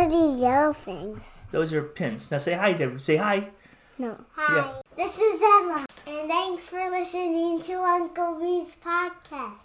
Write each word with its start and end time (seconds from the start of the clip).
are 0.00 0.08
these 0.08 0.40
yellow 0.40 0.72
things? 0.72 1.42
Those 1.50 1.74
are 1.74 1.82
pins. 1.82 2.30
Now 2.30 2.38
say 2.38 2.54
hi, 2.54 2.72
Deborah. 2.72 2.98
Say 2.98 3.16
hi. 3.16 3.50
No. 3.98 4.16
Hi. 4.34 4.56
Yeah. 4.56 4.80
This 4.96 5.18
is 5.18 5.42
Emma, 5.42 5.84
and 6.06 6.30
thanks 6.30 6.66
for 6.68 6.88
listening 6.88 7.60
to 7.62 7.74
Uncle 7.74 8.38
B's 8.40 8.76
podcast. 8.76 9.58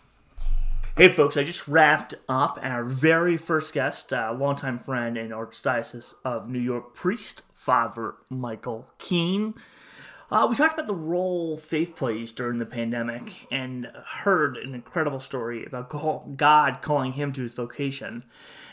Hey, 0.98 1.10
folks, 1.10 1.38
I 1.38 1.44
just 1.44 1.70
wrapped 1.70 2.16
up 2.28 2.60
our 2.62 2.84
very 2.84 3.38
first 3.38 3.74
guest, 3.74 4.12
uh, 4.12 4.36
longtime 4.38 4.80
friend 4.80 5.18
and 5.18 5.32
Archdiocese 5.32 6.14
of 6.26 6.50
New 6.50 6.60
York 6.60 6.94
priest, 6.96 7.44
Father 7.54 8.16
Michael 8.30 8.90
Keene. 8.98 9.54
Uh, 10.30 10.48
we 10.50 10.56
talked 10.56 10.74
about 10.74 10.88
the 10.88 10.96
role 10.96 11.58
faith 11.58 11.96
plays 11.96 12.34
during 12.34 12.58
the 12.60 12.66
pandemic 12.66 13.48
and 13.52 13.90
heard 14.06 14.58
an 14.58 14.76
incredible 14.76 15.20
story 15.22 15.64
about 15.66 15.90
God 16.36 16.82
calling 16.82 17.14
him 17.14 17.32
to 17.34 17.42
his 17.42 17.54
vocation, 17.54 18.26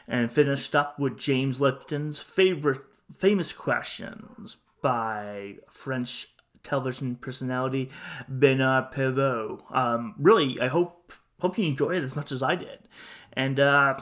and 0.09 0.30
finished 0.30 0.75
up 0.75 0.98
with 0.98 1.19
James 1.19 1.61
Lipton's 1.61 2.19
favorite 2.19 2.82
famous 3.16 3.52
questions 3.52 4.59
by 4.80 5.56
French 5.70 6.29
television 6.62 7.16
personality 7.16 7.91
Bernard 8.29 8.91
Pivot. 8.93 9.60
Um, 9.70 10.15
really, 10.19 10.60
I 10.60 10.69
hope 10.69 11.12
hope 11.41 11.59
you 11.59 11.66
enjoyed 11.66 11.96
it 11.96 12.05
as 12.05 12.15
much 12.15 12.33
as 12.33 12.43
I 12.43 12.55
did, 12.55 12.88
and 13.33 13.59
uh, 13.59 13.96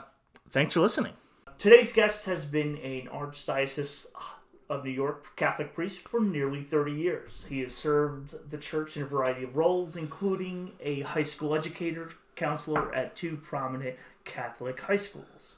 thanks 0.49 0.73
for 0.73 0.81
listening. 0.81 1.13
Today's 1.57 1.93
guest 1.93 2.25
has 2.25 2.45
been 2.45 2.77
an 2.77 3.07
Archdiocese 3.13 4.07
of 4.71 4.85
New 4.85 4.91
York 4.91 5.35
Catholic 5.35 5.73
priest 5.73 5.99
for 5.99 6.21
nearly 6.21 6.63
30 6.63 6.93
years. 6.93 7.45
He 7.49 7.59
has 7.59 7.75
served 7.75 8.49
the 8.49 8.57
church 8.57 8.95
in 8.95 9.03
a 9.03 9.05
variety 9.05 9.43
of 9.43 9.57
roles, 9.57 9.95
including 9.95 10.71
a 10.79 11.01
high 11.01 11.23
school 11.23 11.53
educator, 11.53 12.09
counselor 12.35 12.95
at 12.95 13.15
two 13.15 13.35
prominent 13.35 13.97
Catholic 14.23 14.79
high 14.79 14.95
schools. 14.95 15.57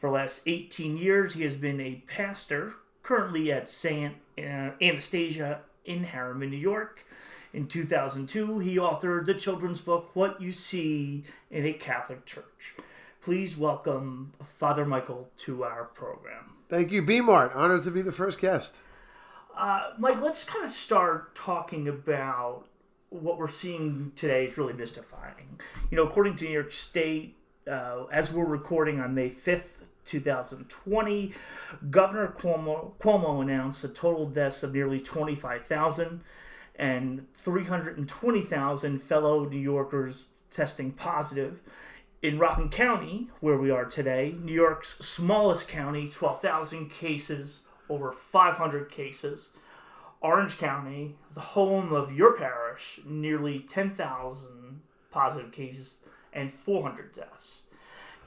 For 0.00 0.08
the 0.08 0.14
last 0.14 0.40
18 0.46 0.96
years, 0.96 1.34
he 1.34 1.42
has 1.42 1.56
been 1.56 1.78
a 1.78 2.02
pastor, 2.06 2.72
currently 3.02 3.52
at 3.52 3.68
St. 3.68 4.14
Uh, 4.38 4.70
Anastasia 4.80 5.60
in 5.84 6.04
Harriman, 6.04 6.48
New 6.48 6.56
York. 6.56 7.04
In 7.52 7.66
2002, 7.66 8.60
he 8.60 8.76
authored 8.76 9.26
the 9.26 9.34
children's 9.34 9.82
book, 9.82 10.10
What 10.14 10.40
You 10.40 10.52
See 10.52 11.24
in 11.50 11.66
a 11.66 11.74
Catholic 11.74 12.24
Church. 12.24 12.74
Please 13.22 13.58
welcome 13.58 14.32
Father 14.54 14.86
Michael 14.86 15.28
to 15.38 15.64
our 15.64 15.84
program. 15.84 16.54
Thank 16.70 16.92
you, 16.92 17.02
B 17.02 17.20
Mart. 17.20 17.52
Honored 17.54 17.84
to 17.84 17.90
be 17.90 18.00
the 18.00 18.10
first 18.10 18.40
guest. 18.40 18.76
Uh, 19.54 19.90
Mike, 19.98 20.22
let's 20.22 20.44
kind 20.44 20.64
of 20.64 20.70
start 20.70 21.34
talking 21.34 21.86
about 21.86 22.64
what 23.10 23.36
we're 23.36 23.48
seeing 23.48 24.12
today 24.14 24.46
is 24.46 24.56
really 24.56 24.72
mystifying. 24.72 25.60
You 25.90 25.98
know, 25.98 26.04
according 26.04 26.36
to 26.36 26.44
New 26.46 26.52
York 26.52 26.72
State, 26.72 27.36
uh, 27.70 28.04
as 28.10 28.32
we're 28.32 28.46
recording 28.46 29.00
on 29.00 29.14
May 29.14 29.28
5th, 29.28 29.80
2020, 30.04 31.34
Governor 31.90 32.34
Cuomo, 32.38 32.92
Cuomo 32.98 33.42
announced 33.42 33.84
a 33.84 33.88
total 33.88 34.26
deaths 34.26 34.62
of 34.62 34.74
nearly 34.74 35.00
25,000 35.00 36.22
and 36.76 37.26
320,000 37.36 39.02
fellow 39.02 39.44
New 39.44 39.58
Yorkers 39.58 40.26
testing 40.50 40.92
positive 40.92 41.60
in 42.22 42.38
Rockland 42.38 42.72
County, 42.72 43.30
where 43.40 43.56
we 43.56 43.70
are 43.70 43.84
today, 43.84 44.34
New 44.42 44.52
York's 44.52 44.98
smallest 44.98 45.68
county, 45.68 46.06
12,000 46.08 46.90
cases, 46.90 47.62
over 47.88 48.12
500 48.12 48.90
cases. 48.90 49.50
Orange 50.20 50.58
County, 50.58 51.16
the 51.32 51.40
home 51.40 51.94
of 51.94 52.12
your 52.12 52.36
parish, 52.36 53.00
nearly 53.06 53.58
10,000 53.58 54.82
positive 55.10 55.50
cases 55.50 56.00
and 56.32 56.52
400 56.52 57.12
deaths. 57.12 57.62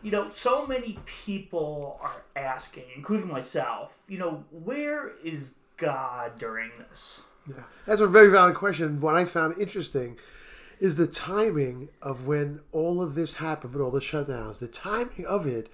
You 0.03 0.11
know, 0.11 0.29
so 0.29 0.67
many 0.67 0.99
people 1.05 1.97
are 2.01 2.23
asking, 2.35 2.83
including 2.95 3.29
myself, 3.29 3.99
you 4.07 4.17
know, 4.17 4.43
where 4.51 5.13
is 5.23 5.53
God 5.77 6.37
during 6.37 6.71
this? 6.77 7.23
Yeah, 7.49 7.63
that's 7.85 8.01
a 8.01 8.07
very 8.07 8.29
valid 8.29 8.55
question. 8.55 8.99
What 8.99 9.15
I 9.15 9.23
found 9.23 9.57
interesting 9.57 10.17
is 10.79 10.95
the 10.95 11.07
timing 11.07 11.87
of 12.01 12.27
when 12.27 12.59
all 12.73 13.01
of 13.01 13.15
this 13.15 13.35
happened 13.35 13.73
with 13.73 13.81
all 13.81 13.91
the 13.91 14.01
shutdowns. 14.01 14.59
The 14.59 14.67
timing 14.67 15.25
of 15.25 15.47
it 15.47 15.69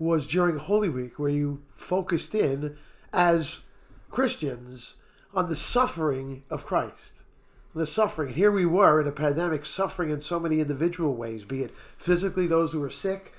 was 0.00 0.26
during 0.26 0.56
Holy 0.56 0.88
Week, 0.88 1.18
where 1.18 1.30
you 1.30 1.62
focused 1.70 2.34
in 2.34 2.76
as 3.12 3.60
Christians 4.10 4.94
on 5.32 5.48
the 5.48 5.54
suffering 5.54 6.42
of 6.50 6.66
Christ. 6.66 7.22
The 7.72 7.86
suffering. 7.86 8.34
Here 8.34 8.50
we 8.50 8.66
were 8.66 9.00
in 9.00 9.06
a 9.06 9.12
pandemic, 9.12 9.64
suffering 9.64 10.10
in 10.10 10.20
so 10.20 10.40
many 10.40 10.58
individual 10.58 11.14
ways, 11.14 11.44
be 11.44 11.62
it 11.62 11.72
physically, 11.96 12.48
those 12.48 12.72
who 12.72 12.80
were 12.80 12.90
sick, 12.90 13.32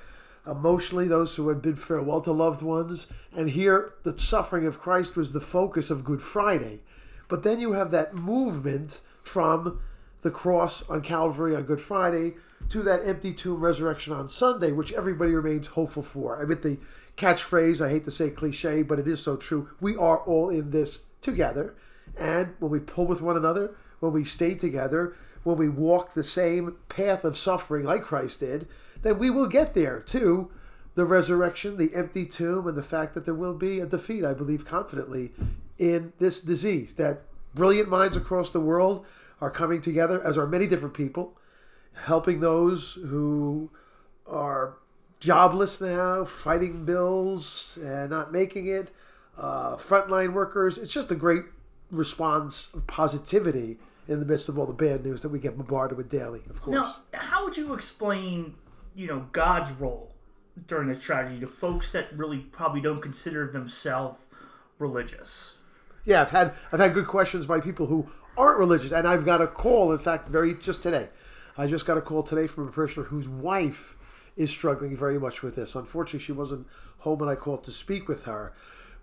emotionally, 0.46 1.08
those 1.08 1.36
who 1.36 1.50
had 1.50 1.62
bid 1.62 1.80
farewell 1.80 2.22
to 2.22 2.32
loved 2.32 2.62
ones. 2.62 3.08
And 3.36 3.52
here, 3.52 3.94
the 4.04 4.18
suffering 4.20 4.66
of 4.66 4.80
Christ 4.80 5.16
was 5.16 5.32
the 5.32 5.42
focus 5.42 5.90
of 5.90 6.04
Good 6.04 6.22
Friday. 6.22 6.82
But 7.28 7.44
then 7.44 7.60
you 7.60 7.74
have 7.74 7.92
that 7.92 8.14
movement 8.14 9.02
from 9.24 9.80
the 10.22 10.32
cross 10.32 10.88
on 10.90 11.02
Calvary 11.02 11.56
on 11.56 11.64
Good 11.64 11.82
Friday 11.82 12.36
to 12.70 12.84
that 12.84 13.06
empty 13.06 13.34
tomb 13.34 13.60
resurrection 13.60 14.14
on 14.14 14.30
Sunday, 14.30 14.72
which 14.72 14.94
everybody 14.94 15.32
remains 15.32 15.68
hopeful 15.68 16.04
for. 16.04 16.42
I 16.42 16.46
mean, 16.46 16.62
the 16.62 16.78
catchphrase, 17.18 17.82
I 17.82 17.90
hate 17.90 18.06
to 18.06 18.12
say 18.12 18.30
cliche, 18.30 18.84
but 18.84 19.00
it 19.00 19.08
is 19.08 19.22
so 19.22 19.36
true. 19.36 19.70
We 19.80 19.96
are 19.96 20.18
all 20.20 20.50
in 20.50 20.72
this 20.72 21.04
together. 21.22 21.76
And 22.18 22.56
when 22.60 22.72
we 22.72 22.80
pull 22.80 23.06
with 23.06 23.22
one 23.22 23.38
another, 23.38 23.76
when 24.00 24.12
we 24.12 24.24
stay 24.24 24.56
together, 24.56 25.16
when 25.44 25.58
we 25.58 25.70
walk 25.70 26.14
the 26.14 26.24
same 26.24 26.78
path 26.90 27.24
of 27.24 27.38
suffering 27.38 27.86
like 27.86 28.04
Christ 28.04 28.42
did, 28.42 28.68
then 29.02 29.20
we 29.20 29.30
will 29.30 29.48
get 29.48 29.74
there 29.74 30.00
too. 30.00 30.52
The 30.96 31.06
resurrection, 31.06 31.78
the 31.78 31.94
empty 31.96 32.26
tomb, 32.26 32.68
and 32.68 32.78
the 32.78 32.84
fact 32.84 33.14
that 33.14 33.24
there 33.24 33.34
will 33.34 33.54
be 33.54 33.80
a 33.80 33.86
defeat, 33.86 34.26
I 34.26 34.34
believe 34.34 34.66
confidently, 34.66 35.32
in 35.78 36.12
this 36.20 36.42
disease. 36.42 36.96
That 36.96 37.22
brilliant 37.56 37.90
minds 37.90 38.18
across 38.18 38.50
the 38.50 38.60
world 38.60 39.06
are 39.40 39.50
coming 39.50 39.82
together, 39.82 40.22
as 40.22 40.38
are 40.38 40.46
many 40.46 40.68
different 40.68 40.94
people, 40.94 41.38
helping 41.94 42.42
those 42.42 43.00
who 43.08 43.70
are 44.28 44.78
jobless 45.20 45.80
now, 45.80 46.26
fighting 46.26 46.84
bills 46.84 47.78
and 47.82 48.10
not 48.10 48.32
making 48.32 48.68
it, 48.68 48.90
uh, 49.38 49.78
frontline 49.78 50.34
workers. 50.34 50.78
It's 50.78 50.92
just 50.92 51.10
a 51.10 51.16
great 51.16 51.44
response 51.90 52.70
of 52.74 52.86
positivity 52.88 53.78
in 54.08 54.20
the 54.20 54.26
midst 54.26 54.50
of 54.50 54.58
all 54.58 54.66
the 54.66 54.74
bad 54.74 55.06
news 55.06 55.22
that 55.22 55.30
we 55.30 55.40
get 55.40 55.58
bombarded 55.58 55.98
with 55.98 56.10
daily, 56.10 56.42
of 56.50 56.62
course. 56.62 56.76
Now, 56.76 57.20
how 57.20 57.46
would 57.46 57.56
you 57.56 57.74
explain, 57.74 58.56
you 58.96 59.08
know, 59.08 59.28
God's 59.32 59.72
role 59.72 60.14
during 60.68 60.88
this 60.88 61.02
tragedy 61.02 61.40
to 61.40 61.48
folks 61.48 61.92
that 61.92 62.16
really 62.16 62.40
probably 62.40 62.82
don't 62.82 63.02
consider 63.02 63.48
themselves 63.48 64.20
religious? 64.80 65.56
Yeah, 66.04 66.22
I've 66.22 66.32
had 66.32 66.54
I've 66.72 66.80
had 66.80 66.94
good 66.94 67.08
questions 67.08 67.46
by 67.46 67.60
people 67.60 67.86
who 67.86 68.08
aren't 68.38 68.60
religious. 68.60 68.92
And 68.92 69.08
I've 69.08 69.26
got 69.26 69.42
a 69.42 69.48
call, 69.48 69.92
in 69.92 70.00
fact, 70.00 70.28
very 70.28 70.56
just 70.56 70.84
today. 70.84 71.10
I 71.58 71.68
just 71.68 71.86
got 71.86 71.98
a 71.98 72.02
call 72.02 72.24
today 72.24 72.48
from 72.48 72.68
a 72.68 72.72
parishioner 72.72 73.08
whose 73.08 73.28
wife 73.28 73.98
is 74.36 74.50
struggling 74.50 74.96
very 74.96 75.20
much 75.20 75.44
with 75.44 75.56
this. 75.56 75.76
Unfortunately, 75.76 76.20
she 76.20 76.32
wasn't 76.32 76.68
home 77.00 77.20
when 77.20 77.30
I 77.30 77.36
called 77.36 77.64
to 77.66 77.72
speak 77.72 78.08
with 78.08 78.24
her. 78.24 78.54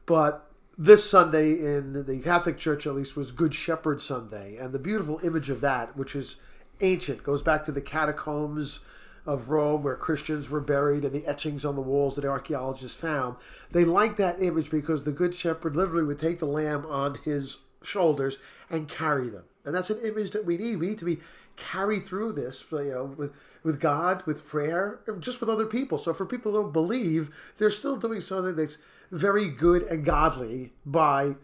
But 0.06 0.50
this 0.76 1.08
Sunday 1.08 1.52
in 1.52 2.06
the 2.06 2.20
Catholic 2.20 2.56
Church, 2.56 2.86
at 2.86 2.94
least, 2.94 3.16
was 3.16 3.32
Good 3.32 3.54
Shepherd 3.54 4.00
Sunday. 4.00 4.56
And 4.56 4.72
the 4.72 4.78
beautiful 4.78 5.20
image 5.22 5.50
of 5.50 5.60
that, 5.60 5.96
which 5.96 6.16
is 6.16 6.36
ancient, 6.80 7.22
goes 7.22 7.42
back 7.42 7.64
to 7.66 7.72
the 7.72 7.82
catacombs 7.82 8.80
of 9.28 9.50
Rome 9.50 9.82
where 9.82 9.94
Christians 9.94 10.48
were 10.48 10.62
buried 10.62 11.04
and 11.04 11.12
the 11.12 11.26
etchings 11.26 11.62
on 11.66 11.74
the 11.74 11.82
walls 11.82 12.16
that 12.16 12.24
archaeologists 12.24 12.98
found. 12.98 13.36
They 13.70 13.84
like 13.84 14.16
that 14.16 14.42
image 14.42 14.70
because 14.70 15.04
the 15.04 15.12
Good 15.12 15.34
Shepherd 15.34 15.76
literally 15.76 16.04
would 16.04 16.18
take 16.18 16.38
the 16.38 16.46
lamb 16.46 16.86
on 16.86 17.18
his 17.26 17.58
shoulders 17.82 18.38
and 18.70 18.88
carry 18.88 19.28
them. 19.28 19.44
And 19.66 19.74
that's 19.74 19.90
an 19.90 20.00
image 20.02 20.30
that 20.30 20.46
we 20.46 20.56
need. 20.56 20.76
We 20.76 20.88
need 20.88 20.98
to 20.98 21.04
be 21.04 21.18
carried 21.56 22.06
through 22.06 22.32
this, 22.32 22.64
you 22.72 22.84
know, 22.84 23.04
with 23.04 23.32
with 23.62 23.80
God, 23.80 24.22
with 24.24 24.48
prayer, 24.48 25.00
and 25.06 25.22
just 25.22 25.40
with 25.40 25.50
other 25.50 25.66
people. 25.66 25.98
So 25.98 26.14
for 26.14 26.24
people 26.24 26.52
who 26.52 26.62
don't 26.62 26.72
believe, 26.72 27.28
they're 27.58 27.70
still 27.70 27.96
doing 27.96 28.22
something 28.22 28.56
that's 28.56 28.78
very 29.10 29.50
good 29.50 29.82
and 29.82 30.06
godly 30.06 30.72
by 30.86 31.34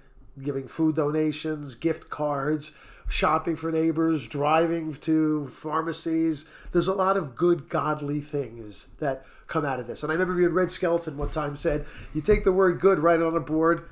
giving 0.43 0.69
food 0.69 0.97
donations, 0.97 1.75
gift 1.75 2.11
cards, 2.11 2.73
shopping 3.09 3.57
for 3.57 3.71
neighbors, 3.71 4.27
driving 4.27 4.95
to 4.95 5.49
pharmacies. 5.49 6.45
There's 6.73 6.89
a 6.89 6.95
lot 6.95 7.17
of 7.17 7.37
good, 7.37 7.69
godly 7.69 8.21
things 8.21 8.89
that 8.99 9.25
come 9.47 9.65
out 9.65 9.81
of 9.81 9.87
this. 9.87 10.03
And 10.03 10.11
I 10.11 10.15
remember 10.15 10.35
reading 10.35 10.55
Red 10.55 10.71
Skelton 10.71 11.17
one 11.17 11.31
time 11.31 11.57
said, 11.57 11.87
you 12.13 12.21
take 12.21 12.45
the 12.45 12.53
word 12.53 12.81
good, 12.81 12.99
write 12.99 13.21
it 13.21 13.27
on 13.27 13.37
a 13.37 13.41
board, 13.41 13.89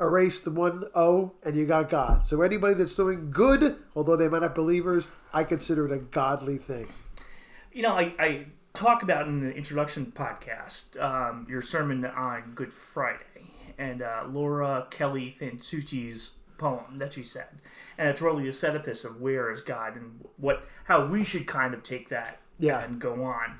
erase 0.00 0.40
the 0.40 0.50
one 0.50 0.84
O, 0.94 1.32
and 1.42 1.56
you 1.56 1.66
got 1.66 1.88
God. 1.88 2.26
So 2.26 2.42
anybody 2.42 2.74
that's 2.74 2.94
doing 2.94 3.30
good, 3.30 3.76
although 3.94 4.16
they 4.16 4.28
might 4.28 4.42
not 4.42 4.54
believers, 4.54 5.08
I 5.32 5.44
consider 5.44 5.86
it 5.86 5.92
a 5.92 5.98
godly 5.98 6.58
thing. 6.58 6.88
You 7.72 7.82
know, 7.82 7.94
I, 7.94 8.14
I 8.18 8.46
talk 8.74 9.02
about 9.02 9.26
in 9.26 9.40
the 9.40 9.50
introduction 9.54 10.12
podcast 10.14 11.00
um, 11.02 11.46
your 11.48 11.62
sermon 11.62 12.04
on 12.04 12.52
Good 12.54 12.72
Friday 12.72 13.25
and 13.78 14.02
uh, 14.02 14.24
Laura 14.28 14.86
Kelly 14.90 15.34
Fanucci's 15.38 16.32
poem 16.58 16.98
that 16.98 17.12
she 17.12 17.22
said, 17.22 17.48
and 17.98 18.08
it's 18.08 18.20
really 18.22 18.48
a 18.48 18.52
setupus 18.52 19.04
of 19.04 19.20
where 19.20 19.50
is 19.52 19.60
God 19.60 19.96
and 19.96 20.24
what 20.36 20.66
how 20.84 21.06
we 21.06 21.24
should 21.24 21.46
kind 21.46 21.74
of 21.74 21.82
take 21.82 22.08
that 22.08 22.40
yeah. 22.58 22.82
and 22.82 23.00
go 23.00 23.24
on. 23.24 23.58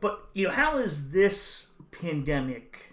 But 0.00 0.24
you 0.34 0.48
know, 0.48 0.54
how 0.54 0.78
is 0.78 1.10
this 1.10 1.68
pandemic 1.90 2.92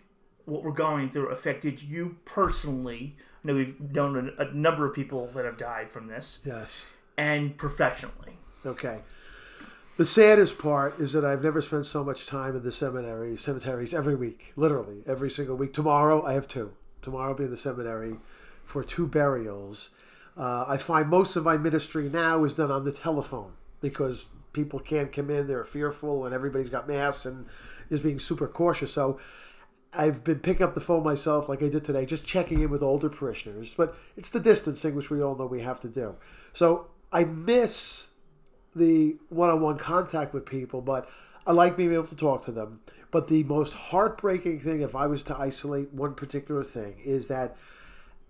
what 0.50 0.64
we're 0.64 0.72
going 0.72 1.10
through 1.10 1.30
affected 1.30 1.82
you 1.82 2.18
personally. 2.26 3.16
I 3.44 3.48
know 3.48 3.56
we've 3.56 3.80
known 3.80 4.34
a, 4.38 4.44
a 4.44 4.52
number 4.52 4.86
of 4.86 4.94
people 4.94 5.28
that 5.28 5.46
have 5.46 5.58
died 5.58 5.90
from 5.90 6.08
this, 6.08 6.40
Yes. 6.44 6.84
and 7.18 7.58
professionally. 7.58 8.38
Okay. 8.66 9.00
The 10.00 10.06
saddest 10.06 10.58
part 10.58 10.98
is 10.98 11.12
that 11.12 11.26
I've 11.26 11.44
never 11.44 11.62
spent 11.62 11.86
so 11.86 12.06
much 12.06 12.26
time 12.26 12.56
in 12.56 12.64
the 12.64 12.72
seminary, 12.72 13.36
cemeteries 13.36 13.94
every 13.94 14.16
week, 14.16 14.54
literally 14.56 15.04
every 15.06 15.30
single 15.30 15.58
week. 15.58 15.74
Tomorrow 15.74 16.26
I 16.26 16.32
have 16.36 16.48
two. 16.48 16.72
Tomorrow 17.02 17.32
I'll 17.32 17.38
be 17.38 17.44
in 17.44 17.52
the 17.52 17.58
seminary 17.58 18.16
for 18.64 18.82
two 18.82 19.08
burials. 19.08 19.90
Uh, 20.38 20.64
I 20.66 20.78
find 20.78 21.10
most 21.10 21.36
of 21.36 21.44
my 21.44 21.58
ministry 21.58 22.08
now 22.08 22.46
is 22.46 22.54
done 22.54 22.72
on 22.72 22.86
the 22.86 22.94
telephone 22.94 23.52
because 23.82 24.28
people 24.54 24.80
can't 24.80 25.12
come 25.12 25.30
in; 25.30 25.48
they're 25.48 25.66
fearful, 25.66 26.24
and 26.24 26.34
everybody's 26.34 26.70
got 26.70 26.88
masks 26.88 27.26
and 27.26 27.48
is 27.90 28.00
being 28.00 28.20
super 28.20 28.48
cautious. 28.48 28.94
So 28.94 29.20
I've 29.92 30.24
been 30.24 30.40
picking 30.40 30.64
up 30.64 30.76
the 30.76 30.80
phone 30.80 31.04
myself, 31.04 31.50
like 31.50 31.62
I 31.62 31.68
did 31.68 31.84
today, 31.84 32.06
just 32.06 32.26
checking 32.26 32.62
in 32.62 32.70
with 32.70 32.82
older 32.82 33.10
parishioners. 33.10 33.74
But 33.74 33.98
it's 34.16 34.30
the 34.30 34.40
distancing, 34.40 34.96
which 34.96 35.10
we 35.10 35.22
all 35.22 35.36
know 35.36 35.46
we 35.46 35.60
have 35.60 35.82
to 35.82 35.90
do. 35.90 36.16
So 36.54 36.88
I 37.12 37.26
miss 37.26 38.09
the 38.76 39.18
one-on-one 39.30 39.78
contact 39.78 40.34
with 40.34 40.46
people, 40.46 40.82
but 40.82 41.10
I 41.48 41.52
like 41.52 41.76
being 41.76 41.94
able 41.94 42.08
to 42.08 42.16
talk 42.16 42.44
to 42.46 42.52
them. 42.52 42.82
But 43.12 43.28
the 43.28 43.44
most 43.44 43.74
heartbreaking 43.74 44.60
thing, 44.60 44.82
if 44.82 44.96
I 44.96 45.08
was 45.08 45.24
to 45.24 45.38
isolate 45.38 45.92
one 45.92 46.14
particular 46.14 46.64
thing, 46.64 46.98
is 47.04 47.28
that 47.28 47.58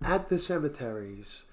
at 0.02 0.30
the 0.30 0.38
cemeteries, 0.38 1.44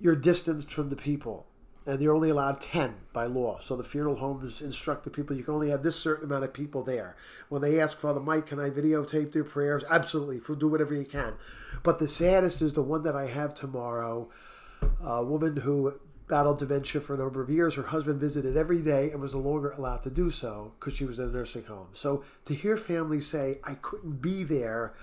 you're 0.00 0.16
distanced 0.16 0.72
from 0.72 0.88
the 0.90 0.96
people, 0.96 1.46
and 1.86 2.02
you're 2.02 2.14
only 2.14 2.30
allowed 2.30 2.60
ten 2.60 2.96
by 3.12 3.26
law. 3.26 3.58
So 3.60 3.76
the 3.76 3.84
funeral 3.84 4.16
homes 4.16 4.60
instruct 4.60 5.04
the 5.04 5.10
people 5.10 5.36
you 5.36 5.44
can 5.44 5.54
only 5.54 5.70
have 5.70 5.84
this 5.84 5.94
certain 5.94 6.24
amount 6.24 6.44
of 6.44 6.52
people 6.52 6.82
there. 6.82 7.16
When 7.48 7.62
they 7.62 7.80
ask 7.80 7.96
Father 7.96 8.20
Mike, 8.20 8.46
"Can 8.46 8.58
I 8.58 8.70
videotape 8.70 9.30
their 9.30 9.44
prayers?" 9.44 9.84
Absolutely, 9.88 10.40
do 10.56 10.68
whatever 10.68 10.94
you 10.94 11.04
can. 11.04 11.34
But 11.84 12.00
the 12.00 12.08
saddest 12.08 12.60
is 12.60 12.74
the 12.74 12.82
one 12.82 13.04
that 13.04 13.14
I 13.14 13.26
have 13.26 13.54
tomorrow. 13.54 14.28
A 15.02 15.24
woman 15.24 15.58
who 15.58 16.00
battled 16.30 16.60
dementia 16.60 17.00
for 17.00 17.14
a 17.14 17.18
number 17.18 17.42
of 17.42 17.50
years. 17.50 17.74
Her 17.74 17.82
husband 17.82 18.20
visited 18.20 18.56
every 18.56 18.80
day 18.80 19.10
and 19.10 19.20
was 19.20 19.34
no 19.34 19.40
longer 19.40 19.72
allowed 19.72 20.02
to 20.04 20.10
do 20.10 20.30
so 20.30 20.72
because 20.78 20.96
she 20.96 21.04
was 21.04 21.18
in 21.18 21.28
a 21.28 21.32
nursing 21.32 21.64
home. 21.64 21.88
So 21.92 22.24
to 22.46 22.54
hear 22.54 22.76
families 22.76 23.26
say, 23.26 23.58
I 23.64 23.74
couldn't 23.74 24.22
be 24.22 24.44
there 24.44 24.94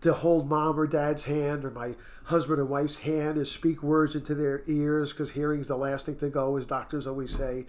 to 0.00 0.12
hold 0.12 0.48
mom 0.48 0.78
or 0.78 0.86
dad's 0.86 1.24
hand 1.24 1.64
or 1.64 1.70
my 1.70 1.96
husband 2.24 2.60
or 2.60 2.64
wife's 2.64 2.98
hand 2.98 3.36
and 3.36 3.46
speak 3.46 3.82
words 3.82 4.14
into 4.14 4.34
their 4.34 4.62
ears 4.66 5.12
because 5.12 5.32
hearing's 5.32 5.68
the 5.68 5.76
last 5.76 6.06
thing 6.06 6.16
to 6.18 6.30
go, 6.30 6.56
as 6.56 6.64
doctors 6.64 7.06
always 7.06 7.34
say, 7.34 7.66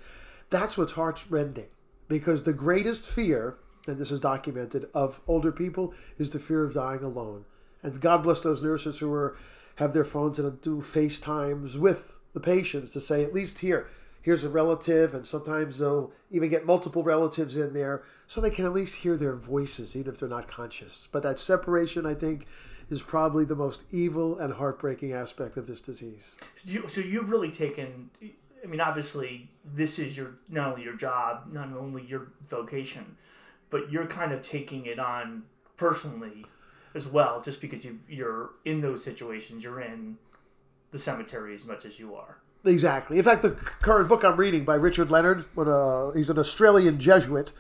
that's 0.50 0.78
what's 0.78 0.94
heartrending. 0.94 1.68
Because 2.08 2.44
the 2.44 2.54
greatest 2.54 3.04
fear, 3.04 3.58
and 3.88 3.98
this 3.98 4.12
is 4.12 4.20
documented, 4.20 4.88
of 4.94 5.20
older 5.28 5.52
people 5.52 5.94
is 6.18 6.30
the 6.30 6.40
fear 6.40 6.64
of 6.64 6.76
dying 6.76 7.04
alone. 7.04 7.46
And 7.82 8.00
God 8.00 8.24
bless 8.24 8.42
those 8.42 8.62
nurses 8.62 9.00
who 9.00 9.12
are 9.14 9.36
have 9.78 9.94
their 9.94 10.04
phones 10.04 10.40
and 10.40 10.60
do 10.62 10.78
FaceTimes 10.82 11.78
with 11.78 12.17
the 12.38 12.44
patients 12.44 12.92
to 12.92 13.02
say, 13.02 13.24
at 13.24 13.34
least 13.34 13.60
here, 13.60 13.88
here's 14.22 14.44
a 14.44 14.50
relative, 14.50 15.16
and 15.16 15.26
sometimes 15.26 15.80
they'll 15.80 16.12
even 16.30 16.50
get 16.50 16.66
multiple 16.66 17.04
relatives 17.04 17.56
in 17.56 17.74
there 17.74 18.04
so 18.28 18.40
they 18.40 18.52
can 18.52 18.66
at 18.66 18.74
least 18.74 18.98
hear 18.98 19.18
their 19.18 19.36
voices, 19.36 19.96
even 19.96 20.14
if 20.14 20.20
they're 20.20 20.30
not 20.30 20.48
conscious. 20.48 21.10
But 21.12 21.24
that 21.24 21.40
separation, 21.40 22.06
I 22.06 22.14
think, 22.14 22.46
is 22.92 23.02
probably 23.02 23.44
the 23.44 23.56
most 23.56 23.84
evil 23.92 24.38
and 24.38 24.54
heartbreaking 24.54 25.14
aspect 25.14 25.58
of 25.58 25.66
this 25.66 25.82
disease. 25.82 26.36
So 26.88 27.02
you've 27.02 27.30
really 27.30 27.52
taken. 27.52 28.12
I 28.64 28.68
mean, 28.68 28.82
obviously, 28.82 29.50
this 29.66 29.98
is 29.98 30.16
your 30.16 30.36
not 30.48 30.74
only 30.74 30.84
your 30.84 30.96
job, 30.96 31.48
not 31.52 31.70
only 31.74 32.04
your 32.04 32.28
vocation, 32.48 33.18
but 33.70 33.92
you're 33.92 34.08
kind 34.08 34.32
of 34.32 34.42
taking 34.44 34.86
it 34.86 35.00
on 35.00 35.44
personally 35.76 36.46
as 36.94 37.08
well, 37.08 37.42
just 37.42 37.62
because 37.62 37.84
you 37.84 38.00
you're 38.08 38.52
in 38.64 38.82
those 38.82 39.04
situations. 39.04 39.64
You're 39.64 39.82
in 39.82 40.18
the 40.92 41.00
cemetery 41.00 41.54
as 41.54 41.66
much 41.66 41.86
as 41.86 42.00
you 42.00 42.16
are. 42.16 42.38
Exactly. 42.66 43.18
In 43.18 43.24
fact, 43.24 43.42
the 43.42 43.52
current 43.52 44.10
book 44.10 44.24
I'm 44.24 44.38
reading 44.38 44.66
by 44.66 44.76
Richard 44.76 45.12
Leonard, 45.12 45.46
when, 45.54 45.68
uh, 45.68 46.12
he's 46.12 46.30
an 46.30 46.38
Australian 46.38 47.00
Jesuit, 47.00 47.54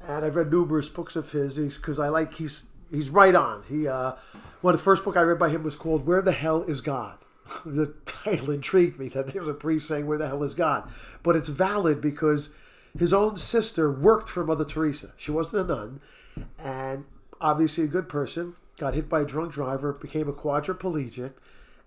and 0.00 0.24
I've 0.24 0.36
read 0.36 0.50
numerous 0.50 0.88
books 0.88 1.16
of 1.16 1.32
his 1.32 1.56
because 1.76 1.98
I 1.98 2.08
like 2.08 2.34
he's 2.34 2.64
he's 2.90 3.10
right 3.10 3.34
on. 3.34 3.64
He 3.68 3.88
uh, 3.88 4.12
one 4.60 4.74
of 4.74 4.80
the 4.80 4.84
first 4.84 5.04
book 5.04 5.16
I 5.16 5.22
read 5.22 5.38
by 5.38 5.48
him 5.48 5.62
was 5.62 5.76
called 5.76 6.06
"Where 6.06 6.22
the 6.22 6.32
Hell 6.32 6.62
Is 6.62 6.80
God." 6.80 7.18
the 7.64 7.94
title 8.04 8.50
intrigued 8.50 8.98
me 8.98 9.08
that 9.10 9.28
there's 9.28 9.48
a 9.48 9.54
priest 9.54 9.88
saying 9.88 10.06
"Where 10.06 10.18
the 10.18 10.28
hell 10.28 10.42
is 10.42 10.54
God," 10.54 10.90
but 11.22 11.36
it's 11.36 11.48
valid 11.48 12.00
because 12.00 12.50
his 12.98 13.12
own 13.12 13.36
sister 13.36 13.90
worked 13.90 14.28
for 14.28 14.44
Mother 14.44 14.64
Teresa. 14.64 15.12
She 15.16 15.30
wasn't 15.30 15.70
a 15.70 15.74
nun, 15.74 16.00
and 16.58 17.04
obviously 17.40 17.84
a 17.84 17.88
good 17.88 18.08
person. 18.08 18.54
Got 18.78 18.94
hit 18.94 19.08
by 19.08 19.22
a 19.22 19.24
drunk 19.24 19.52
driver, 19.52 19.92
became 19.94 20.28
a 20.28 20.34
quadriplegic 20.34 21.32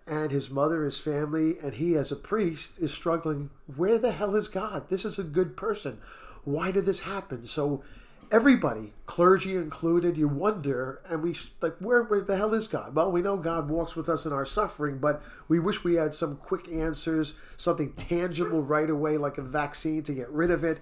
and 0.09 0.31
his 0.31 0.49
mother, 0.49 0.83
his 0.83 0.99
family, 0.99 1.55
and 1.61 1.75
he 1.75 1.95
as 1.95 2.11
a 2.11 2.15
priest 2.15 2.73
is 2.79 2.93
struggling. 2.93 3.49
Where 3.75 3.99
the 3.99 4.11
hell 4.11 4.35
is 4.35 4.47
God? 4.47 4.89
This 4.89 5.05
is 5.05 5.19
a 5.19 5.23
good 5.23 5.55
person. 5.55 5.99
Why 6.43 6.71
did 6.71 6.85
this 6.85 7.01
happen? 7.01 7.45
So 7.45 7.83
everybody, 8.31 8.93
clergy 9.05 9.55
included, 9.55 10.17
you 10.17 10.27
wonder, 10.27 11.01
and 11.09 11.21
we 11.21 11.35
like, 11.61 11.77
where, 11.77 12.03
where 12.03 12.21
the 12.21 12.37
hell 12.37 12.53
is 12.53 12.67
God? 12.67 12.95
Well, 12.95 13.11
we 13.11 13.21
know 13.21 13.37
God 13.37 13.69
walks 13.69 13.95
with 13.95 14.09
us 14.09 14.25
in 14.25 14.33
our 14.33 14.45
suffering, 14.45 14.97
but 14.97 15.21
we 15.47 15.59
wish 15.59 15.83
we 15.83 15.95
had 15.95 16.13
some 16.13 16.37
quick 16.37 16.67
answers, 16.69 17.33
something 17.57 17.93
tangible 17.93 18.63
right 18.63 18.89
away, 18.89 19.17
like 19.17 19.37
a 19.37 19.43
vaccine 19.43 20.03
to 20.03 20.13
get 20.13 20.29
rid 20.29 20.51
of 20.51 20.63
it. 20.63 20.79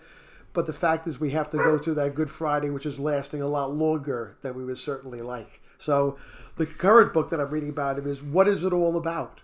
But 0.54 0.66
the 0.66 0.74
fact 0.74 1.06
is, 1.06 1.20
we 1.20 1.32
have 1.32 1.50
to 1.52 1.58
go 1.58 1.78
through 1.78 1.96
that 1.96 2.16
Good 2.16 2.32
Friday, 2.32 2.70
which 2.70 2.86
is 2.86 3.00
lasting 3.00 3.42
a 3.42 3.48
lot 3.48 3.76
longer 3.76 4.38
than 4.42 4.56
we 4.56 4.66
would 4.66 4.80
certainly 4.80 5.22
like. 5.22 5.62
So, 5.78 6.18
the 6.57 6.65
current 6.65 7.13
book 7.13 7.30
that 7.30 7.39
I'm 7.39 7.50
reading 7.50 7.69
about 7.69 7.98
him 7.98 8.07
is 8.07 8.21
What 8.24 8.48
is 8.48 8.63
it 8.63 8.74
all 8.74 8.98
about? 8.98 9.42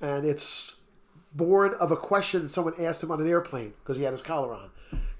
And 0.00 0.24
it's 0.24 0.76
born 1.34 1.74
of 1.74 1.90
a 1.92 1.96
question 1.96 2.48
someone 2.48 2.74
asked 2.78 3.02
him 3.02 3.10
on 3.10 3.20
an 3.20 3.28
airplane 3.28 3.74
because 3.82 3.96
he 3.96 4.02
had 4.02 4.12
his 4.12 4.22
collar 4.22 4.52
on 4.54 4.70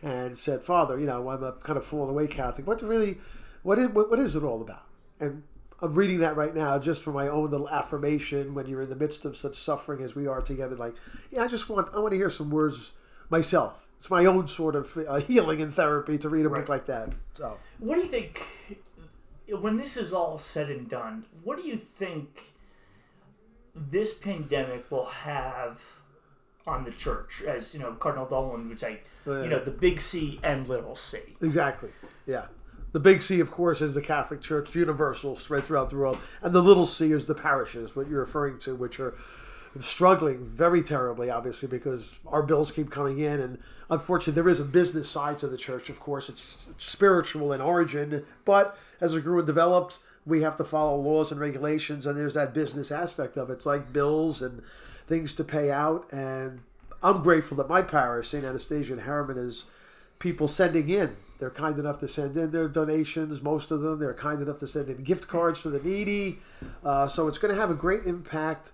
and 0.03 0.37
said, 0.37 0.63
Father, 0.63 0.99
you 0.99 1.07
know, 1.07 1.29
I'm 1.29 1.43
a 1.43 1.53
kind 1.53 1.77
of 1.77 1.85
fallen 1.85 2.11
away 2.11 2.27
Catholic. 2.27 2.67
What 2.67 2.83
really, 2.83 3.19
what 3.63 3.79
is, 3.79 3.89
what, 3.91 4.11
what 4.11 4.19
is 4.19 4.35
it 4.35 4.43
all 4.43 4.63
about? 4.63 4.85
And 5.21 5.43
I'm 5.83 5.95
reading 5.95 6.19
that 6.21 6.37
right 6.37 6.55
now 6.55 6.79
just 6.79 7.03
for 7.03 7.13
my 7.13 7.29
own 7.29 7.51
little 7.51 7.69
affirmation 7.69 8.55
when 8.55 8.67
you're 8.67 8.83
in 8.83 8.91
the 8.91 8.97
midst 8.97 9.25
of 9.25 9.37
such 9.37 9.55
suffering 9.57 10.03
as 10.03 10.15
we 10.15 10.27
are 10.27 10.41
together. 10.41 10.77
Like, 10.77 10.95
yeah, 11.31 11.45
I 11.45 11.49
just 11.49 11.69
want, 11.69 11.89
I 11.95 11.99
want 12.01 12.13
to 12.13 12.17
hear 12.17 12.31
some 12.31 12.51
words 12.51 12.93
myself. 13.29 13.87
It's 13.99 14.11
my 14.11 14.25
own 14.25 14.47
sort 14.47 14.75
of 14.75 14.97
uh, 15.07 15.17
healing 15.21 15.61
and 15.61 15.73
therapy 15.73 16.17
to 16.19 16.29
read 16.31 16.47
a 16.47 16.49
Right. 16.49 16.61
book 16.61 16.69
like 16.71 16.87
that. 16.87 17.11
So, 17.35 17.59
What 17.79 17.97
do 17.97 18.01
you 18.03 18.09
think? 18.09 18.47
When 19.59 19.77
this 19.77 19.97
is 19.97 20.13
all 20.13 20.39
said 20.39 20.71
and 20.71 20.89
done, 20.89 21.25
what 21.43 21.61
do 21.61 21.67
you 21.67 21.77
think 21.77 22.53
this 23.75 24.15
pandemic 24.15 24.91
will 24.91 25.07
have 25.07 25.81
on 26.67 26.85
the 26.85 26.91
church? 26.91 27.43
As 27.43 27.75
you 27.75 27.81
know, 27.81 27.93
Cardinal 27.95 28.27
Dolan 28.27 28.69
would 28.69 28.81
say, 28.81 29.01
you 29.27 29.49
know, 29.49 29.63
the 29.63 29.71
big 29.71 30.01
C 30.01 30.41
and 30.43 30.69
little 30.69 30.95
C. 30.97 31.19
Exactly. 31.41 31.91
Yeah. 32.27 32.47
The 32.93 33.01
big 33.01 33.23
C, 33.23 33.39
of 33.39 33.51
course, 33.51 33.81
is 33.81 33.95
the 33.95 34.03
Catholic 34.03 34.41
Church, 34.41 34.75
universal, 34.75 35.37
spread 35.37 35.65
throughout 35.65 35.91
the 35.91 35.97
world, 35.97 36.19
and 36.43 36.53
the 36.53 36.63
little 36.63 36.87
C 36.87 37.13
is 37.13 37.27
the 37.27 37.35
parishes, 37.37 37.95
what 37.95 38.09
you're 38.09 38.21
referring 38.21 38.59
to, 38.61 38.75
which 38.75 38.99
are 38.99 39.15
struggling 39.79 40.49
very 40.49 40.83
terribly, 40.83 41.31
obviously, 41.31 41.69
because 41.69 42.19
our 42.27 42.43
bills 42.43 42.73
keep 42.73 42.91
coming 42.91 43.21
in, 43.21 43.39
and 43.39 43.59
unfortunately, 43.89 44.33
there 44.33 44.51
is 44.51 44.59
a 44.59 44.65
business 44.65 45.09
side 45.09 45.39
to 45.39 45.47
the 45.47 45.57
church. 45.57 45.89
Of 45.89 46.01
course, 46.01 46.29
it's 46.29 46.73
spiritual 46.79 47.53
in 47.53 47.61
origin, 47.61 48.25
but 48.45 48.77
as 49.01 49.15
it 49.15 49.23
grew 49.23 49.39
and 49.39 49.47
developed, 49.47 49.99
we 50.27 50.43
have 50.43 50.57
to 50.57 50.65
follow 50.65 50.97
laws 50.97 51.33
and 51.33 51.41
regulations, 51.41 52.07
and 52.07 52.19
there's 52.19 52.35
that 52.35 52.55
business 52.55 52.91
aspect 52.91 53.37
of 53.37 53.51
it. 53.51 53.55
It's 53.55 53.67
like 53.67 53.93
bills 53.93 54.43
and 54.43 54.63
things 55.07 55.35
to 55.37 55.45
pay 55.45 55.71
out, 55.71 56.11
and 56.13 56.61
I'm 57.03 57.23
grateful 57.23 57.57
that 57.59 57.69
my 57.69 57.83
parish, 57.83 58.29
St. 58.29 58.45
Anastasia 58.45 58.93
in 58.93 59.01
Harriman, 59.01 59.39
is 59.39 59.65
people 60.19 60.49
sending 60.49 60.89
in. 60.89 61.17
They're 61.39 61.51
kind 61.51 61.79
enough 61.79 61.99
to 62.01 62.09
send 62.09 62.37
in 62.37 62.51
their 62.51 62.69
donations, 62.69 63.43
most 63.43 63.71
of 63.71 63.81
them. 63.81 63.99
They're 63.99 64.13
kind 64.13 64.43
enough 64.43 64.59
to 64.59 64.69
send 64.69 64.91
in 64.91 65.03
gift 65.03 65.27
cards 65.27 65.61
for 65.61 65.71
the 65.71 65.81
needy. 65.81 66.39
Uh, 66.85 67.09
so 67.09 67.29
it's 67.29 67.39
going 67.39 67.55
to 67.55 67.59
have 67.59 67.71
a 67.71 67.75
great 67.75 68.05
impact 68.05 68.73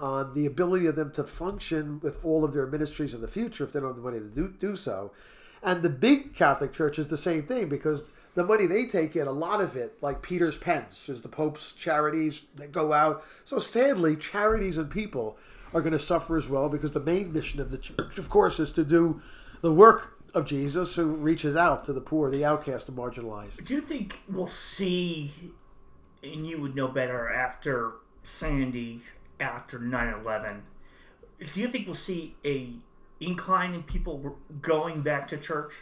on 0.00 0.34
the 0.34 0.44
ability 0.44 0.86
of 0.86 0.96
them 0.96 1.12
to 1.12 1.22
function 1.24 2.00
with 2.00 2.24
all 2.24 2.44
of 2.44 2.52
their 2.52 2.66
ministries 2.66 3.14
in 3.14 3.20
the 3.20 3.28
future 3.28 3.64
if 3.64 3.72
they 3.72 3.78
don't 3.80 3.90
have 3.90 3.96
the 3.96 4.02
money 4.02 4.18
to 4.18 4.24
do, 4.24 4.48
do 4.48 4.74
so. 4.74 5.12
And 5.62 5.82
the 5.82 5.90
big 5.90 6.34
Catholic 6.34 6.72
Church 6.72 6.98
is 6.98 7.08
the 7.08 7.16
same 7.16 7.42
thing 7.42 7.68
because 7.68 8.12
the 8.34 8.44
money 8.44 8.66
they 8.66 8.86
take 8.86 9.16
in, 9.16 9.26
a 9.26 9.32
lot 9.32 9.60
of 9.60 9.74
it, 9.76 9.98
like 10.00 10.22
Peter's 10.22 10.56
Pence, 10.56 11.08
is 11.08 11.22
the 11.22 11.28
Pope's 11.28 11.72
charities 11.72 12.42
that 12.54 12.72
go 12.72 12.92
out. 12.92 13.24
So 13.44 13.58
sadly, 13.58 14.16
charities 14.16 14.78
and 14.78 14.90
people 14.90 15.36
are 15.74 15.80
going 15.80 15.92
to 15.92 15.98
suffer 15.98 16.36
as 16.36 16.48
well 16.48 16.68
because 16.68 16.92
the 16.92 17.00
main 17.00 17.32
mission 17.32 17.60
of 17.60 17.70
the 17.70 17.78
church, 17.78 18.18
of 18.18 18.30
course, 18.30 18.60
is 18.60 18.72
to 18.72 18.84
do 18.84 19.20
the 19.60 19.72
work 19.72 20.14
of 20.34 20.46
Jesus 20.46 20.94
who 20.94 21.06
reaches 21.06 21.56
out 21.56 21.84
to 21.86 21.92
the 21.92 22.00
poor, 22.00 22.30
the 22.30 22.44
outcast, 22.44 22.86
the 22.86 22.92
marginalized. 22.92 23.64
Do 23.64 23.74
you 23.74 23.80
think 23.80 24.20
we'll 24.28 24.46
see, 24.46 25.32
and 26.22 26.46
you 26.46 26.60
would 26.60 26.76
know 26.76 26.88
better 26.88 27.28
after 27.28 27.92
Sandy, 28.22 29.02
after 29.40 29.78
9-11, 29.78 30.60
do 31.52 31.60
you 31.60 31.68
think 31.68 31.86
we'll 31.86 31.94
see 31.94 32.34
a 32.44 32.74
incline 33.20 33.74
in 33.74 33.82
people 33.82 34.36
going 34.60 35.02
back 35.02 35.28
to 35.28 35.36
church? 35.36 35.74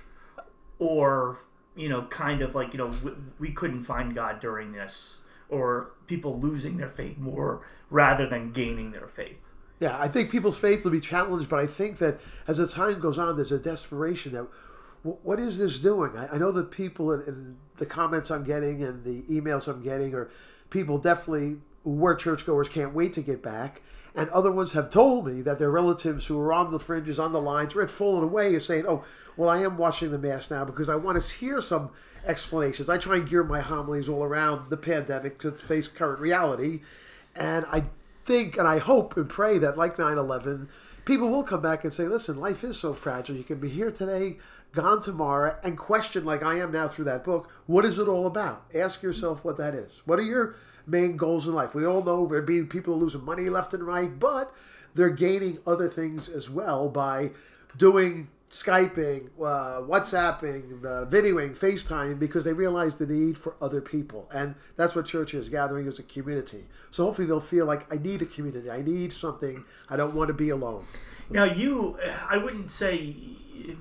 Or, 0.78 1.38
you 1.74 1.88
know, 1.88 2.02
kind 2.02 2.42
of 2.42 2.54
like, 2.54 2.72
you 2.74 2.78
know, 2.78 2.92
we, 3.02 3.12
we 3.38 3.50
couldn't 3.50 3.84
find 3.84 4.14
God 4.14 4.40
during 4.40 4.72
this. 4.72 5.18
or 5.48 5.92
people 6.06 6.38
losing 6.38 6.76
their 6.76 6.90
faith 6.90 7.18
more 7.18 7.62
rather 7.90 8.26
than 8.26 8.52
gaining 8.52 8.90
their 8.92 9.06
faith. 9.06 9.48
Yeah, 9.78 9.96
I 9.98 10.08
think 10.08 10.30
people's 10.30 10.58
faith 10.58 10.84
will 10.84 10.90
be 10.90 11.00
challenged, 11.00 11.48
but 11.48 11.60
I 11.60 11.66
think 11.66 11.98
that 11.98 12.20
as 12.48 12.56
the 12.56 12.66
time 12.66 12.98
goes 12.98 13.18
on, 13.18 13.36
there's 13.36 13.52
a 13.52 13.58
desperation 13.58 14.32
that 14.32 14.46
what 15.02 15.38
is 15.38 15.58
this 15.58 15.78
doing? 15.78 16.12
I, 16.16 16.36
know 16.36 16.50
that 16.52 16.72
people 16.72 17.12
in 17.12 17.58
the 17.76 17.86
comments 17.86 18.30
I'm 18.30 18.42
getting 18.42 18.82
and 18.82 19.04
the 19.04 19.22
emails 19.22 19.68
I'm 19.68 19.82
getting 19.82 20.14
are 20.14 20.28
people 20.70 20.98
definitely 20.98 21.58
who 21.84 21.92
were 21.92 22.16
churchgoers 22.16 22.68
can't 22.68 22.92
wait 22.92 23.12
to 23.12 23.22
get 23.22 23.40
back. 23.40 23.82
And 24.16 24.30
other 24.30 24.50
ones 24.50 24.72
have 24.72 24.88
told 24.88 25.26
me 25.26 25.42
that 25.42 25.58
their 25.58 25.70
relatives 25.70 26.26
who 26.26 26.40
are 26.40 26.52
on 26.52 26.72
the 26.72 26.78
fringes, 26.78 27.18
on 27.18 27.32
the 27.32 27.40
lines, 27.40 27.76
or 27.76 27.82
had 27.82 27.90
fallen 27.90 28.24
away 28.24 28.54
are 28.54 28.60
saying, 28.60 28.86
oh, 28.88 29.04
well, 29.36 29.50
I 29.50 29.58
am 29.58 29.76
watching 29.76 30.10
the 30.10 30.18
Mass 30.18 30.50
now 30.50 30.64
because 30.64 30.88
I 30.88 30.96
want 30.96 31.22
to 31.22 31.36
hear 31.38 31.60
some 31.60 31.90
explanations. 32.24 32.88
I 32.88 32.96
try 32.96 33.16
and 33.16 33.28
gear 33.28 33.44
my 33.44 33.60
homilies 33.60 34.08
all 34.08 34.24
around 34.24 34.70
the 34.70 34.78
pandemic 34.78 35.38
to 35.40 35.52
face 35.52 35.86
current 35.86 36.18
reality. 36.18 36.80
And 37.36 37.66
I 37.70 37.84
think 38.24 38.56
and 38.56 38.66
I 38.66 38.78
hope 38.78 39.16
and 39.18 39.28
pray 39.28 39.58
that, 39.58 39.76
like 39.76 39.98
9 39.98 40.16
11, 40.16 40.70
people 41.04 41.28
will 41.28 41.44
come 41.44 41.60
back 41.60 41.84
and 41.84 41.92
say, 41.92 42.04
listen, 42.08 42.38
life 42.38 42.64
is 42.64 42.78
so 42.78 42.94
fragile. 42.94 43.36
You 43.36 43.44
can 43.44 43.60
be 43.60 43.68
here 43.68 43.90
today, 43.90 44.38
gone 44.72 45.02
tomorrow, 45.02 45.58
and 45.62 45.76
question, 45.76 46.24
like 46.24 46.42
I 46.42 46.58
am 46.58 46.72
now 46.72 46.88
through 46.88 47.04
that 47.06 47.22
book, 47.22 47.50
what 47.66 47.84
is 47.84 47.98
it 47.98 48.08
all 48.08 48.26
about? 48.26 48.64
Ask 48.74 49.02
yourself 49.02 49.44
what 49.44 49.58
that 49.58 49.74
is. 49.74 50.02
What 50.04 50.18
are 50.18 50.22
your 50.22 50.56
main 50.86 51.16
goals 51.16 51.46
in 51.46 51.54
life? 51.54 51.74
We 51.74 51.84
all 51.84 52.02
know 52.02 52.26
there 52.26 52.42
being 52.42 52.66
people 52.66 52.94
are 52.94 52.98
losing 52.98 53.24
money 53.24 53.48
left 53.48 53.74
and 53.74 53.84
right, 53.84 54.18
but 54.18 54.54
they're 54.94 55.10
gaining 55.10 55.58
other 55.66 55.88
things 55.88 56.28
as 56.28 56.48
well 56.48 56.88
by 56.88 57.30
doing 57.76 58.28
Skyping, 58.48 59.30
uh, 59.38 59.82
WhatsApping, 59.82 60.84
uh, 60.84 61.04
videoing, 61.06 61.58
FaceTime, 61.58 62.18
because 62.18 62.44
they 62.44 62.52
realize 62.52 62.96
the 62.96 63.06
need 63.06 63.36
for 63.36 63.56
other 63.60 63.80
people. 63.80 64.30
And 64.32 64.54
that's 64.76 64.94
what 64.94 65.04
church 65.04 65.34
is 65.34 65.48
gathering 65.48 65.88
as 65.88 65.98
a 65.98 66.04
community. 66.04 66.64
So 66.92 67.04
hopefully 67.04 67.26
they'll 67.26 67.40
feel 67.40 67.66
like, 67.66 67.92
I 67.92 67.98
need 67.98 68.22
a 68.22 68.26
community. 68.26 68.70
I 68.70 68.82
need 68.82 69.12
something. 69.12 69.64
I 69.90 69.96
don't 69.96 70.14
want 70.14 70.28
to 70.28 70.34
be 70.34 70.50
alone. 70.50 70.86
Now, 71.28 71.42
you, 71.42 71.98
I 72.30 72.38
wouldn't 72.38 72.70
say, 72.70 73.16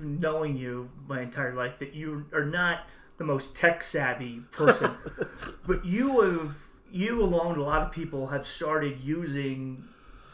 knowing 0.00 0.56
you 0.56 0.90
my 1.06 1.22
entire 1.22 1.54
life, 1.54 1.78
that 1.78 1.94
you 1.94 2.26
are 2.32 2.44
not 2.44 2.80
the 3.18 3.24
most 3.24 3.54
tech 3.54 3.84
savvy 3.84 4.40
person, 4.50 4.96
but 5.66 5.84
you 5.84 6.20
have, 6.22 6.56
you 6.90 7.22
along 7.22 7.50
with 7.50 7.58
a 7.58 7.62
lot 7.62 7.82
of 7.82 7.92
people 7.92 8.28
have 8.28 8.46
started 8.46 9.00
using 9.00 9.84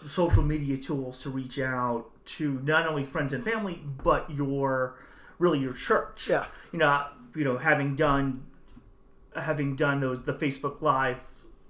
social 0.06 0.42
media 0.42 0.76
tools 0.76 1.20
to 1.22 1.30
reach 1.30 1.58
out 1.58 2.06
to 2.24 2.60
not 2.64 2.86
only 2.86 3.04
friends 3.04 3.32
and 3.32 3.44
family, 3.44 3.82
but 4.02 4.30
your, 4.30 4.96
really 5.38 5.58
your 5.58 5.72
church. 5.72 6.28
Yeah. 6.28 6.46
You 6.72 6.78
know, 6.78 7.06
you 7.34 7.44
know, 7.44 7.58
having 7.58 7.96
done, 7.96 8.44
having 9.34 9.76
done 9.76 10.00
those 10.00 10.22
the 10.24 10.34
Facebook 10.34 10.82
Live 10.82 11.20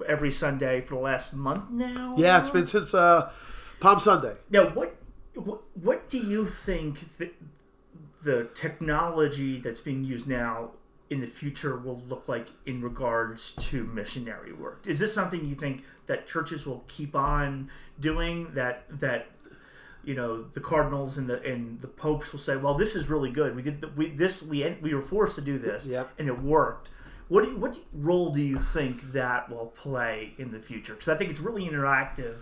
every 0.06 0.30
Sunday 0.30 0.80
for 0.80 0.94
the 0.94 1.00
last 1.00 1.32
month 1.32 1.70
now. 1.70 2.14
Yeah, 2.18 2.40
it's 2.40 2.50
been 2.50 2.66
since 2.66 2.94
uh, 2.94 3.30
Palm 3.80 4.00
Sunday. 4.00 4.36
Now, 4.50 4.68
what 4.70 4.96
what 5.34 5.62
what 5.74 6.08
do 6.08 6.18
you 6.18 6.46
think 6.48 7.16
that 7.18 7.34
the 8.22 8.48
technology 8.54 9.58
that's 9.58 9.80
being 9.80 10.04
used 10.04 10.26
now 10.26 10.70
in 11.12 11.20
the 11.20 11.26
future 11.26 11.76
will 11.76 12.00
look 12.08 12.24
like 12.28 12.48
in 12.66 12.80
regards 12.82 13.52
to 13.70 13.84
missionary 13.84 14.52
work? 14.52 14.82
Is 14.86 14.98
this 14.98 15.12
something 15.12 15.44
you 15.44 15.54
think 15.54 15.84
that 16.06 16.26
churches 16.26 16.64
will 16.66 16.84
keep 16.88 17.14
on 17.14 17.70
doing? 18.00 18.52
That 18.54 18.76
that 19.00 19.26
you 20.04 20.14
know 20.14 20.42
the 20.42 20.60
cardinals 20.60 21.18
and 21.18 21.28
the 21.28 21.42
and 21.42 21.80
the 21.80 21.88
popes 21.88 22.32
will 22.32 22.40
say, 22.40 22.56
"Well, 22.56 22.74
this 22.74 22.96
is 22.96 23.08
really 23.08 23.30
good. 23.30 23.54
We 23.54 23.62
did 23.62 23.80
the, 23.82 23.88
we 23.88 24.08
this 24.10 24.42
we 24.42 24.76
we 24.80 24.94
were 24.94 25.02
forced 25.02 25.34
to 25.36 25.42
do 25.42 25.58
this, 25.58 25.86
Yep. 25.86 26.10
and 26.18 26.28
it 26.28 26.38
worked." 26.40 26.90
What 27.28 27.44
do 27.44 27.50
you, 27.50 27.56
what 27.56 27.78
role 27.94 28.30
do 28.34 28.42
you 28.42 28.58
think 28.58 29.12
that 29.12 29.48
will 29.48 29.66
play 29.66 30.34
in 30.38 30.50
the 30.50 30.58
future? 30.58 30.92
Because 30.94 31.08
I 31.08 31.16
think 31.16 31.30
it's 31.30 31.40
really 31.40 31.66
interactive, 31.66 32.36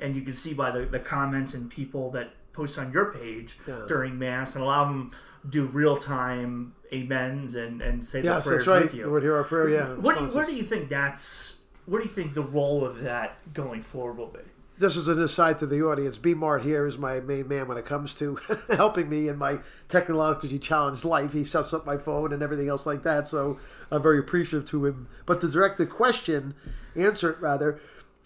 and 0.00 0.16
you 0.16 0.22
can 0.22 0.32
see 0.32 0.52
by 0.52 0.70
the, 0.72 0.84
the 0.86 0.98
comments 0.98 1.54
and 1.54 1.70
people 1.70 2.10
that 2.12 2.30
post 2.52 2.76
on 2.78 2.92
your 2.92 3.12
page 3.12 3.58
Yeah. 3.68 3.84
during 3.86 4.18
mass, 4.18 4.54
and 4.56 4.64
a 4.64 4.66
lot 4.66 4.82
of 4.86 4.88
them 4.88 5.10
do 5.48 5.66
real 5.66 5.96
time 5.96 6.74
amens 6.92 7.54
and 7.54 7.82
and 7.82 8.04
say 8.04 8.22
Yes, 8.22 8.44
the 8.44 8.50
prayers 8.50 8.64
that's 8.64 8.68
right. 8.68 8.82
with 8.84 8.94
You 8.94 9.10
would 9.10 9.22
hear 9.22 9.36
our 9.36 9.44
prayer, 9.44 9.68
yeah. 9.68 9.94
What 9.94 10.18
do 10.18 10.24
you, 10.24 10.30
where 10.30 10.46
do 10.46 10.54
you 10.54 10.62
think 10.62 10.88
that's? 10.88 11.58
What 11.86 11.98
do 11.98 12.04
you 12.04 12.10
think 12.10 12.34
the 12.34 12.42
role 12.42 12.84
of 12.84 13.02
that 13.02 13.52
going 13.52 13.82
forward 13.82 14.18
will 14.18 14.28
be? 14.28 14.40
Just 14.80 14.96
as 14.96 15.06
an 15.06 15.20
aside 15.20 15.58
to 15.58 15.66
the 15.66 15.82
audience, 15.82 16.16
B 16.16 16.32
Mart 16.34 16.62
here 16.62 16.86
is 16.86 16.96
my 16.96 17.20
main 17.20 17.46
man 17.46 17.68
when 17.68 17.76
it 17.76 17.84
comes 17.84 18.14
to 18.16 18.38
helping 18.70 19.08
me 19.08 19.28
in 19.28 19.36
my 19.36 19.58
technologically 19.88 20.58
challenged 20.58 21.04
life. 21.04 21.32
He 21.32 21.44
sets 21.44 21.72
up 21.72 21.84
my 21.84 21.98
phone 21.98 22.32
and 22.32 22.42
everything 22.42 22.68
else 22.68 22.86
like 22.86 23.02
that, 23.02 23.28
so 23.28 23.58
I'm 23.90 24.02
very 24.02 24.18
appreciative 24.18 24.68
to 24.70 24.86
him. 24.86 25.08
But 25.26 25.40
to 25.42 25.48
direct 25.48 25.78
the 25.78 25.86
question, 25.86 26.54
answer 26.96 27.30
it 27.30 27.40
rather, 27.40 27.80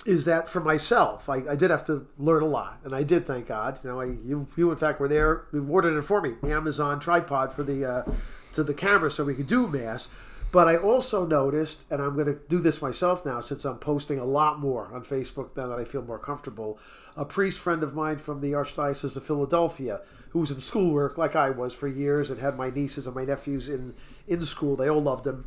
is 0.05 0.25
that 0.27 0.49
for 0.49 0.61
myself, 0.61 1.29
I, 1.29 1.43
I 1.51 1.57
did 1.57 1.71
have 1.71 1.85
to 1.87 2.07
learn 2.19 2.43
a 2.43 2.47
lot, 2.47 2.79
and 2.85 2.95
I 2.95 3.03
did, 3.03 3.27
thank 3.27 3.47
God. 3.47 3.81
You 3.83 3.91
know, 3.91 4.01
I, 4.01 4.05
you, 4.05 4.47
you 4.57 4.71
in 4.71 4.77
fact 4.77 5.01
were 5.01 5.09
there, 5.09 5.47
rewarded 5.51 5.97
it 5.97 6.03
for 6.03 6.21
me, 6.21 6.35
the 6.43 6.53
Amazon 6.53 7.01
tripod 7.01 7.53
for 7.53 7.63
the 7.63 7.85
uh, 7.85 8.05
to 8.53 8.63
the 8.63 8.75
camera, 8.75 9.11
so 9.11 9.25
we 9.25 9.35
could 9.35 9.49
do 9.49 9.67
mass. 9.67 10.09
But 10.53 10.69
I 10.69 10.77
also 10.77 11.27
noticed, 11.27 11.83
and 11.91 12.01
I'm 12.01 12.15
going 12.15 12.27
to 12.27 12.39
do 12.49 12.61
this 12.61 12.81
myself 12.81 13.27
now 13.27 13.41
since 13.41 13.65
I'm 13.65 13.79
posting 13.79 14.19
a 14.19 14.25
lot 14.25 14.61
more 14.61 14.91
on 14.95 15.03
Facebook 15.03 15.57
now 15.57 15.67
that 15.67 15.79
I 15.79 15.85
feel 15.85 16.03
more 16.03 16.19
comfortable. 16.19 16.79
A 17.17 17.25
priest 17.25 17.59
friend 17.59 17.83
of 17.83 17.95
mine 17.95 18.19
from 18.19 18.41
the 18.41 18.53
Archdiocese 18.53 19.17
of 19.17 19.25
Philadelphia, 19.25 20.01
who 20.31 20.39
was 20.39 20.51
in 20.51 20.61
schoolwork 20.61 21.19
like 21.19 21.35
I 21.35 21.51
was 21.51 21.75
for 21.75 21.89
years 21.89 22.31
and 22.31 22.41
had 22.41 22.57
my 22.57 22.71
nieces 22.71 23.07
and 23.07 23.15
my 23.15 23.25
nephews 23.25 23.69
in, 23.69 23.95
in 24.29 24.41
school, 24.43 24.77
they 24.77 24.89
all 24.89 25.03
loved 25.03 25.27
him. 25.27 25.47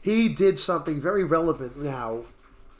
He 0.00 0.28
did 0.28 0.58
something 0.58 1.00
very 1.00 1.24
relevant 1.24 1.78
now, 1.78 2.24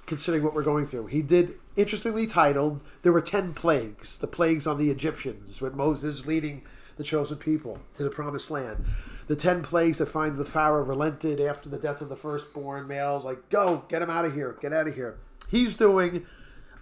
considering 0.07 0.43
what 0.43 0.55
we're 0.55 0.63
going 0.63 0.87
through. 0.87 1.07
He 1.07 1.23
did, 1.23 1.55
interestingly 1.77 2.27
titled, 2.27 2.83
There 3.03 3.13
Were 3.13 3.21
Ten 3.21 3.55
Plagues, 3.55 4.19
the 4.19 4.27
plagues 4.27 4.67
on 4.67 4.79
the 4.79 4.91
Egyptians, 4.91 5.61
with 5.61 5.75
Moses 5.75 6.27
leading 6.27 6.63
the 6.97 7.05
chosen 7.05 7.39
people 7.39 7.81
to 7.95 8.05
the 8.05 8.11
promised 8.11 8.51
land. 8.51 8.85
The 9.27 9.37
ten 9.37 9.63
plagues 9.63 9.99
that 9.99 10.07
find 10.07 10.37
the 10.37 10.45
Pharaoh 10.45 10.85
relented 10.85 11.41
after 11.41 11.69
the 11.69 11.79
death 11.79 12.01
of 12.01 12.09
the 12.09 12.17
firstborn 12.17 12.87
males, 12.87 13.25
like, 13.25 13.49
go, 13.49 13.85
get 13.89 14.03
him 14.03 14.11
out 14.11 14.25
of 14.25 14.35
here, 14.35 14.57
get 14.61 14.73
out 14.73 14.87
of 14.87 14.95
here. 14.95 15.17
He's 15.51 15.75
doing 15.75 16.27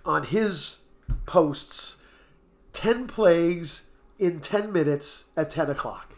on 0.04 0.24
his 0.24 0.78
posts 1.26 1.96
10 2.72 3.06
plagues 3.06 3.86
in 4.18 4.40
10 4.40 4.72
minutes 4.72 5.24
at 5.36 5.50
10 5.50 5.70
o'clock. 5.70 6.14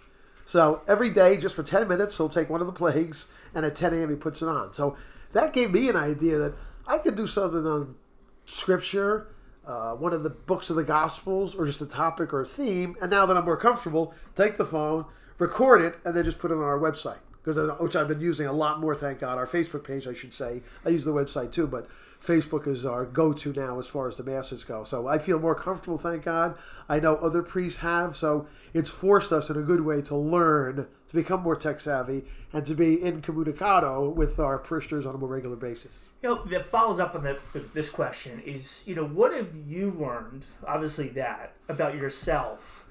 So 0.47 0.83
every 0.87 1.11
day, 1.11 1.37
just 1.37 1.55
for 1.55 1.63
10 1.63 1.89
minutes, 1.89 2.17
he'll 2.17 2.29
take 2.29 2.51
one 2.51 2.61
of 2.61 2.67
the 2.67 2.73
plagues, 2.73 3.27
and 3.55 3.65
at 3.65 3.75
10 3.75 3.95
a.m., 3.95 4.11
he 4.11 4.17
puts 4.17 4.43
it 4.43 4.49
on. 4.49 4.73
So 4.75 4.97
that 5.33 5.53
gave 5.53 5.73
me 5.73 5.89
an 5.89 5.97
idea 5.97 6.39
that 6.39 6.55
I 6.87 6.99
could 6.99 7.17
do 7.17 7.27
something 7.27 7.67
on 7.67 7.97
scripture, 8.45 9.29
uh, 9.67 9.95
one 9.95 10.13
of 10.13 10.23
the 10.23 10.31
books 10.31 10.71
of 10.71 10.77
the 10.77 10.85
Gospels, 10.85 11.55
or 11.55 11.65
just 11.65 11.81
a 11.81 11.87
topic 11.87 12.33
or 12.33 12.43
a 12.43 12.47
theme. 12.47 12.97
And 13.01 13.11
now 13.11 13.27
that 13.27 13.37
I'm 13.37 13.45
more 13.45 13.57
comfortable, 13.57 14.15
take 14.35 14.57
the 14.57 14.65
phone, 14.65 15.07
record 15.39 15.81
it, 15.81 15.97
and 16.05 16.17
then 16.17 16.25
just 16.25 16.39
put 16.39 16.51
it 16.51 16.55
on 16.55 16.63
our 16.63 16.79
website. 16.79 17.19
Because 17.45 17.79
which 17.79 17.95
I've 17.95 18.09
been 18.09 18.23
using 18.23 18.47
a 18.47 18.53
lot 18.53 18.81
more, 18.81 18.95
thank 18.95 19.19
God. 19.19 19.37
Our 19.37 19.47
Facebook 19.47 19.85
page, 19.85 20.07
I 20.07 20.15
should 20.15 20.33
say. 20.33 20.63
I 20.85 20.89
use 20.89 21.05
the 21.05 21.13
website 21.13 21.53
too, 21.53 21.67
but 21.67 21.87
Facebook 22.23 22.67
is 22.67 22.87
our 22.87 23.05
go-to 23.05 23.53
now 23.53 23.79
as 23.79 23.87
far 23.87 24.09
as 24.09 24.17
the 24.17 24.25
masses 24.25 24.65
go. 24.65 24.83
So 24.85 25.07
I 25.07 25.19
feel 25.19 25.39
more 25.39 25.55
comfortable, 25.55 25.99
thank 25.99 26.25
God. 26.25 26.57
I 26.89 27.01
know 27.01 27.17
other 27.17 27.43
priests 27.43 27.81
have, 27.81 28.17
so 28.17 28.47
it's 28.73 28.89
forced 28.89 29.31
us 29.31 29.51
in 29.51 29.59
a 29.59 29.63
good 29.63 29.83
way 29.83 30.01
to 30.03 30.17
learn 30.17 30.87
to 31.09 31.15
become 31.15 31.43
more 31.43 31.55
tech 31.55 31.81
savvy 31.81 32.25
and 32.51 32.65
to 32.65 32.75
be 32.75 32.97
incommunicado 32.97 34.09
with 34.15 34.41
our 34.41 34.59
parishioners 34.59 35.05
on 35.05 35.15
a 35.15 35.19
more 35.19 35.29
regular 35.29 35.57
basis. 35.57 36.09
You 36.23 36.31
know, 36.31 36.45
that 36.47 36.67
follows 36.67 36.99
up 36.99 37.15
on 37.15 37.25
the, 37.25 37.39
the, 37.53 37.59
this 37.59 37.91
question 37.91 38.43
is, 38.47 38.85
you 38.87 38.95
know, 38.95 39.07
what 39.07 39.35
have 39.35 39.51
you 39.67 39.91
learned, 39.91 40.47
obviously 40.67 41.09
that, 41.11 41.53
about 41.69 41.95
yourself 41.95 42.87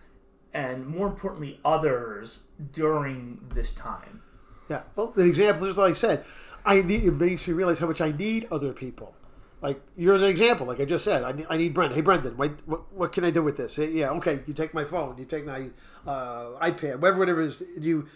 and 0.54 0.86
more 0.86 1.08
importantly, 1.08 1.60
others 1.66 2.44
during 2.72 3.40
this 3.56 3.74
time? 3.74 4.22
Yeah. 4.74 4.82
Well, 4.96 5.14
the 5.16 5.26
example 5.26 5.68
is 5.68 5.78
like 5.78 5.92
I 5.92 5.94
said, 5.94 6.26
I 6.66 6.82
need 6.82 7.04
it 7.04 7.12
makes 7.12 7.48
me 7.48 7.54
realize 7.54 7.78
how 7.78 7.86
much 7.86 8.02
I 8.02 8.12
need 8.12 8.48
other 8.50 8.74
people. 8.74 9.14
Like 9.62 9.80
you're 9.96 10.16
an 10.16 10.24
example, 10.24 10.66
like 10.66 10.80
I 10.80 10.86
just 10.86 11.06
said. 11.06 11.24
I 11.24 11.32
need, 11.32 11.46
I 11.48 11.58
need 11.58 11.76
Brendan. 11.76 11.96
Hey, 11.96 12.02
Brendan, 12.02 12.36
what, 12.38 12.52
what, 12.66 12.92
what 12.92 13.12
can 13.12 13.24
I 13.24 13.30
do 13.30 13.44
with 13.44 13.56
this? 13.56 13.78
Yeah, 13.78 14.10
okay. 14.14 14.40
You 14.48 14.54
take 14.54 14.74
my 14.74 14.84
phone. 14.84 15.16
You 15.20 15.26
take 15.26 15.46
my 15.46 15.70
uh, 16.08 16.58
iPad, 16.60 16.96
whatever, 17.00 17.20
whatever 17.20 17.42
it 17.44 17.50
is. 17.50 17.64
You 17.80 18.08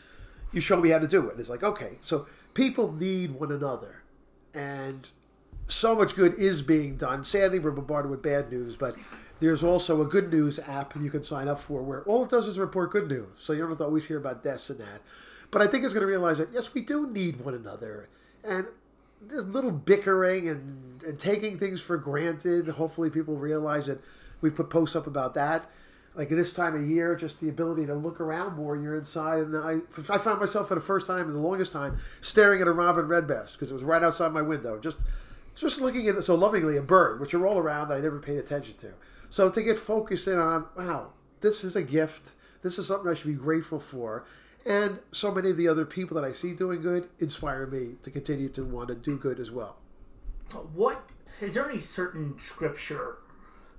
you 0.52 0.60
show 0.60 0.82
me 0.82 0.90
how 0.90 0.98
to 0.98 1.08
do 1.08 1.30
it. 1.30 1.40
It's 1.40 1.50
like 1.50 1.64
okay. 1.64 2.00
So 2.04 2.26
people 2.56 2.92
need 2.92 3.32
one 3.32 3.52
another, 3.52 4.02
and 4.56 5.08
so 5.68 5.96
much 5.96 6.16
good 6.16 6.34
is 6.40 6.64
being 6.64 6.98
done. 6.98 7.24
Sadly, 7.24 7.60
we're 7.60 7.70
bombarded 7.70 8.10
with 8.10 8.24
bad 8.24 8.52
news, 8.52 8.76
but 8.76 8.96
there's 9.40 9.64
also 9.64 10.02
a 10.02 10.06
good 10.06 10.34
news 10.34 10.58
app 10.58 10.96
you 10.96 11.12
can 11.12 11.22
sign 11.22 11.48
up 11.48 11.60
for 11.60 11.84
where 11.84 12.02
all 12.06 12.24
it 12.24 12.32
does 12.32 12.48
is 12.48 12.58
report 12.58 12.90
good 12.90 13.08
news. 13.08 13.28
So 13.36 13.54
you 13.54 13.60
don't 13.60 13.70
have 13.70 13.78
to 13.78 13.84
always 13.84 14.08
hear 14.08 14.18
about 14.18 14.44
deaths 14.44 14.72
and 14.72 14.80
that. 14.80 15.02
But 15.51 15.62
I 15.62 15.68
think 15.68 15.84
it's 15.84 15.94
going 15.94 16.01
to 16.01 16.08
realize 16.08 16.38
that, 16.39 16.50
yes, 16.54 16.74
we 16.74 16.82
do 16.82 17.10
need 17.10 17.39
one 17.39 17.54
another. 17.54 18.10
And 18.44 18.68
this 19.22 19.44
little 19.44 19.72
bickering 19.72 20.48
and, 20.50 21.01
and 21.04 21.20
taking 21.20 21.58
things 21.58 21.82
for 21.82 21.98
granted, 21.98 22.68
hopefully 22.68 23.10
people 23.10 23.36
realize 23.36 23.88
that 23.88 24.01
we 24.42 24.50
put 24.50 24.70
posts 24.70 24.96
up 24.96 25.08
about 25.08 25.34
that. 25.36 25.70
Like 26.16 26.30
this 26.30 26.54
time 26.54 26.75
of 26.75 26.89
year, 26.89 27.16
just 27.16 27.39
the 27.39 27.50
ability 27.50 27.86
to 27.86 27.94
look 27.94 28.20
around 28.20 28.56
more, 28.56 28.75
you're 28.75 28.96
inside. 28.96 29.44
And 29.44 29.58
I, 29.58 29.77
I 30.12 30.18
found 30.18 30.39
myself 30.39 30.68
for 30.68 30.75
the 30.75 30.82
first 30.82 31.06
time 31.06 31.27
in 31.27 31.34
the 31.34 31.39
longest 31.39 31.72
time 31.72 31.98
staring 32.22 32.60
at 32.62 32.68
a 32.68 32.72
robin 32.72 33.08
redbreast 33.08 33.54
because 33.54 33.70
it 33.70 33.74
was 33.75 33.84
right 33.84 34.01
outside 34.01 34.34
my 34.34 34.42
window. 34.42 34.80
Just 34.80 34.98
just 35.54 35.82
looking 35.82 36.08
at 36.08 36.16
it 36.16 36.22
so 36.22 36.36
lovingly, 36.36 36.77
a 36.77 36.84
bird, 36.84 37.20
which 37.20 37.34
are 37.34 37.46
all 37.46 37.58
around 37.58 37.89
that 37.89 37.98
I 37.98 38.01
never 38.01 38.20
paid 38.20 38.38
attention 38.38 38.75
to. 38.75 38.94
So 39.30 39.50
to 39.50 39.62
get 39.62 39.77
focused 39.77 40.27
in 40.27 40.38
on, 40.38 40.68
wow, 40.77 41.13
this 41.42 41.63
is 41.63 41.75
a 41.75 41.82
gift. 41.82 42.32
This 42.62 42.77
is 42.77 42.88
something 42.88 43.10
I 43.10 43.16
should 43.16 43.27
be 43.27 43.34
grateful 43.34 43.80
for. 43.80 44.24
And 44.67 45.00
so 45.12 45.31
many 45.31 45.50
of 45.50 45.57
the 45.57 45.67
other 45.69 45.86
people 45.86 46.15
that 46.15 46.25
I 46.25 46.33
see 46.33 46.53
doing 46.53 46.81
good 46.81 47.09
inspire 47.19 47.65
me 47.65 47.95
to 48.03 48.12
continue 48.12 48.50
to 48.50 48.65
want 48.65 48.89
to 48.89 48.95
do 48.95 49.17
good 49.17 49.39
as 49.39 49.50
well. 49.50 49.77
What 50.74 51.09
is 51.41 51.53
there 51.53 51.69
any 51.69 51.79
certain 51.79 52.38
scripture 52.38 53.19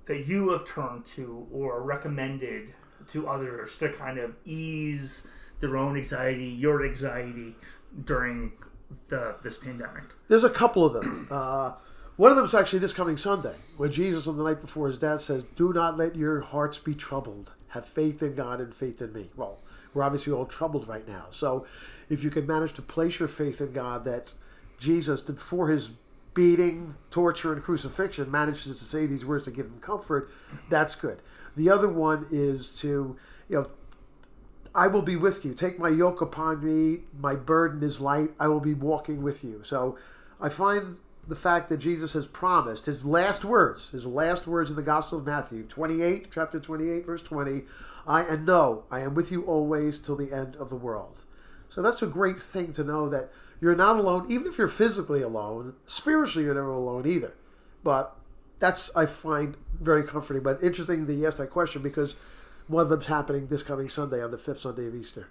that 0.05 0.25
you 0.25 0.49
have 0.49 0.65
turned 0.65 1.05
to 1.05 1.47
or 1.51 1.83
recommended 1.83 2.73
to 3.11 3.27
others 3.27 3.77
to 3.79 3.89
kind 3.89 4.17
of 4.17 4.35
ease 4.45 5.27
their 5.59 5.77
own 5.77 5.95
anxiety, 5.95 6.45
your 6.45 6.85
anxiety 6.85 7.55
during 8.05 8.53
the 9.09 9.35
this 9.43 9.57
pandemic? 9.57 10.05
There's 10.27 10.43
a 10.43 10.49
couple 10.49 10.85
of 10.85 10.93
them. 10.93 11.27
Uh, 11.29 11.73
one 12.15 12.31
of 12.31 12.35
them 12.35 12.45
is 12.45 12.53
actually 12.53 12.79
this 12.79 12.93
coming 12.93 13.15
Sunday, 13.15 13.55
where 13.77 13.87
Jesus, 13.87 14.27
on 14.27 14.37
the 14.37 14.43
night 14.43 14.59
before 14.59 14.87
his 14.87 14.99
death, 14.99 15.21
says, 15.21 15.43
Do 15.55 15.71
not 15.71 15.97
let 15.97 16.15
your 16.15 16.41
hearts 16.41 16.77
be 16.77 16.95
troubled. 16.95 17.53
Have 17.69 17.85
faith 17.85 18.21
in 18.23 18.35
God 18.35 18.59
and 18.59 18.75
faith 18.75 19.01
in 19.01 19.13
me. 19.13 19.29
Well, 19.37 19.59
we're 19.93 20.03
obviously 20.03 20.33
all 20.33 20.45
troubled 20.45 20.87
right 20.87 21.07
now. 21.07 21.25
So 21.31 21.65
if 22.09 22.23
you 22.23 22.29
can 22.29 22.45
manage 22.45 22.73
to 22.73 22.81
place 22.81 23.19
your 23.19 23.27
faith 23.27 23.61
in 23.61 23.73
God 23.73 24.05
that 24.05 24.33
Jesus, 24.77 25.21
did 25.21 25.39
for 25.39 25.69
his 25.69 25.91
beating, 26.33 26.95
torture, 27.09 27.53
and 27.53 27.61
crucifixion, 27.61 28.31
manages 28.31 28.63
to 28.63 28.85
say 28.85 29.05
these 29.05 29.25
words 29.25 29.45
to 29.45 29.51
give 29.51 29.69
them 29.69 29.79
comfort, 29.79 30.31
that's 30.69 30.95
good. 30.95 31.21
The 31.55 31.69
other 31.69 31.89
one 31.89 32.27
is 32.31 32.75
to, 32.79 33.17
you 33.49 33.55
know, 33.55 33.69
I 34.73 34.87
will 34.87 35.01
be 35.01 35.15
with 35.15 35.43
you. 35.43 35.53
Take 35.53 35.79
my 35.79 35.89
yoke 35.89 36.21
upon 36.21 36.63
me. 36.63 37.01
My 37.19 37.35
burden 37.35 37.83
is 37.83 37.99
light. 37.99 38.29
I 38.39 38.47
will 38.47 38.59
be 38.59 38.73
walking 38.73 39.23
with 39.23 39.43
you. 39.43 39.61
So 39.63 39.97
I 40.39 40.49
find 40.49 40.97
the 41.27 41.35
fact 41.35 41.69
that 41.69 41.77
Jesus 41.77 42.13
has 42.13 42.25
promised 42.25 42.85
his 42.85 43.03
last 43.05 43.43
words, 43.45 43.89
his 43.89 44.05
last 44.05 44.47
words 44.47 44.69
in 44.69 44.75
the 44.75 44.81
Gospel 44.81 45.19
of 45.19 45.25
Matthew 45.25 45.63
28, 45.63 46.29
chapter 46.31 46.59
28, 46.59 47.05
verse 47.05 47.21
20, 47.21 47.63
I 48.09 48.23
and 48.23 48.45
know 48.45 48.85
I 48.89 49.01
am 49.01 49.13
with 49.13 49.31
you 49.31 49.43
always 49.43 49.99
till 49.99 50.15
the 50.15 50.33
end 50.33 50.55
of 50.55 50.69
the 50.69 50.75
world. 50.75 51.23
So 51.69 51.83
that's 51.83 52.01
a 52.01 52.07
great 52.07 52.41
thing 52.41 52.73
to 52.73 52.83
know 52.83 53.07
that 53.07 53.29
you're 53.61 53.75
not 53.75 53.97
alone, 53.97 54.25
even 54.29 54.47
if 54.47 54.57
you're 54.57 54.67
physically 54.67 55.21
alone. 55.21 55.75
Spiritually, 55.85 56.45
you're 56.45 56.55
never 56.55 56.71
alone 56.71 57.05
either. 57.05 57.35
But 57.83 58.15
that's 58.57 58.89
I 58.95 59.05
find 59.05 59.55
very 59.79 60.03
comforting. 60.03 60.41
But 60.41 60.63
interesting 60.63 61.05
that 61.05 61.13
you 61.13 61.27
asked 61.27 61.37
that 61.37 61.51
question 61.51 61.83
because 61.83 62.15
one 62.67 62.83
of 62.83 62.89
them's 62.89 63.05
happening 63.05 63.47
this 63.47 63.61
coming 63.61 63.89
Sunday 63.89 64.23
on 64.23 64.31
the 64.31 64.37
fifth 64.39 64.61
Sunday 64.61 64.87
of 64.87 64.95
Easter. 64.95 65.27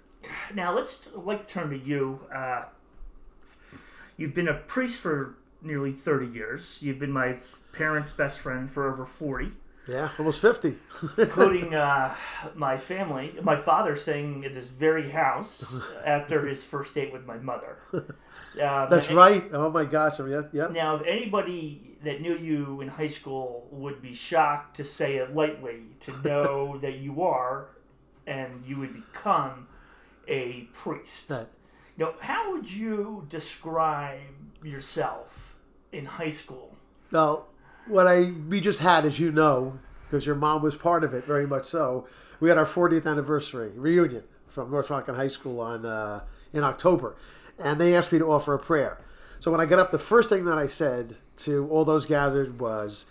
Now 0.55 0.73
let's 0.73 1.09
like 1.13 1.47
turn 1.47 1.69
to 1.71 1.77
you. 1.77 2.21
Uh, 2.33 2.63
you've 4.15 4.33
been 4.33 4.47
a 4.47 4.53
priest 4.53 4.99
for 5.01 5.35
nearly 5.61 5.91
thirty 5.91 6.27
years. 6.27 6.79
You've 6.81 6.99
been 6.99 7.11
my 7.11 7.37
parents' 7.73 8.13
best 8.13 8.39
friend 8.39 8.71
for 8.71 8.91
over 8.91 9.05
forty. 9.05 9.51
Yeah, 9.89 10.09
almost 10.19 10.41
50. 10.41 10.75
including 11.17 11.73
uh, 11.73 12.13
my 12.55 12.77
family. 12.77 13.33
My 13.41 13.55
father 13.55 13.95
staying 13.95 14.45
at 14.45 14.53
this 14.53 14.67
very 14.67 15.09
house 15.09 15.75
after 16.05 16.45
his 16.45 16.63
first 16.63 16.93
date 16.93 17.11
with 17.11 17.25
my 17.25 17.37
mother. 17.37 17.77
Uh, 17.91 18.01
That's 18.85 19.11
right. 19.11 19.49
Oh 19.51 19.71
my 19.71 19.85
gosh. 19.85 20.19
I 20.19 20.23
mean, 20.23 20.49
yeah. 20.53 20.67
Now, 20.67 20.97
if 20.97 21.07
anybody 21.07 21.97
that 22.03 22.21
knew 22.21 22.37
you 22.37 22.81
in 22.81 22.87
high 22.87 23.07
school 23.07 23.67
would 23.71 24.01
be 24.01 24.13
shocked 24.13 24.75
to 24.77 24.85
say 24.85 25.15
it 25.17 25.35
lightly, 25.35 25.81
to 26.01 26.21
know 26.21 26.77
that 26.79 26.95
you 26.99 27.23
are 27.23 27.69
and 28.27 28.63
you 28.65 28.77
would 28.77 28.93
become 28.93 29.67
a 30.27 30.67
priest. 30.73 31.31
Right. 31.31 31.47
Now, 31.97 32.13
how 32.21 32.53
would 32.53 32.71
you 32.71 33.25
describe 33.27 34.19
yourself 34.63 35.55
in 35.91 36.05
high 36.05 36.29
school? 36.29 36.75
Now, 37.11 37.45
what 37.89 38.07
I 38.07 38.33
we 38.47 38.61
just 38.61 38.79
had, 38.79 39.05
as 39.05 39.19
you 39.19 39.31
know, 39.31 39.79
because 40.07 40.25
your 40.25 40.35
mom 40.35 40.61
was 40.61 40.75
part 40.75 41.03
of 41.03 41.13
it, 41.13 41.25
very 41.25 41.47
much 41.47 41.65
so. 41.65 42.07
We 42.39 42.49
had 42.49 42.57
our 42.57 42.65
40th 42.65 43.05
anniversary 43.05 43.71
reunion 43.75 44.23
from 44.47 44.71
North 44.71 44.89
Rockland 44.89 45.19
High 45.19 45.27
School 45.27 45.59
on 45.59 45.85
uh, 45.85 46.21
in 46.53 46.63
October, 46.63 47.15
and 47.57 47.79
they 47.79 47.95
asked 47.95 48.11
me 48.11 48.19
to 48.19 48.31
offer 48.31 48.53
a 48.53 48.59
prayer. 48.59 49.01
So 49.39 49.51
when 49.51 49.61
I 49.61 49.65
got 49.65 49.79
up, 49.79 49.91
the 49.91 49.99
first 49.99 50.29
thing 50.29 50.45
that 50.45 50.57
I 50.57 50.67
said 50.67 51.15
to 51.37 51.67
all 51.69 51.85
those 51.85 52.05
gathered 52.05 52.59
was, 52.59 53.05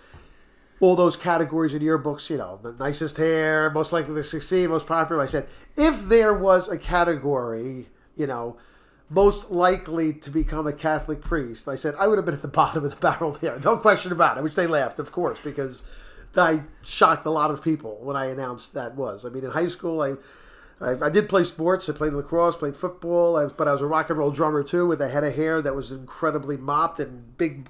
all 0.80 0.94
those 0.94 1.16
categories 1.16 1.74
in 1.74 1.82
your 1.82 1.98
books, 1.98 2.30
you 2.30 2.36
know, 2.36 2.58
the 2.62 2.72
nicest 2.72 3.16
hair, 3.16 3.70
most 3.70 3.92
likely 3.92 4.14
to 4.14 4.22
succeed, 4.22 4.68
most 4.68 4.86
popular. 4.86 5.22
I 5.22 5.26
said, 5.26 5.48
if 5.76 6.08
there 6.08 6.32
was 6.32 6.68
a 6.68 6.78
category, 6.78 7.88
you 8.16 8.26
know, 8.26 8.56
most 9.10 9.50
likely 9.50 10.12
to 10.12 10.30
become 10.30 10.66
a 10.66 10.72
Catholic 10.72 11.20
priest, 11.20 11.68
I 11.68 11.76
said 11.76 11.94
I 11.98 12.06
would 12.06 12.18
have 12.18 12.24
been 12.24 12.34
at 12.34 12.42
the 12.42 12.48
bottom 12.62 12.84
of 12.84 12.90
the 12.90 12.96
barrel 12.96 13.32
there. 13.32 13.58
No 13.60 13.76
question 13.76 14.12
about 14.12 14.38
it. 14.38 14.42
Which 14.42 14.54
they 14.54 14.66
laughed, 14.66 14.98
of 14.98 15.12
course, 15.12 15.38
because 15.42 15.82
I 16.36 16.62
shocked 16.82 17.26
a 17.26 17.30
lot 17.30 17.50
of 17.50 17.62
people 17.62 17.98
when 18.02 18.16
I 18.16 18.26
announced 18.26 18.74
that 18.74 18.94
was. 18.94 19.24
I 19.24 19.28
mean, 19.28 19.44
in 19.44 19.50
high 19.50 19.68
school, 19.68 20.02
I 20.02 20.14
I, 20.80 21.06
I 21.06 21.10
did 21.10 21.28
play 21.28 21.44
sports. 21.44 21.88
I 21.88 21.92
played 21.92 22.12
lacrosse, 22.12 22.56
played 22.56 22.76
football, 22.76 23.36
I 23.36 23.46
but 23.46 23.68
I 23.68 23.72
was 23.72 23.82
a 23.82 23.86
rock 23.86 24.10
and 24.10 24.18
roll 24.18 24.30
drummer 24.30 24.62
too, 24.62 24.86
with 24.86 25.00
a 25.00 25.08
head 25.08 25.24
of 25.24 25.34
hair 25.34 25.60
that 25.62 25.74
was 25.74 25.90
incredibly 25.90 26.56
mopped 26.56 27.00
and 27.00 27.36
big, 27.36 27.68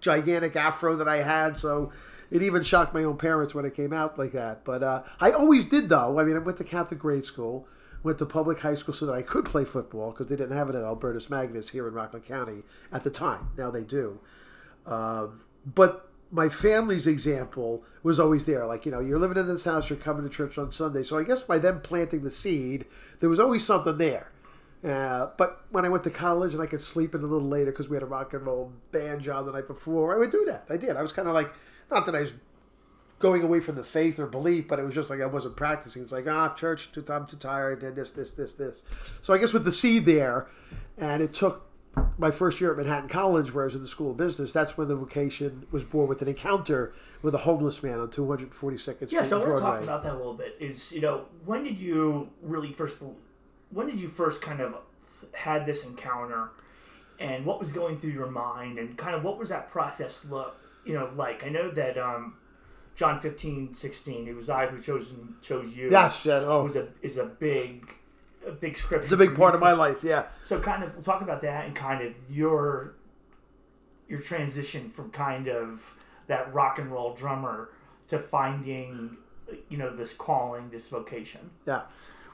gigantic 0.00 0.56
afro 0.56 0.96
that 0.96 1.08
I 1.08 1.18
had. 1.18 1.58
So 1.58 1.92
it 2.30 2.42
even 2.42 2.62
shocked 2.62 2.94
my 2.94 3.04
own 3.04 3.16
parents 3.16 3.54
when 3.54 3.64
it 3.64 3.74
came 3.74 3.92
out 3.92 4.18
like 4.18 4.32
that. 4.32 4.64
But 4.64 4.82
uh, 4.82 5.02
I 5.20 5.32
always 5.32 5.64
did, 5.64 5.88
though. 5.88 6.18
I 6.18 6.24
mean, 6.24 6.36
I 6.36 6.40
went 6.40 6.58
to 6.58 6.64
Catholic 6.64 7.00
grade 7.00 7.24
school 7.24 7.66
went 8.02 8.18
to 8.18 8.26
public 8.26 8.60
high 8.60 8.74
school 8.74 8.94
so 8.94 9.06
that 9.06 9.12
I 9.12 9.22
could 9.22 9.44
play 9.44 9.64
football 9.64 10.10
because 10.10 10.28
they 10.28 10.36
didn't 10.36 10.56
have 10.56 10.68
it 10.68 10.74
at 10.74 10.82
Albertus 10.82 11.28
Magnus 11.28 11.70
here 11.70 11.88
in 11.88 11.94
Rockland 11.94 12.26
County 12.26 12.62
at 12.92 13.04
the 13.04 13.10
time. 13.10 13.50
Now 13.56 13.70
they 13.70 13.82
do. 13.82 14.20
Um, 14.86 15.40
but 15.66 16.08
my 16.30 16.48
family's 16.48 17.06
example 17.06 17.82
was 18.02 18.20
always 18.20 18.44
there. 18.44 18.66
Like, 18.66 18.84
you 18.86 18.92
know, 18.92 19.00
you're 19.00 19.18
living 19.18 19.38
in 19.38 19.46
this 19.46 19.64
house, 19.64 19.90
you're 19.90 19.98
coming 19.98 20.22
to 20.22 20.34
church 20.34 20.58
on 20.58 20.70
Sunday. 20.72 21.02
So 21.02 21.18
I 21.18 21.24
guess 21.24 21.42
by 21.42 21.58
them 21.58 21.80
planting 21.80 22.22
the 22.22 22.30
seed, 22.30 22.84
there 23.20 23.28
was 23.28 23.40
always 23.40 23.64
something 23.64 23.98
there. 23.98 24.30
Uh, 24.84 25.30
but 25.36 25.64
when 25.70 25.84
I 25.84 25.88
went 25.88 26.04
to 26.04 26.10
college 26.10 26.54
and 26.54 26.62
I 26.62 26.66
could 26.66 26.80
sleep 26.80 27.14
in 27.14 27.22
a 27.22 27.26
little 27.26 27.48
later 27.48 27.72
because 27.72 27.88
we 27.88 27.96
had 27.96 28.02
a 28.02 28.06
rock 28.06 28.32
and 28.32 28.46
roll 28.46 28.72
band 28.92 29.22
job 29.22 29.46
the 29.46 29.52
night 29.52 29.66
before, 29.66 30.14
I 30.14 30.18
would 30.18 30.30
do 30.30 30.44
that. 30.46 30.66
I 30.70 30.76
did. 30.76 30.96
I 30.96 31.02
was 31.02 31.12
kind 31.12 31.26
of 31.26 31.34
like, 31.34 31.52
not 31.90 32.06
that 32.06 32.14
I 32.14 32.20
was 32.20 32.34
going 33.18 33.42
away 33.42 33.60
from 33.60 33.74
the 33.74 33.84
faith 33.84 34.18
or 34.18 34.26
belief, 34.26 34.68
but 34.68 34.78
it 34.78 34.84
was 34.84 34.94
just 34.94 35.10
like 35.10 35.20
I 35.20 35.26
wasn't 35.26 35.56
practicing. 35.56 36.02
It's 36.02 36.12
like, 36.12 36.26
ah, 36.28 36.54
church, 36.54 36.90
too, 36.92 37.04
I'm 37.08 37.26
too 37.26 37.36
tired, 37.36 37.80
did 37.80 37.96
this, 37.96 38.10
this, 38.10 38.30
this, 38.30 38.54
this. 38.54 38.82
So 39.22 39.34
I 39.34 39.38
guess 39.38 39.52
with 39.52 39.64
the 39.64 39.72
seed 39.72 40.04
there, 40.04 40.46
and 40.96 41.22
it 41.22 41.32
took 41.32 41.68
my 42.16 42.30
first 42.30 42.60
year 42.60 42.70
at 42.70 42.76
Manhattan 42.76 43.08
College, 43.08 43.52
where 43.52 43.64
I 43.64 43.66
was 43.66 43.74
in 43.74 43.82
the 43.82 43.88
School 43.88 44.12
of 44.12 44.16
Business, 44.16 44.52
that's 44.52 44.76
when 44.76 44.88
the 44.88 44.96
vocation 44.96 45.66
was 45.70 45.84
born 45.84 46.08
with 46.08 46.22
an 46.22 46.28
encounter 46.28 46.92
with 47.22 47.34
a 47.34 47.38
homeless 47.38 47.82
man 47.82 47.98
on 47.98 48.08
242nd 48.08 48.78
Street. 48.78 49.12
Yeah, 49.12 49.22
so 49.22 49.42
I 49.42 49.48
want 49.48 49.56
to 49.56 49.62
talk 49.62 49.82
about 49.82 50.02
that 50.04 50.14
a 50.14 50.16
little 50.16 50.34
bit. 50.34 50.56
Is 50.60 50.92
you 50.92 51.00
know 51.00 51.26
when 51.44 51.64
did 51.64 51.78
you 51.78 52.30
really 52.42 52.72
first? 52.72 52.98
When 53.70 53.86
did 53.86 54.00
you 54.00 54.08
first 54.08 54.40
kind 54.40 54.60
of 54.60 54.76
had 55.32 55.66
this 55.66 55.84
encounter, 55.84 56.50
and 57.18 57.44
what 57.44 57.58
was 57.58 57.72
going 57.72 57.98
through 57.98 58.12
your 58.12 58.30
mind, 58.30 58.78
and 58.78 58.96
kind 58.96 59.14
of 59.14 59.24
what 59.24 59.38
was 59.38 59.48
that 59.48 59.70
process 59.70 60.24
look 60.24 60.56
you 60.84 60.94
know 60.94 61.10
like? 61.16 61.44
I 61.44 61.48
know 61.48 61.70
that 61.70 61.98
um, 61.98 62.34
John 62.98 63.20
15, 63.20 63.74
16, 63.74 64.26
It 64.26 64.34
was 64.34 64.50
I 64.50 64.66
who 64.66 64.82
chose 64.82 65.06
chose 65.40 65.76
you. 65.76 65.88
Yes, 65.88 66.26
yeah, 66.26 66.40
oh. 66.44 66.64
was 66.64 66.74
a 66.74 66.88
is 67.00 67.16
a 67.16 67.26
big 67.26 67.94
a 68.44 68.50
big 68.50 68.76
scripture. 68.76 69.04
It's 69.04 69.12
a 69.12 69.16
big 69.16 69.36
part 69.36 69.54
of 69.54 69.60
my 69.60 69.70
life, 69.70 70.02
yeah. 70.02 70.26
So 70.42 70.58
kind 70.58 70.82
of 70.82 71.00
talk 71.04 71.22
about 71.22 71.40
that 71.42 71.66
and 71.66 71.76
kind 71.76 72.04
of 72.04 72.12
your 72.28 72.96
your 74.08 74.18
transition 74.18 74.90
from 74.90 75.12
kind 75.12 75.46
of 75.46 75.88
that 76.26 76.52
rock 76.52 76.80
and 76.80 76.90
roll 76.90 77.14
drummer 77.14 77.70
to 78.08 78.18
finding 78.18 79.16
you 79.68 79.78
know 79.78 79.94
this 79.94 80.12
calling, 80.12 80.70
this 80.70 80.88
vocation. 80.88 81.50
Yeah. 81.68 81.82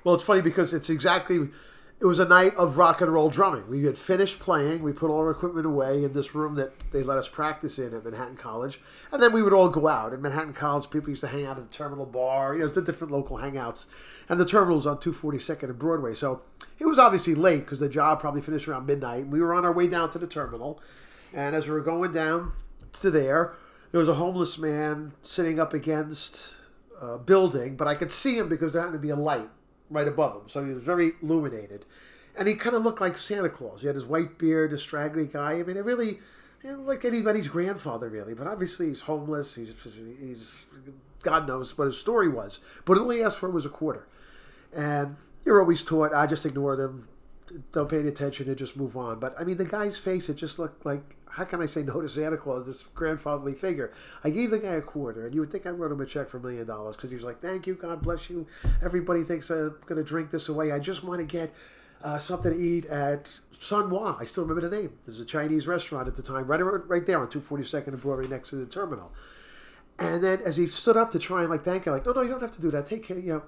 Well, 0.02 0.14
it's 0.14 0.24
funny 0.24 0.40
because 0.40 0.72
it's 0.72 0.88
exactly. 0.88 1.50
It 2.04 2.06
was 2.06 2.18
a 2.18 2.28
night 2.28 2.54
of 2.56 2.76
rock 2.76 3.00
and 3.00 3.10
roll 3.10 3.30
drumming. 3.30 3.66
We 3.66 3.84
had 3.84 3.96
finished 3.96 4.38
playing. 4.38 4.82
We 4.82 4.92
put 4.92 5.08
all 5.08 5.20
our 5.20 5.30
equipment 5.30 5.64
away 5.64 6.04
in 6.04 6.12
this 6.12 6.34
room 6.34 6.54
that 6.56 6.78
they 6.92 7.02
let 7.02 7.16
us 7.16 7.30
practice 7.30 7.78
in 7.78 7.94
at 7.94 8.04
Manhattan 8.04 8.36
College, 8.36 8.78
and 9.10 9.22
then 9.22 9.32
we 9.32 9.40
would 9.40 9.54
all 9.54 9.70
go 9.70 9.88
out. 9.88 10.12
At 10.12 10.20
Manhattan 10.20 10.52
College, 10.52 10.90
people 10.90 11.08
used 11.08 11.22
to 11.22 11.28
hang 11.28 11.46
out 11.46 11.56
at 11.56 11.62
the 11.62 11.74
Terminal 11.74 12.04
Bar. 12.04 12.52
You 12.52 12.60
know, 12.60 12.66
it's 12.66 12.74
the 12.74 12.82
different 12.82 13.10
local 13.10 13.38
hangouts, 13.38 13.86
and 14.28 14.38
the 14.38 14.44
Terminal 14.44 14.76
was 14.76 14.86
on 14.86 14.98
242nd 14.98 15.62
and 15.62 15.78
Broadway. 15.78 16.12
So 16.12 16.42
it 16.78 16.84
was 16.84 16.98
obviously 16.98 17.34
late 17.34 17.60
because 17.60 17.80
the 17.80 17.88
job 17.88 18.20
probably 18.20 18.42
finished 18.42 18.68
around 18.68 18.84
midnight. 18.84 19.26
We 19.28 19.40
were 19.40 19.54
on 19.54 19.64
our 19.64 19.72
way 19.72 19.88
down 19.88 20.10
to 20.10 20.18
the 20.18 20.26
Terminal, 20.26 20.82
and 21.32 21.56
as 21.56 21.66
we 21.66 21.72
were 21.72 21.80
going 21.80 22.12
down 22.12 22.52
to 23.00 23.10
there, 23.10 23.54
there 23.92 23.98
was 23.98 24.10
a 24.10 24.16
homeless 24.16 24.58
man 24.58 25.14
sitting 25.22 25.58
up 25.58 25.72
against 25.72 26.50
a 27.00 27.16
building, 27.16 27.76
but 27.76 27.88
I 27.88 27.94
could 27.94 28.12
see 28.12 28.36
him 28.36 28.50
because 28.50 28.74
there 28.74 28.82
happened 28.82 29.00
to 29.00 29.02
be 29.02 29.08
a 29.08 29.16
light 29.16 29.48
right 29.90 30.08
above 30.08 30.34
him, 30.34 30.48
so 30.48 30.64
he 30.64 30.72
was 30.72 30.82
very 30.82 31.12
illuminated, 31.22 31.84
and 32.36 32.48
he 32.48 32.54
kind 32.54 32.74
of 32.74 32.82
looked 32.82 33.00
like 33.00 33.18
Santa 33.18 33.48
Claus. 33.48 33.82
He 33.82 33.86
had 33.86 33.96
his 33.96 34.04
white 34.04 34.38
beard, 34.38 34.72
a 34.72 34.78
straggly 34.78 35.26
guy. 35.26 35.52
I 35.52 35.62
mean, 35.62 35.76
it 35.76 35.84
really, 35.84 36.18
you 36.62 36.72
know, 36.72 36.80
like 36.80 37.04
anybody's 37.04 37.48
grandfather, 37.48 38.08
really. 38.08 38.34
But 38.34 38.46
obviously, 38.46 38.88
he's 38.88 39.02
homeless. 39.02 39.54
He's 39.54 39.74
he's 40.20 40.58
God 41.22 41.46
knows 41.48 41.76
what 41.76 41.86
his 41.86 41.98
story 41.98 42.28
was. 42.28 42.60
But 42.84 42.98
all 42.98 43.10
he 43.10 43.22
asked 43.22 43.38
for 43.38 43.50
was 43.50 43.66
a 43.66 43.70
quarter, 43.70 44.06
and 44.74 45.16
you're 45.44 45.60
always 45.60 45.84
taught. 45.84 46.12
I 46.12 46.26
just 46.26 46.46
ignored 46.46 46.80
him. 46.80 47.08
don't 47.72 47.90
pay 47.90 47.98
any 47.98 48.08
attention 48.08 48.48
and 48.48 48.56
just 48.56 48.76
move 48.76 48.96
on. 48.96 49.18
But 49.18 49.34
I 49.38 49.44
mean, 49.44 49.56
the 49.56 49.64
guy's 49.64 49.98
face, 49.98 50.28
it 50.28 50.34
just 50.34 50.58
looked 50.58 50.84
like, 50.86 51.16
how 51.34 51.44
can 51.44 51.60
I 51.60 51.66
say 51.66 51.82
no 51.82 52.00
to 52.00 52.08
Santa 52.08 52.36
Claus, 52.36 52.66
this 52.66 52.84
grandfatherly 52.84 53.54
figure? 53.54 53.92
I 54.22 54.30
gave 54.30 54.50
the 54.50 54.58
guy 54.58 54.74
a 54.74 54.80
quarter, 54.80 55.26
and 55.26 55.34
you 55.34 55.40
would 55.40 55.50
think 55.50 55.66
I 55.66 55.70
wrote 55.70 55.90
him 55.90 56.00
a 56.00 56.06
check 56.06 56.28
for 56.28 56.36
a 56.36 56.40
million 56.40 56.66
dollars 56.66 56.94
because 56.94 57.10
he 57.10 57.16
was 57.16 57.24
like, 57.24 57.40
thank 57.40 57.66
you, 57.66 57.74
God 57.74 58.02
bless 58.02 58.30
you. 58.30 58.46
Everybody 58.82 59.24
thinks 59.24 59.50
I'm 59.50 59.76
going 59.86 59.98
to 59.98 60.04
drink 60.04 60.30
this 60.30 60.48
away. 60.48 60.70
I 60.70 60.78
just 60.78 61.02
want 61.02 61.20
to 61.20 61.26
get 61.26 61.52
uh, 62.04 62.18
something 62.18 62.52
to 62.52 62.58
eat 62.58 62.84
at 62.86 63.40
Sun 63.58 63.88
Hua. 63.88 64.16
I 64.20 64.24
still 64.26 64.44
remember 64.44 64.68
the 64.68 64.76
name. 64.76 64.92
There's 65.06 65.18
a 65.18 65.24
Chinese 65.24 65.66
restaurant 65.66 66.06
at 66.06 66.14
the 66.14 66.22
time, 66.22 66.46
right, 66.46 66.60
right 66.60 67.04
there 67.04 67.18
on 67.18 67.26
242nd 67.26 67.88
and 67.88 68.00
Broadway 68.00 68.28
next 68.28 68.50
to 68.50 68.56
the 68.56 68.66
terminal. 68.66 69.12
And 69.98 70.22
then 70.22 70.40
as 70.44 70.56
he 70.56 70.66
stood 70.66 70.96
up 70.96 71.10
to 71.12 71.18
try 71.18 71.40
and 71.40 71.50
like 71.50 71.64
thank 71.64 71.84
her, 71.84 71.92
like, 71.92 72.06
no, 72.06 72.12
no, 72.12 72.22
you 72.22 72.28
don't 72.28 72.42
have 72.42 72.50
to 72.52 72.62
do 72.62 72.70
that. 72.70 72.86
Take 72.86 73.04
care, 73.04 73.18
you 73.18 73.32
know. 73.32 73.42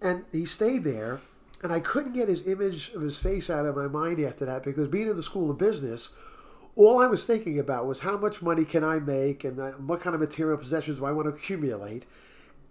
And 0.00 0.24
he 0.32 0.44
stayed 0.44 0.84
there, 0.84 1.20
and 1.62 1.72
I 1.72 1.80
couldn't 1.80 2.12
get 2.12 2.28
his 2.28 2.46
image 2.46 2.90
of 2.94 3.02
his 3.02 3.18
face 3.18 3.48
out 3.48 3.64
of 3.64 3.76
my 3.76 3.86
mind 3.86 4.20
after 4.20 4.44
that 4.44 4.62
because 4.62 4.88
being 4.88 5.08
in 5.08 5.16
the 5.16 5.22
school 5.22 5.50
of 5.50 5.58
business, 5.58 6.10
all 6.76 7.00
I 7.00 7.06
was 7.06 7.24
thinking 7.24 7.58
about 7.58 7.86
was 7.86 8.00
how 8.00 8.16
much 8.16 8.42
money 8.42 8.64
can 8.64 8.82
I 8.82 8.98
make 8.98 9.44
and 9.44 9.60
uh, 9.60 9.70
what 9.72 10.00
kind 10.00 10.14
of 10.14 10.20
material 10.20 10.58
possessions 10.58 10.98
do 10.98 11.04
I 11.04 11.12
want 11.12 11.26
to 11.26 11.34
accumulate. 11.34 12.04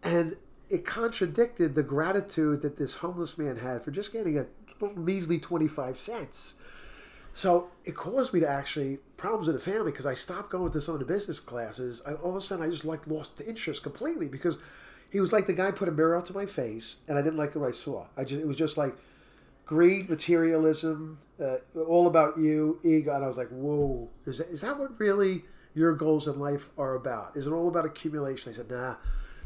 And 0.03 0.35
it 0.69 0.85
contradicted 0.85 1.75
the 1.75 1.83
gratitude 1.83 2.61
that 2.61 2.77
this 2.77 2.97
homeless 2.97 3.37
man 3.37 3.57
had 3.57 3.83
for 3.83 3.91
just 3.91 4.11
getting 4.11 4.37
a 4.37 4.47
little 4.81 4.97
measly 4.99 5.39
25 5.39 5.97
cents. 5.97 6.55
So 7.33 7.69
it 7.85 7.95
caused 7.95 8.33
me 8.33 8.41
to 8.41 8.47
actually 8.47 8.99
problems 9.17 9.47
in 9.47 9.53
the 9.53 9.59
family 9.59 9.91
because 9.91 10.05
I 10.05 10.13
stopped 10.13 10.51
going 10.51 10.71
to 10.71 10.81
some 10.81 10.93
of 10.93 10.99
the 10.99 11.05
business 11.05 11.39
classes. 11.39 12.01
I, 12.05 12.13
all 12.13 12.31
of 12.31 12.35
a 12.35 12.41
sudden, 12.41 12.63
I 12.65 12.69
just 12.69 12.85
like 12.85 13.07
lost 13.07 13.37
the 13.37 13.47
interest 13.47 13.81
completely 13.81 14.27
because 14.27 14.59
he 15.11 15.19
was 15.19 15.33
like 15.33 15.47
the 15.47 15.53
guy 15.53 15.71
put 15.71 15.87
a 15.87 15.91
mirror 15.91 16.15
up 16.15 16.25
to 16.27 16.33
my 16.33 16.45
face, 16.45 16.97
and 17.07 17.17
I 17.17 17.21
didn't 17.21 17.37
like 17.37 17.55
what 17.55 17.67
I 17.67 17.71
saw. 17.71 18.05
I 18.17 18.23
just 18.23 18.41
it 18.41 18.47
was 18.47 18.57
just 18.57 18.77
like 18.77 18.95
greed, 19.65 20.09
materialism, 20.09 21.17
uh, 21.41 21.57
all 21.87 22.07
about 22.07 22.37
you, 22.37 22.79
ego, 22.83 23.13
and 23.13 23.23
I 23.23 23.27
was 23.27 23.37
like, 23.37 23.49
whoa, 23.49 24.09
is 24.25 24.37
that, 24.37 24.47
is 24.47 24.61
that 24.61 24.77
what 24.77 24.99
really 24.99 25.45
your 25.73 25.93
goals 25.93 26.27
in 26.27 26.39
life 26.39 26.69
are 26.77 26.95
about? 26.95 27.35
Is 27.35 27.47
it 27.47 27.51
all 27.51 27.67
about 27.67 27.85
accumulation? 27.85 28.51
I 28.51 28.55
said, 28.55 28.69
nah. 28.69 28.95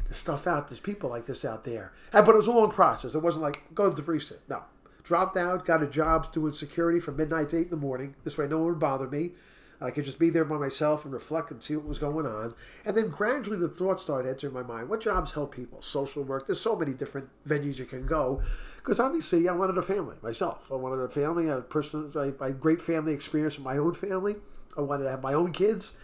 There's 0.04 0.20
stuff 0.20 0.46
out. 0.46 0.68
There's 0.68 0.80
people 0.80 1.10
like 1.10 1.26
this 1.26 1.44
out 1.44 1.64
there. 1.64 1.92
And, 2.14 2.24
but 2.24 2.34
it 2.34 2.38
was 2.38 2.46
a 2.46 2.52
long 2.52 2.70
process. 2.70 3.14
It 3.14 3.22
wasn't 3.22 3.42
like 3.42 3.64
go 3.74 3.90
to 3.90 3.94
the 3.94 4.02
precinct. 4.02 4.48
No, 4.48 4.62
dropped 5.02 5.36
out, 5.36 5.64
got 5.66 5.82
a 5.82 5.86
job 5.86 6.32
doing 6.32 6.52
security 6.52 6.98
from 6.98 7.16
midnight 7.16 7.50
to 7.50 7.58
eight 7.58 7.64
in 7.64 7.70
the 7.70 7.76
morning. 7.76 8.14
This 8.24 8.38
way, 8.38 8.48
no 8.48 8.58
one 8.58 8.68
would 8.68 8.78
bother 8.78 9.06
me. 9.06 9.32
I 9.80 9.90
could 9.90 10.04
just 10.04 10.18
be 10.18 10.28
there 10.28 10.44
by 10.44 10.56
myself 10.56 11.04
and 11.04 11.14
reflect 11.14 11.50
and 11.50 11.62
see 11.62 11.76
what 11.76 11.86
was 11.86 12.00
going 12.00 12.26
on. 12.26 12.54
And 12.84 12.96
then 12.96 13.08
gradually 13.08 13.58
the 13.58 13.68
thoughts 13.68 14.02
started 14.02 14.28
entering 14.28 14.52
my 14.52 14.62
mind. 14.62 14.88
What 14.88 15.00
jobs 15.00 15.32
help 15.32 15.54
people? 15.54 15.82
Social 15.82 16.24
work. 16.24 16.46
There's 16.46 16.60
so 16.60 16.74
many 16.74 16.92
different 16.92 17.28
venues 17.46 17.78
you 17.78 17.84
can 17.84 18.04
go. 18.04 18.42
Because 18.76 18.98
obviously 18.98 19.48
I 19.48 19.52
wanted 19.52 19.78
a 19.78 19.82
family 19.82 20.16
myself. 20.22 20.70
I 20.72 20.74
wanted 20.74 21.02
a 21.02 21.08
family, 21.08 21.48
a 21.48 21.60
person, 21.60 22.12
had 22.12 22.60
great 22.60 22.82
family 22.82 23.12
experience 23.12 23.56
with 23.56 23.64
my 23.64 23.78
own 23.78 23.94
family. 23.94 24.36
I 24.76 24.80
wanted 24.80 25.04
to 25.04 25.10
have 25.10 25.22
my 25.22 25.34
own 25.34 25.52
kids. 25.52 25.94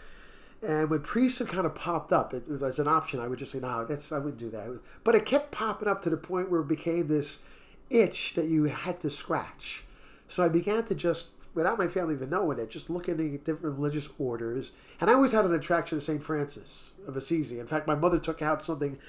And 0.61 0.89
when 0.89 1.01
priesthood 1.01 1.49
kind 1.49 1.65
of 1.65 1.75
popped 1.75 2.13
up 2.13 2.33
it, 2.33 2.43
it 2.49 2.59
was 2.59 2.79
an 2.79 2.87
option, 2.87 3.19
I 3.19 3.27
would 3.27 3.39
just 3.39 3.51
say, 3.51 3.59
no, 3.59 3.85
that's 3.85 4.11
I 4.11 4.17
wouldn't 4.17 4.39
do 4.39 4.49
that. 4.51 4.79
But 5.03 5.15
it 5.15 5.25
kept 5.25 5.51
popping 5.51 5.87
up 5.87 6.01
to 6.03 6.09
the 6.09 6.17
point 6.17 6.49
where 6.49 6.61
it 6.61 6.67
became 6.67 7.07
this 7.07 7.39
itch 7.89 8.33
that 8.33 8.45
you 8.45 8.63
had 8.63 8.99
to 9.01 9.09
scratch. 9.09 9.83
So 10.27 10.43
I 10.43 10.47
began 10.47 10.83
to 10.85 10.95
just, 10.95 11.29
without 11.55 11.79
my 11.79 11.87
family 11.87 12.13
even 12.13 12.29
knowing 12.29 12.59
it, 12.59 12.69
just 12.69 12.89
looking 12.89 13.19
at 13.33 13.43
different 13.43 13.77
religious 13.77 14.09
orders. 14.19 14.73
And 15.01 15.09
I 15.09 15.13
always 15.13 15.31
had 15.31 15.45
an 15.45 15.53
attraction 15.55 15.97
to 15.97 16.03
St. 16.05 16.21
Francis 16.23 16.91
of 17.07 17.17
Assisi. 17.17 17.59
In 17.59 17.65
fact, 17.65 17.87
my 17.87 17.95
mother 17.95 18.19
took 18.19 18.41
out 18.43 18.63
something 18.63 18.99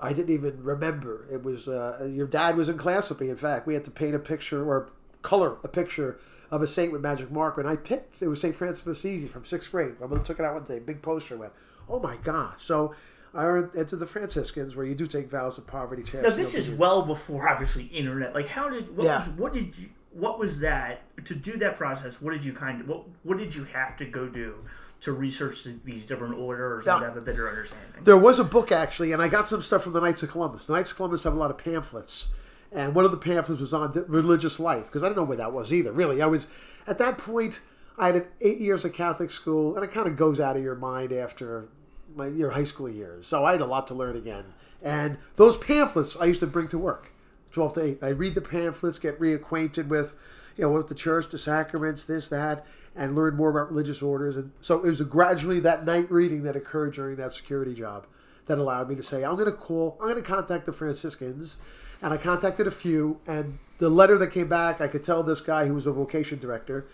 I 0.00 0.12
didn't 0.12 0.32
even 0.32 0.62
remember. 0.62 1.26
It 1.30 1.42
was, 1.42 1.66
uh, 1.68 2.08
your 2.10 2.26
dad 2.28 2.56
was 2.56 2.68
in 2.68 2.78
class 2.78 3.08
with 3.10 3.20
me. 3.20 3.28
In 3.30 3.36
fact, 3.36 3.66
we 3.66 3.74
had 3.74 3.84
to 3.84 3.90
paint 3.90 4.14
a 4.14 4.18
picture 4.20 4.64
or 4.64 4.90
color 5.22 5.56
a 5.64 5.68
picture 5.68 6.18
of 6.50 6.62
a 6.62 6.66
saint 6.68 6.92
with 6.92 7.02
magic 7.02 7.30
marker. 7.32 7.60
And 7.60 7.68
I 7.68 7.74
picked, 7.76 8.22
it 8.22 8.28
was 8.28 8.40
St. 8.40 8.54
Francis 8.54 8.82
of 8.86 8.92
Assisi 8.92 9.26
from 9.26 9.44
sixth 9.44 9.70
grade. 9.72 10.00
My 10.00 10.06
mother 10.06 10.22
took 10.22 10.38
it 10.38 10.44
out 10.44 10.54
one 10.54 10.62
day, 10.64 10.78
big 10.78 11.02
poster, 11.02 11.36
went, 11.36 11.52
oh 11.88 11.98
my 11.98 12.16
gosh. 12.22 12.64
So 12.64 12.94
I 13.34 13.44
entered 13.48 13.98
the 13.98 14.06
Franciscans 14.06 14.74
where 14.76 14.86
you 14.86 14.94
do 14.94 15.06
take 15.06 15.28
vows 15.28 15.58
of 15.58 15.66
poverty. 15.66 16.04
Now 16.14 16.30
this 16.30 16.54
is 16.54 16.70
well 16.70 17.02
before 17.02 17.48
obviously 17.48 17.84
internet. 17.86 18.34
Like 18.34 18.46
how 18.48 18.68
did 18.70 18.96
what, 18.96 19.04
Yeah. 19.04 19.24
what 19.36 19.52
did 19.52 19.76
you 19.76 19.88
what 20.12 20.38
was 20.38 20.60
that 20.60 21.02
to 21.26 21.34
do 21.34 21.56
that 21.58 21.76
process? 21.76 22.20
What 22.20 22.32
did 22.32 22.44
you 22.44 22.52
kind 22.52 22.80
of 22.80 22.88
what 22.88 23.04
what 23.22 23.38
did 23.38 23.54
you 23.54 23.64
have 23.64 23.96
to 23.98 24.04
go 24.04 24.28
do 24.28 24.54
to 25.00 25.12
research 25.12 25.64
these 25.84 26.06
different 26.06 26.34
orders 26.34 26.86
and 26.86 27.04
have 27.04 27.16
a 27.16 27.20
better 27.20 27.48
understanding? 27.48 28.02
There 28.02 28.16
was 28.16 28.38
a 28.38 28.44
book 28.44 28.72
actually, 28.72 29.12
and 29.12 29.22
I 29.22 29.28
got 29.28 29.48
some 29.48 29.62
stuff 29.62 29.82
from 29.84 29.92
the 29.92 30.00
Knights 30.00 30.22
of 30.22 30.30
Columbus. 30.30 30.66
The 30.66 30.74
Knights 30.74 30.90
of 30.90 30.96
Columbus 30.96 31.24
have 31.24 31.34
a 31.34 31.38
lot 31.38 31.50
of 31.50 31.58
pamphlets, 31.58 32.28
and 32.72 32.94
one 32.94 33.04
of 33.04 33.10
the 33.10 33.16
pamphlets 33.16 33.60
was 33.60 33.72
on 33.72 33.92
religious 34.08 34.58
life 34.58 34.86
because 34.86 35.02
I 35.02 35.06
didn't 35.06 35.18
know 35.18 35.24
where 35.24 35.36
that 35.36 35.52
was 35.52 35.72
either. 35.72 35.92
Really, 35.92 36.22
I 36.22 36.26
was 36.26 36.46
at 36.86 36.98
that 36.98 37.18
point. 37.18 37.60
I 38.00 38.12
had 38.12 38.26
eight 38.40 38.58
years 38.58 38.84
of 38.84 38.92
Catholic 38.92 39.28
school, 39.30 39.74
and 39.74 39.84
it 39.84 39.90
kind 39.90 40.06
of 40.06 40.16
goes 40.16 40.38
out 40.38 40.56
of 40.56 40.62
your 40.62 40.76
mind 40.76 41.12
after 41.12 41.68
my 42.14 42.28
your 42.28 42.50
high 42.50 42.64
school 42.64 42.88
years. 42.88 43.26
So 43.26 43.44
I 43.44 43.52
had 43.52 43.60
a 43.60 43.66
lot 43.66 43.86
to 43.88 43.94
learn 43.94 44.16
again. 44.16 44.44
And 44.82 45.18
those 45.36 45.56
pamphlets 45.56 46.16
I 46.16 46.26
used 46.26 46.40
to 46.40 46.46
bring 46.46 46.68
to 46.68 46.78
work, 46.78 47.12
twelve 47.58 47.74
to 47.74 47.82
eight. 47.82 47.98
I 48.02 48.10
read 48.10 48.34
the 48.34 48.40
pamphlets, 48.40 48.98
get 48.98 49.18
reacquainted 49.18 49.88
with, 49.88 50.16
you 50.56 50.62
know, 50.62 50.72
with 50.72 50.88
the 50.88 50.94
church, 50.94 51.28
the 51.28 51.38
sacraments, 51.38 52.04
this, 52.04 52.28
that, 52.28 52.64
and 52.94 53.16
learn 53.16 53.36
more 53.36 53.50
about 53.50 53.70
religious 53.70 54.00
orders. 54.00 54.36
And 54.36 54.52
so 54.60 54.76
it 54.78 54.88
was 54.88 55.00
gradually 55.02 55.60
that 55.60 55.84
night 55.84 56.10
reading 56.10 56.44
that 56.44 56.56
occurred 56.56 56.94
during 56.94 57.16
that 57.16 57.32
security 57.32 57.74
job 57.74 58.06
that 58.46 58.58
allowed 58.58 58.88
me 58.88 58.94
to 58.94 59.02
say, 59.02 59.24
I'm 59.24 59.34
going 59.34 59.46
to 59.46 59.52
call, 59.52 59.96
I'm 60.00 60.08
going 60.08 60.22
to 60.22 60.28
contact 60.28 60.66
the 60.66 60.72
Franciscans. 60.72 61.56
And 62.00 62.14
I 62.14 62.16
contacted 62.16 62.68
a 62.68 62.70
few, 62.70 63.18
and 63.26 63.58
the 63.78 63.88
letter 63.88 64.16
that 64.18 64.28
came 64.28 64.48
back, 64.48 64.80
I 64.80 64.86
could 64.86 65.02
tell 65.02 65.24
this 65.24 65.40
guy 65.40 65.66
who 65.66 65.74
was 65.74 65.84
a 65.84 65.92
vocation 65.92 66.38
director, 66.38 66.86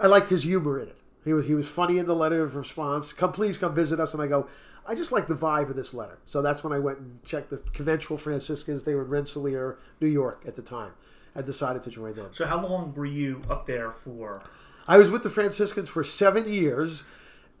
I 0.00 0.06
liked 0.06 0.28
his 0.28 0.44
humor 0.44 0.78
in 0.78 0.86
it. 0.90 0.97
He 1.28 1.34
was 1.34 1.46
he 1.46 1.54
was 1.54 1.68
funny 1.68 1.98
in 1.98 2.06
the 2.06 2.16
letter 2.16 2.42
of 2.42 2.56
response. 2.56 3.12
Come 3.12 3.32
please 3.32 3.58
come 3.58 3.74
visit 3.74 4.00
us. 4.00 4.14
And 4.14 4.22
I 4.22 4.26
go, 4.26 4.48
I 4.86 4.94
just 4.94 5.12
like 5.12 5.26
the 5.26 5.34
vibe 5.34 5.68
of 5.68 5.76
this 5.76 5.92
letter. 5.92 6.18
So 6.24 6.40
that's 6.40 6.64
when 6.64 6.72
I 6.72 6.78
went 6.78 6.98
and 7.00 7.22
checked 7.22 7.50
the 7.50 7.58
conventual 7.58 8.16
Franciscans. 8.16 8.84
They 8.84 8.94
were 8.94 9.02
in 9.02 9.10
Rensselaer, 9.10 9.78
New 10.00 10.08
York 10.08 10.42
at 10.46 10.56
the 10.56 10.62
time. 10.62 10.92
I 11.36 11.42
decided 11.42 11.82
to 11.82 11.90
join 11.90 12.14
them. 12.14 12.30
So 12.32 12.46
how 12.46 12.66
long 12.66 12.94
were 12.94 13.04
you 13.04 13.42
up 13.50 13.66
there 13.66 13.92
for? 13.92 14.42
I 14.86 14.96
was 14.96 15.10
with 15.10 15.22
the 15.22 15.28
Franciscans 15.28 15.90
for 15.90 16.02
seven 16.02 16.50
years, 16.50 17.04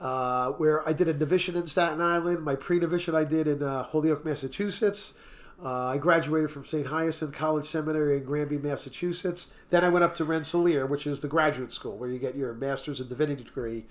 uh, 0.00 0.52
where 0.52 0.88
I 0.88 0.94
did 0.94 1.06
a 1.06 1.12
novitiate 1.12 1.58
in 1.58 1.66
Staten 1.66 2.00
Island. 2.00 2.42
My 2.42 2.54
pre-novitiate 2.54 3.14
I 3.14 3.24
did 3.24 3.46
in 3.46 3.62
uh, 3.62 3.82
Holyoke, 3.82 4.24
Massachusetts. 4.24 5.12
Uh, 5.62 5.86
I 5.88 5.98
graduated 5.98 6.50
from 6.52 6.64
St. 6.64 6.86
Hyacinth 6.86 7.32
College 7.32 7.66
Seminary 7.66 8.18
in 8.18 8.24
Granby, 8.24 8.58
Massachusetts. 8.58 9.50
Then 9.70 9.82
I 9.84 9.88
went 9.88 10.04
up 10.04 10.14
to 10.16 10.24
Rensselaer, 10.24 10.86
which 10.86 11.06
is 11.06 11.20
the 11.20 11.28
graduate 11.28 11.72
school 11.72 11.96
where 11.96 12.08
you 12.08 12.18
get 12.18 12.36
your 12.36 12.54
master's 12.54 13.00
of 13.00 13.08
divinity 13.08 13.42
degree 13.42 13.84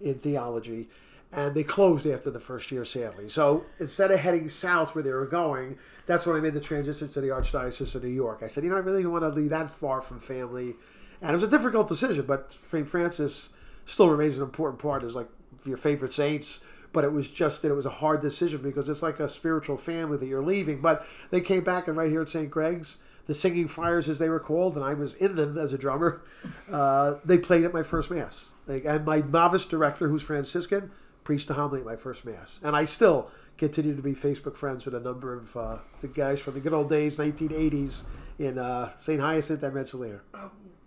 in 0.00 0.18
theology. 0.18 0.88
And 1.32 1.54
they 1.54 1.64
closed 1.64 2.06
after 2.06 2.30
the 2.30 2.38
first 2.38 2.70
year, 2.70 2.84
sadly. 2.84 3.28
So 3.30 3.64
instead 3.80 4.10
of 4.10 4.20
heading 4.20 4.48
south 4.48 4.94
where 4.94 5.02
they 5.02 5.12
were 5.12 5.26
going, 5.26 5.78
that's 6.04 6.26
when 6.26 6.36
I 6.36 6.40
made 6.40 6.54
the 6.54 6.60
transition 6.60 7.08
to 7.08 7.20
the 7.20 7.28
Archdiocese 7.28 7.94
of 7.94 8.04
New 8.04 8.10
York. 8.10 8.42
I 8.42 8.48
said, 8.48 8.62
you 8.62 8.70
know, 8.70 8.76
I 8.76 8.80
really 8.80 9.02
don't 9.02 9.12
want 9.12 9.24
to 9.24 9.32
be 9.32 9.48
that 9.48 9.70
far 9.70 10.02
from 10.02 10.20
family. 10.20 10.74
And 11.22 11.30
it 11.30 11.32
was 11.32 11.42
a 11.42 11.48
difficult 11.48 11.88
decision, 11.88 12.26
but 12.26 12.56
St. 12.62 12.86
Francis 12.86 13.48
still 13.86 14.10
remains 14.10 14.36
an 14.36 14.44
important 14.44 14.80
part 14.80 15.02
as 15.02 15.14
like 15.14 15.28
your 15.64 15.78
favorite 15.78 16.12
saints. 16.12 16.62
But 16.92 17.04
it 17.04 17.12
was 17.12 17.30
just 17.30 17.62
that 17.62 17.70
it 17.70 17.74
was 17.74 17.86
a 17.86 17.90
hard 17.90 18.22
decision 18.22 18.62
because 18.62 18.88
it's 18.88 19.02
like 19.02 19.20
a 19.20 19.28
spiritual 19.28 19.76
family 19.76 20.16
that 20.18 20.26
you're 20.26 20.42
leaving. 20.42 20.80
But 20.80 21.06
they 21.30 21.40
came 21.40 21.64
back, 21.64 21.88
and 21.88 21.96
right 21.96 22.10
here 22.10 22.22
at 22.22 22.28
St. 22.28 22.50
Greg's, 22.50 22.98
the 23.26 23.34
Singing 23.34 23.68
Friars, 23.68 24.08
as 24.08 24.18
they 24.18 24.28
were 24.28 24.40
called, 24.40 24.76
and 24.76 24.84
I 24.84 24.94
was 24.94 25.14
in 25.14 25.36
them 25.36 25.58
as 25.58 25.72
a 25.72 25.78
drummer. 25.78 26.22
Uh, 26.70 27.16
they 27.24 27.38
played 27.38 27.64
at 27.64 27.72
my 27.72 27.82
first 27.82 28.10
mass, 28.10 28.52
like, 28.66 28.84
and 28.84 29.04
my 29.04 29.20
novice 29.20 29.66
director, 29.66 30.08
who's 30.08 30.22
Franciscan, 30.22 30.90
preached 31.24 31.50
a 31.50 31.54
homily 31.54 31.80
at 31.80 31.86
my 31.86 31.96
first 31.96 32.24
mass, 32.24 32.60
and 32.62 32.76
I 32.76 32.84
still 32.84 33.30
continue 33.58 33.96
to 33.96 34.02
be 34.02 34.12
Facebook 34.12 34.54
friends 34.56 34.84
with 34.84 34.94
a 34.94 35.00
number 35.00 35.34
of 35.34 35.56
uh, 35.56 35.78
the 36.00 36.08
guys 36.08 36.40
from 36.40 36.54
the 36.54 36.60
good 36.60 36.72
old 36.72 36.88
days, 36.88 37.16
1980s, 37.16 38.04
in 38.38 38.58
uh, 38.58 38.92
St. 39.00 39.20
Hyacinth 39.20 39.62
and 39.62 39.74
Rensselaer. 39.74 40.22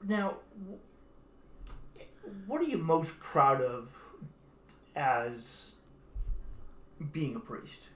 Now, 0.06 0.38
what 2.46 2.62
are 2.62 2.66
you 2.66 2.78
most 2.78 3.20
proud 3.20 3.62
of 3.62 3.90
as 4.96 5.76
being 7.12 7.36
a 7.36 7.40
priest? 7.40 7.90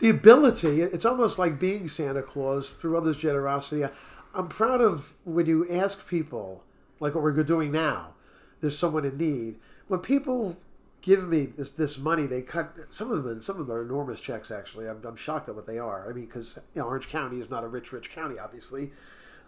the 0.00 0.08
ability 0.08 0.80
it's 0.80 1.04
almost 1.04 1.38
like 1.38 1.60
being 1.60 1.86
santa 1.86 2.22
claus 2.22 2.70
through 2.70 2.96
others 2.96 3.18
generosity. 3.18 3.84
I'm 4.34 4.48
proud 4.48 4.80
of 4.80 5.14
when 5.24 5.46
you 5.46 5.70
ask 5.70 6.08
people 6.08 6.64
like 6.98 7.14
what 7.14 7.22
we're 7.22 7.42
doing 7.42 7.70
now 7.70 8.14
there's 8.60 8.76
someone 8.76 9.04
in 9.04 9.16
need. 9.16 9.56
When 9.88 10.00
people 10.00 10.58
give 11.02 11.26
me 11.28 11.46
this 11.46 11.70
this 11.70 11.98
money 11.98 12.26
they 12.26 12.42
cut 12.42 12.74
some 12.90 13.12
of 13.12 13.24
them 13.24 13.42
some 13.42 13.60
of 13.60 13.66
them 13.66 13.76
are 13.76 13.82
enormous 13.82 14.20
checks 14.20 14.50
actually. 14.50 14.88
I'm, 14.88 15.04
I'm 15.04 15.16
shocked 15.16 15.48
at 15.48 15.54
what 15.54 15.66
they 15.66 15.78
are. 15.78 16.08
I 16.08 16.12
mean 16.12 16.26
because 16.26 16.58
you 16.74 16.80
know, 16.80 16.88
orange 16.88 17.08
county 17.08 17.38
is 17.38 17.50
not 17.50 17.62
a 17.62 17.68
rich 17.68 17.92
rich 17.92 18.10
county 18.10 18.38
obviously. 18.38 18.92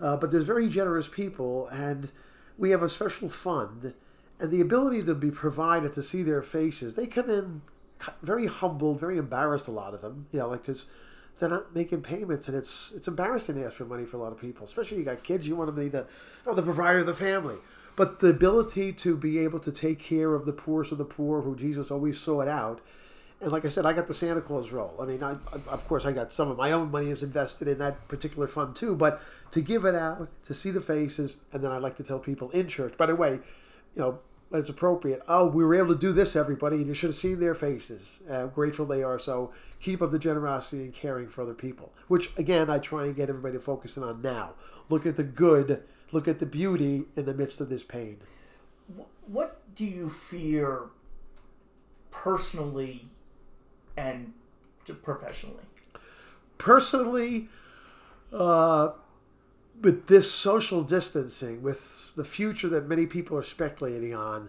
Uh, 0.00 0.16
but 0.16 0.30
there's 0.30 0.44
very 0.44 0.68
generous 0.68 1.08
people 1.08 1.66
and 1.68 2.12
we 2.58 2.70
have 2.70 2.82
a 2.82 2.88
special 2.88 3.30
fund. 3.30 3.94
And 4.38 4.50
the 4.50 4.60
ability 4.60 5.04
to 5.04 5.14
be 5.14 5.30
provided 5.30 5.94
to 5.94 6.02
see 6.02 6.22
their 6.22 6.42
faces 6.42 6.94
they 6.94 7.06
come 7.06 7.30
in 7.30 7.62
very 8.22 8.46
humbled, 8.46 9.00
very 9.00 9.18
embarrassed. 9.18 9.68
A 9.68 9.72
lot 9.72 9.94
of 9.94 10.00
them, 10.00 10.26
you 10.32 10.38
know, 10.38 10.48
like 10.48 10.62
because 10.62 10.86
they're 11.38 11.48
not 11.48 11.74
making 11.74 12.02
payments, 12.02 12.48
and 12.48 12.56
it's 12.56 12.92
it's 12.94 13.08
embarrassing 13.08 13.56
to 13.56 13.66
ask 13.66 13.76
for 13.76 13.84
money 13.84 14.04
for 14.04 14.16
a 14.16 14.20
lot 14.20 14.32
of 14.32 14.40
people, 14.40 14.64
especially 14.64 14.98
you 14.98 15.04
got 15.04 15.22
kids. 15.22 15.46
You 15.46 15.56
want 15.56 15.68
to 15.68 15.80
be 15.80 15.88
the 15.88 16.06
oh, 16.46 16.54
the 16.54 16.62
provider 16.62 16.98
of 16.98 17.06
the 17.06 17.14
family. 17.14 17.56
But 17.94 18.20
the 18.20 18.28
ability 18.28 18.94
to 18.94 19.16
be 19.18 19.38
able 19.38 19.58
to 19.58 19.70
take 19.70 19.98
care 19.98 20.34
of 20.34 20.46
the 20.46 20.52
poorest 20.52 20.92
of 20.92 20.98
the 20.98 21.04
poor, 21.04 21.42
who 21.42 21.54
Jesus 21.54 21.90
always 21.90 22.18
sought 22.18 22.48
out, 22.48 22.80
and 23.42 23.50
like 23.50 23.64
I 23.64 23.68
said, 23.68 23.84
I 23.84 23.92
got 23.92 24.06
the 24.06 24.14
Santa 24.14 24.40
Claus 24.40 24.70
role. 24.70 24.94
I 25.00 25.04
mean, 25.04 25.22
I, 25.22 25.32
of 25.68 25.86
course, 25.88 26.06
I 26.06 26.12
got 26.12 26.32
some 26.32 26.48
of 26.48 26.56
my 26.56 26.70
own 26.70 26.92
money 26.92 27.10
is 27.10 27.24
invested 27.24 27.66
in 27.66 27.78
that 27.78 28.06
particular 28.06 28.46
fund 28.46 28.76
too. 28.76 28.94
But 28.94 29.20
to 29.50 29.60
give 29.60 29.84
it 29.84 29.96
out, 29.96 30.28
to 30.46 30.54
see 30.54 30.70
the 30.70 30.80
faces, 30.80 31.38
and 31.52 31.62
then 31.62 31.72
I 31.72 31.78
like 31.78 31.96
to 31.96 32.04
tell 32.04 32.20
people 32.20 32.50
in 32.50 32.68
church. 32.68 32.96
By 32.96 33.06
the 33.06 33.16
way, 33.16 33.32
you 33.32 34.02
know, 34.02 34.20
when 34.52 34.60
it's 34.60 34.68
appropriate. 34.68 35.22
Oh, 35.26 35.46
we 35.46 35.64
were 35.64 35.74
able 35.74 35.94
to 35.94 35.98
do 35.98 36.12
this, 36.12 36.36
everybody, 36.36 36.76
and 36.76 36.86
you 36.86 36.92
should 36.92 37.08
have 37.08 37.16
seen 37.16 37.40
their 37.40 37.54
faces. 37.54 38.20
How 38.28 38.48
grateful 38.48 38.84
they 38.84 39.02
are. 39.02 39.18
So 39.18 39.50
keep 39.80 40.02
up 40.02 40.10
the 40.10 40.18
generosity 40.18 40.82
and 40.82 40.92
caring 40.92 41.28
for 41.28 41.40
other 41.40 41.54
people. 41.54 41.94
Which 42.06 42.36
again, 42.36 42.68
I 42.68 42.78
try 42.78 43.04
and 43.06 43.16
get 43.16 43.30
everybody 43.30 43.54
to 43.54 43.60
focus 43.60 43.96
in 43.96 44.02
on 44.02 44.20
now. 44.20 44.52
Look 44.90 45.06
at 45.06 45.16
the 45.16 45.24
good. 45.24 45.82
Look 46.12 46.28
at 46.28 46.38
the 46.38 46.44
beauty 46.44 47.04
in 47.16 47.24
the 47.24 47.32
midst 47.32 47.62
of 47.62 47.70
this 47.70 47.82
pain. 47.82 48.18
What 49.26 49.62
do 49.74 49.86
you 49.86 50.10
fear 50.10 50.90
personally 52.10 53.06
and 53.96 54.34
professionally? 55.02 55.64
Personally, 56.58 57.48
uh, 58.34 58.90
with 59.82 60.06
this 60.06 60.30
social 60.30 60.82
distancing, 60.82 61.60
with 61.60 62.14
the 62.14 62.24
future 62.24 62.68
that 62.68 62.88
many 62.88 63.04
people 63.06 63.36
are 63.36 63.42
speculating 63.42 64.14
on, 64.14 64.48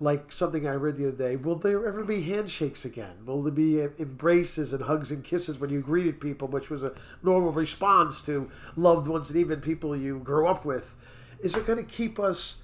like 0.00 0.32
something 0.32 0.66
I 0.66 0.72
read 0.74 0.96
the 0.96 1.08
other 1.08 1.16
day, 1.16 1.36
will 1.36 1.56
there 1.56 1.86
ever 1.86 2.02
be 2.02 2.22
handshakes 2.22 2.86
again? 2.86 3.26
Will 3.26 3.42
there 3.42 3.52
be 3.52 3.80
embraces 3.98 4.72
and 4.72 4.84
hugs 4.84 5.10
and 5.10 5.22
kisses 5.22 5.58
when 5.58 5.68
you 5.68 5.82
greeted 5.82 6.20
people, 6.20 6.48
which 6.48 6.70
was 6.70 6.82
a 6.82 6.94
normal 7.22 7.52
response 7.52 8.22
to 8.22 8.50
loved 8.76 9.06
ones 9.06 9.28
and 9.28 9.38
even 9.38 9.60
people 9.60 9.94
you 9.94 10.18
grew 10.20 10.46
up 10.46 10.64
with? 10.64 10.96
Is 11.40 11.54
it 11.54 11.66
going 11.66 11.78
to 11.78 11.84
keep 11.84 12.18
us 12.18 12.56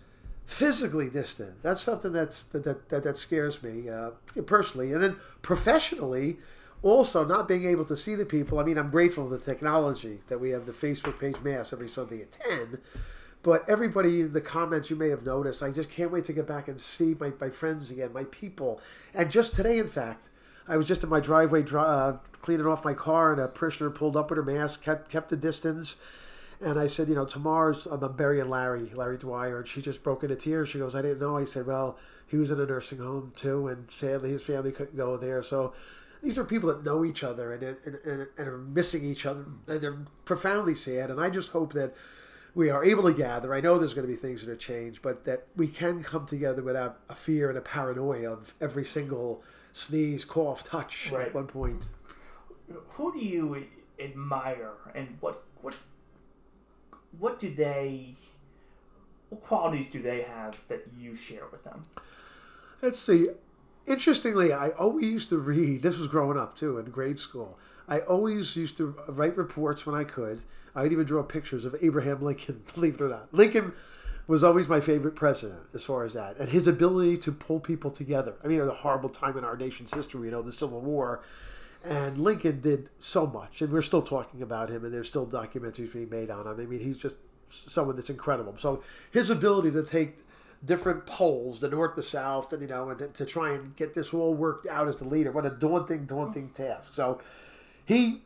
physically 0.47 1.11
distant? 1.11 1.63
That's 1.63 1.83
something 1.83 2.13
that's 2.13 2.43
that 2.45 2.65
that, 2.65 2.89
that, 2.89 3.03
that 3.03 3.19
scares 3.19 3.63
me 3.63 3.91
uh, 3.91 4.13
personally, 4.47 4.93
and 4.93 5.03
then 5.03 5.17
professionally 5.43 6.39
also 6.83 7.25
not 7.25 7.49
being 7.49 7.67
able 7.67 7.85
to 7.87 7.97
see 7.97 8.15
the 8.15 8.27
people. 8.27 8.59
I 8.59 8.65
mean, 8.65 8.79
I'm 8.79 8.91
grateful 8.91 9.25
for 9.25 9.37
the 9.37 9.45
technology 9.45 10.21
that 10.29 10.41
we 10.41 10.51
have 10.51 10.67
the 10.67 10.73
Facebook 10.73 11.19
page 11.19 11.41
mass 11.43 11.73
every 11.73 11.89
Sunday 11.89 12.23
at 12.23 12.33
10. 12.33 12.79
But 13.43 13.69
everybody 13.69 14.23
in 14.23 14.33
the 14.33 14.41
comments 14.41 14.91
you 14.91 14.97
may 14.97 15.09
have 15.09 15.25
noticed, 15.25 15.63
I 15.63 15.71
just 15.71 15.89
can't 15.89 16.11
wait 16.11 16.25
to 16.25 16.33
get 16.33 16.47
back 16.47 16.67
and 16.69 16.81
see 16.81 17.15
my, 17.19 17.33
my 17.41 17.51
friends 17.51 17.91
again, 17.91 18.13
my 18.13 18.25
people. 18.25 18.81
And 19.15 19.31
just 19.31 19.55
today, 19.55 19.79
in 19.79 19.89
fact, 19.89 20.29
I 20.69 20.77
was 20.77 20.89
just 20.89 21.05
in 21.05 21.09
my 21.09 21.21
driveway 21.21 21.65
uh, 21.73 22.15
cleaning 22.43 22.67
off 22.67 22.85
my 22.85 22.95
car, 22.95 23.33
and 23.33 23.41
a 23.41 23.47
parishioner 23.47 23.91
pulled 23.91 24.17
up 24.17 24.31
with 24.31 24.39
her 24.39 24.43
mask, 24.43 24.83
kept, 24.83 25.11
kept 25.11 25.29
the 25.29 25.37
distance. 25.37 25.97
And 26.61 26.79
I 26.79 26.87
said, 26.87 27.09
you 27.09 27.15
know, 27.15 27.25
tomorrow's 27.25 27.87
I'm 27.87 28.17
burying 28.17 28.49
Larry, 28.49 28.91
Larry 28.95 29.19
Dwyer, 29.19 29.59
and 29.59 29.69
she 29.69 29.83
just 29.83 30.03
broke 30.03 30.23
into 30.25 30.37
tears. 30.37 30.71
She 30.71 30.79
goes, 30.79 30.95
I 30.95 31.03
didn't 31.03 31.21
know. 31.21 31.37
I 31.37 31.45
said, 31.45 31.67
well, 31.67 31.99
he 32.27 32.37
was 32.37 32.51
in 32.51 32.59
a 32.59 32.67
nursing 32.67 32.99
home 32.99 33.33
too, 33.37 33.69
and 33.69 33.91
sadly 33.91 34.31
his 34.31 34.43
family 34.43 34.73
couldn't 34.73 34.97
go 34.97 35.17
there. 35.17 35.43
So 35.43 35.75
these 36.27 36.37
are 36.37 36.45
people 36.45 36.69
that 36.69 36.85
know 36.85 37.05
each 37.05 37.23
other 37.23 37.53
and, 37.53 37.63
and, 37.63 38.01
and, 38.05 38.27
and 38.37 38.49
are 38.49 38.59
missing 38.59 39.05
each 39.05 39.25
other 39.25 39.47
and 39.69 39.81
they're 39.81 39.99
profoundly 40.25 40.75
sad. 40.75 41.09
And 41.09 41.21
i 41.21 41.31
just 41.31 41.51
hope 41.51 41.73
that 41.75 41.95
we 42.53 42.69
are 42.69 42.85
able 42.85 43.05
to 43.05 43.13
gather. 43.13 43.55
I 43.55 43.61
know 43.61 43.79
there's 43.79 43.95
going 43.95 44.09
to 44.09 44.13
be 44.13 44.19
things 44.19 44.45
that 44.45 44.51
are 44.51 44.57
changed 44.57 45.03
but 45.03 45.25
that 45.25 45.47
we 45.55 45.69
can 45.69 46.03
come 46.03 46.27
together 46.27 46.65
without 46.65 46.99
a 47.09 47.15
fear 47.15 47.49
and 47.49 47.57
a 47.57 47.61
paranoia 47.61 48.33
of 48.33 48.55
every 48.61 48.85
single 48.85 49.45
sneeze 49.73 50.25
cough 50.25 50.65
touch 50.65 51.13
right. 51.13 51.29
at 51.29 51.35
one 51.35 51.47
point. 51.47 51.83
Who 52.95 53.13
do 53.13 53.21
you 53.21 53.65
admire 54.01 54.73
and 54.97 55.19
what 55.21 55.45
what 55.63 55.77
what 57.21 57.39
do 57.39 57.55
they 57.55 58.17
what 59.29 59.43
qualities 59.43 59.89
do 59.89 60.03
they 60.03 60.23
have 60.23 60.57
that 60.67 60.89
you 60.99 61.15
share 61.15 61.47
with 61.53 61.63
them? 61.63 61.85
Let's 62.83 62.99
see 62.99 63.29
interestingly, 63.87 64.53
I 64.53 64.71
always 64.71 65.05
used 65.05 65.29
to 65.31 65.39
read. 65.39 65.83
This 65.83 65.99
was 65.99 66.09
growing 66.09 66.39
up 66.39 66.57
too 66.57 66.79
in 66.79 66.87
grade 66.87 67.19
school. 67.19 67.59
I 67.89 68.01
always 68.01 68.57
used 68.57 68.77
to 68.79 68.97
write 69.09 69.37
reports 69.37 69.87
when 69.87 69.95
I 69.95 70.05
could. 70.05 70.43
I'd 70.75 70.93
even 70.93 71.07
draw 71.07 71.23
pictures 71.23 71.65
of 71.65 71.77
Abraham 71.81 72.23
Lincoln. 72.23 72.63
Believe 72.75 72.95
it 72.97 73.01
or 73.01 73.09
not, 73.09 73.33
Lincoln 73.33 73.73
was 74.27 74.43
always 74.43 74.69
my 74.69 74.81
favorite 74.81 75.15
president 75.15 75.61
as 75.73 75.85
far 75.85 76.05
as 76.05 76.15
that, 76.15 76.37
and 76.39 76.51
his 76.51 76.67
ability 76.67 77.17
to 77.17 77.33
pull 77.33 77.61
people 77.61 77.91
together. 77.91 78.35
I 78.43 78.49
mean, 78.49 78.59
it 78.59 78.63
was 78.63 78.71
a 78.71 78.75
horrible 78.75 79.09
time 79.09 79.39
in 79.39 79.45
our 79.45 79.57
nation's 79.57 79.95
history, 79.95 80.27
you 80.27 80.33
know, 80.33 80.43
the 80.43 80.53
Civil 80.53 80.81
War. 80.81 81.23
And 81.85 82.19
Lincoln 82.19 82.61
did 82.61 82.91
so 82.99 83.27
much, 83.27 83.63
and 83.63 83.73
we're 83.73 83.83
still 83.83 84.03
talking 84.03 84.43
about 84.43 84.69
him, 84.69 84.85
and 84.85 84.93
there's 84.93 85.07
still 85.07 85.27
documentaries 85.27 85.93
being 85.93 86.11
made 86.11 86.31
on 86.31 86.45
him. 86.45 86.61
I 86.61 86.67
mean, 86.67 86.81
he's 86.81 86.99
just 86.99 87.17
someone 87.49 87.95
that's 87.95 88.11
incredible. 88.11 88.55
So 88.59 88.83
his 89.13 89.31
ability 89.31 89.71
to 89.71 89.85
take 89.85 90.19
different 90.67 91.07
poles, 91.07 91.61
the 91.61 91.69
north, 91.69 91.95
the 91.95 92.03
south, 92.03 92.53
and 92.53 92.61
you 92.61 92.69
know, 92.69 92.91
and 92.91 93.15
to, 93.15 93.25
try 93.25 93.53
and 93.53 93.77
get 93.77 93.95
this 93.95 94.13
all 94.13 94.35
worked 94.35 94.67
out 94.67 94.89
as 94.89 94.97
the 94.97 95.05
leader. 95.05 95.31
What 95.31 95.47
a 95.47 95.51
daunting, 95.51 96.07
daunting 96.07 96.51
task. 96.51 96.95
So 96.95 97.21
he 97.85 98.23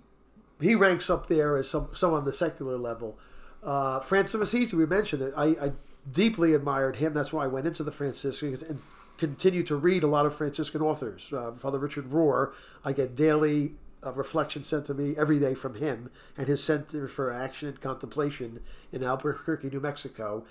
he 0.60 0.74
ranks 0.74 1.08
up 1.08 1.28
there 1.28 1.56
as 1.56 1.68
some 1.68 1.90
some 1.92 2.12
on 2.12 2.24
the 2.24 2.32
secular 2.32 2.76
level. 2.76 3.18
Uh, 3.62 4.00
Francis 4.00 4.34
of 4.34 4.40
Assisi, 4.40 4.74
we 4.74 4.86
mentioned 4.86 5.22
it. 5.22 5.34
I, 5.36 5.44
I 5.46 5.72
deeply 6.10 6.54
admired 6.54 6.96
him. 6.96 7.12
That's 7.12 7.32
why 7.32 7.44
I 7.44 7.46
went 7.46 7.66
into 7.66 7.84
the 7.84 7.92
Franciscans 7.92 8.62
and 8.62 8.80
continue 9.18 9.62
to 9.64 9.76
read 9.76 10.02
a 10.02 10.06
lot 10.06 10.24
of 10.24 10.34
Franciscan 10.34 10.80
authors. 10.80 11.30
Uh, 11.32 11.52
Father 11.52 11.78
Richard 11.78 12.10
Rohr, 12.10 12.52
I 12.82 12.92
get 12.92 13.14
daily 13.14 13.72
uh, 14.04 14.12
reflection 14.12 14.62
sent 14.62 14.86
to 14.86 14.94
me 14.94 15.14
every 15.16 15.38
day 15.38 15.54
from 15.54 15.74
him 15.74 16.10
and 16.38 16.48
his 16.48 16.64
Center 16.64 17.06
for 17.06 17.30
Action 17.30 17.68
and 17.68 17.80
Contemplation 17.80 18.60
in 18.90 19.04
Albuquerque, 19.04 19.68
New 19.68 19.80
Mexico. 19.80 20.44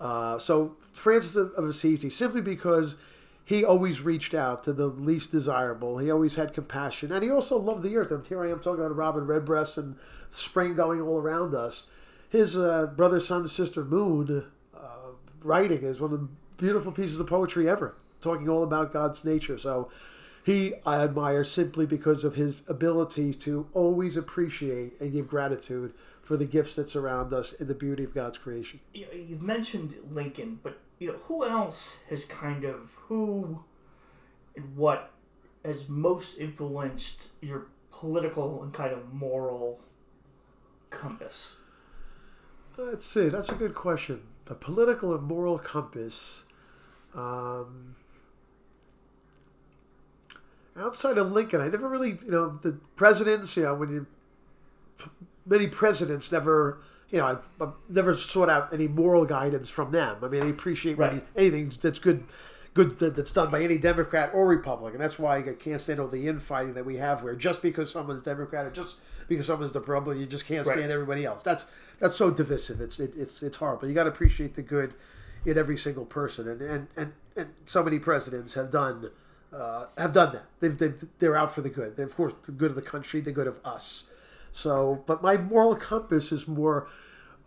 Uh, 0.00 0.38
so 0.38 0.76
Francis 0.92 1.36
of, 1.36 1.52
Assisi, 1.58 2.08
simply 2.08 2.40
because 2.40 2.96
he 3.44 3.64
always 3.64 4.00
reached 4.00 4.32
out 4.32 4.64
to 4.64 4.72
the 4.72 4.86
least 4.86 5.30
desirable. 5.30 5.98
He 5.98 6.10
always 6.10 6.36
had 6.36 6.54
compassion, 6.54 7.12
and 7.12 7.22
he 7.22 7.30
also 7.30 7.58
loved 7.58 7.82
the 7.82 7.96
earth. 7.96 8.10
And 8.10 8.26
here 8.26 8.42
I 8.42 8.50
am 8.50 8.60
talking 8.60 8.84
about 8.84 8.96
Robin 8.96 9.26
Redbreast 9.26 9.76
and 9.76 9.96
spring 10.30 10.74
going 10.74 11.00
all 11.00 11.18
around 11.18 11.54
us. 11.54 11.86
His 12.28 12.56
uh, 12.56 12.86
brother, 12.86 13.20
Sun, 13.20 13.48
sister, 13.48 13.84
Moon 13.84 14.44
uh, 14.74 14.78
writing 15.42 15.82
is 15.82 16.00
one 16.00 16.12
of 16.12 16.20
the 16.20 16.28
beautiful 16.56 16.92
pieces 16.92 17.18
of 17.18 17.26
poetry 17.26 17.68
ever, 17.68 17.96
talking 18.20 18.48
all 18.48 18.62
about 18.62 18.92
God's 18.92 19.24
nature. 19.24 19.58
So 19.58 19.90
he 20.44 20.74
I 20.86 21.02
admire 21.02 21.44
simply 21.44 21.86
because 21.86 22.24
of 22.24 22.34
his 22.34 22.62
ability 22.66 23.34
to 23.34 23.66
always 23.72 24.16
appreciate 24.16 25.00
and 25.00 25.12
give 25.12 25.28
gratitude 25.28 25.92
for 26.22 26.36
the 26.36 26.46
gifts 26.46 26.76
that 26.76 26.88
surround 26.88 27.32
us 27.32 27.54
and 27.58 27.68
the 27.68 27.74
beauty 27.74 28.04
of 28.04 28.14
God's 28.14 28.38
creation. 28.38 28.80
You've 28.92 29.42
mentioned 29.42 29.96
Lincoln, 30.10 30.60
but 30.62 30.78
you 30.98 31.08
know 31.08 31.18
who 31.24 31.46
else 31.46 31.98
has 32.08 32.24
kind 32.24 32.64
of 32.64 32.94
who 33.08 33.64
and 34.56 34.76
what 34.76 35.12
has 35.64 35.88
most 35.88 36.38
influenced 36.38 37.28
your 37.40 37.66
political 37.90 38.62
and 38.62 38.72
kind 38.72 38.92
of 38.92 39.12
moral 39.12 39.80
compass? 40.90 41.56
Let's 42.76 43.04
see. 43.04 43.28
That's 43.28 43.50
a 43.50 43.54
good 43.54 43.74
question. 43.74 44.22
The 44.46 44.54
political 44.54 45.14
and 45.14 45.22
moral 45.22 45.58
compass. 45.58 46.44
Um, 47.14 47.94
outside 50.76 51.18
of 51.18 51.32
Lincoln, 51.32 51.60
I 51.60 51.68
never 51.68 51.88
really, 51.88 52.18
you 52.24 52.30
know, 52.30 52.58
the 52.62 52.72
presidents, 52.96 53.56
you 53.56 53.64
know, 53.64 53.74
when 53.74 53.90
you 53.90 54.06
many 55.46 55.66
presidents 55.66 56.30
never, 56.30 56.80
you 57.10 57.18
know, 57.18 57.26
I've, 57.26 57.48
I've, 57.60 57.72
never 57.88 58.14
sought 58.14 58.48
out 58.48 58.72
any 58.72 58.88
moral 58.88 59.24
guidance 59.24 59.68
from 59.68 59.92
them. 59.92 60.18
I 60.22 60.28
mean, 60.28 60.42
I 60.42 60.48
appreciate 60.48 60.96
right. 60.98 61.24
anything 61.36 61.72
that's 61.80 61.98
good, 61.98 62.24
good 62.74 62.98
that, 63.00 63.16
that's 63.16 63.32
done 63.32 63.50
by 63.50 63.62
any 63.62 63.78
Democrat 63.78 64.30
or 64.32 64.46
Republican. 64.46 65.00
That's 65.00 65.18
why 65.18 65.38
I 65.38 65.42
can't 65.42 65.80
stand 65.80 66.00
all 66.00 66.08
the 66.08 66.28
infighting 66.28 66.74
that 66.74 66.86
we 66.86 66.96
have 66.98 67.22
where 67.22 67.34
just 67.34 67.62
because 67.62 67.90
someone's 67.90 68.22
Democrat 68.22 68.66
or 68.66 68.70
just 68.70 68.96
because 69.28 69.46
someone's 69.46 69.72
the 69.72 69.80
Republican, 69.80 70.20
you 70.20 70.26
just 70.26 70.46
can't 70.46 70.66
stand 70.66 70.80
right. 70.80 70.90
everybody 70.90 71.24
else. 71.24 71.42
That's 71.42 71.66
that's 71.98 72.16
so 72.16 72.30
divisive. 72.30 72.80
It's 72.80 72.98
it, 73.00 73.14
it's 73.16 73.42
it's 73.42 73.56
horrible. 73.56 73.88
You 73.88 73.94
got 73.94 74.04
to 74.04 74.10
appreciate 74.10 74.54
the 74.54 74.62
good 74.62 74.94
in 75.44 75.56
every 75.58 75.78
single 75.78 76.04
person, 76.04 76.48
and 76.48 76.60
and 76.60 76.88
and, 76.96 77.12
and 77.36 77.50
so 77.66 77.82
many 77.82 77.98
presidents 77.98 78.54
have 78.54 78.70
done. 78.70 79.10
Uh, 79.52 79.86
have 79.98 80.12
done 80.12 80.32
that. 80.32 80.46
They've, 80.60 80.76
they've, 80.76 81.04
they're 81.18 81.36
out 81.36 81.52
for 81.52 81.60
the 81.60 81.68
good. 81.68 81.96
They're, 81.96 82.06
of 82.06 82.14
course, 82.14 82.34
the 82.44 82.52
good 82.52 82.70
of 82.70 82.76
the 82.76 82.82
country, 82.82 83.20
the 83.20 83.32
good 83.32 83.48
of 83.48 83.58
us. 83.64 84.04
So, 84.52 85.02
but 85.06 85.22
my 85.22 85.36
moral 85.36 85.74
compass 85.74 86.30
is 86.30 86.46
more, 86.46 86.88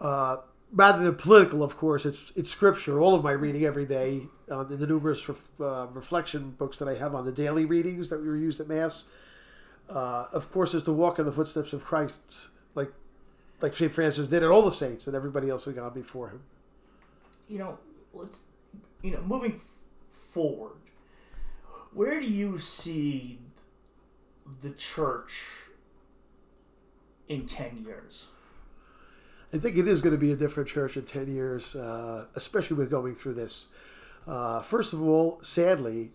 uh, 0.01 0.37
rather 0.71 1.03
than 1.03 1.15
political, 1.15 1.63
of 1.63 1.77
course, 1.77 2.05
it's 2.05 2.31
it's 2.35 2.49
scripture. 2.49 2.99
All 2.99 3.13
of 3.15 3.23
my 3.23 3.31
reading 3.31 3.63
every 3.63 3.85
day, 3.85 4.23
uh, 4.51 4.65
in 4.65 4.79
the 4.79 4.87
numerous 4.87 5.29
uh, 5.29 5.87
reflection 5.93 6.51
books 6.51 6.77
that 6.79 6.87
I 6.87 6.95
have 6.95 7.15
on 7.15 7.25
the 7.25 7.31
daily 7.31 7.65
readings 7.65 8.09
that 8.09 8.21
we 8.21 8.27
were 8.27 8.37
used 8.37 8.59
at 8.59 8.67
Mass, 8.67 9.05
uh, 9.89 10.25
of 10.31 10.51
course, 10.51 10.73
is 10.73 10.83
to 10.83 10.91
walk 10.91 11.19
in 11.19 11.25
the 11.25 11.31
footsteps 11.31 11.73
of 11.73 11.83
Christ, 11.83 12.47
like 12.75 12.91
like 13.61 13.73
St. 13.73 13.91
Francis 13.91 14.27
did, 14.27 14.43
and 14.43 14.51
all 14.51 14.61
the 14.61 14.71
saints 14.71 15.07
and 15.07 15.15
everybody 15.15 15.49
else 15.49 15.65
who 15.65 15.73
gone 15.73 15.93
before 15.93 16.29
him. 16.29 16.41
You 17.47 17.59
know, 17.59 17.77
let's 18.13 18.39
you 19.01 19.11
know, 19.11 19.21
moving 19.21 19.59
forward, 20.09 20.77
where 21.93 22.19
do 22.19 22.27
you 22.27 22.59
see 22.59 23.39
the 24.61 24.71
church 24.71 25.47
in 27.27 27.45
10 27.45 27.83
years? 27.85 28.27
I 29.53 29.59
think 29.59 29.77
it 29.77 29.87
is 29.87 30.01
going 30.01 30.13
to 30.13 30.19
be 30.19 30.31
a 30.31 30.35
different 30.35 30.67
church 30.67 30.97
in 30.97 31.03
10 31.03 31.33
years, 31.33 31.75
uh, 31.75 32.25
especially 32.35 32.75
with 32.75 32.89
going 32.89 33.13
through 33.13 33.35
this. 33.35 33.67
Uh, 34.25 34.61
first 34.61 34.93
of 34.93 35.01
all, 35.01 35.39
sadly, 35.43 36.11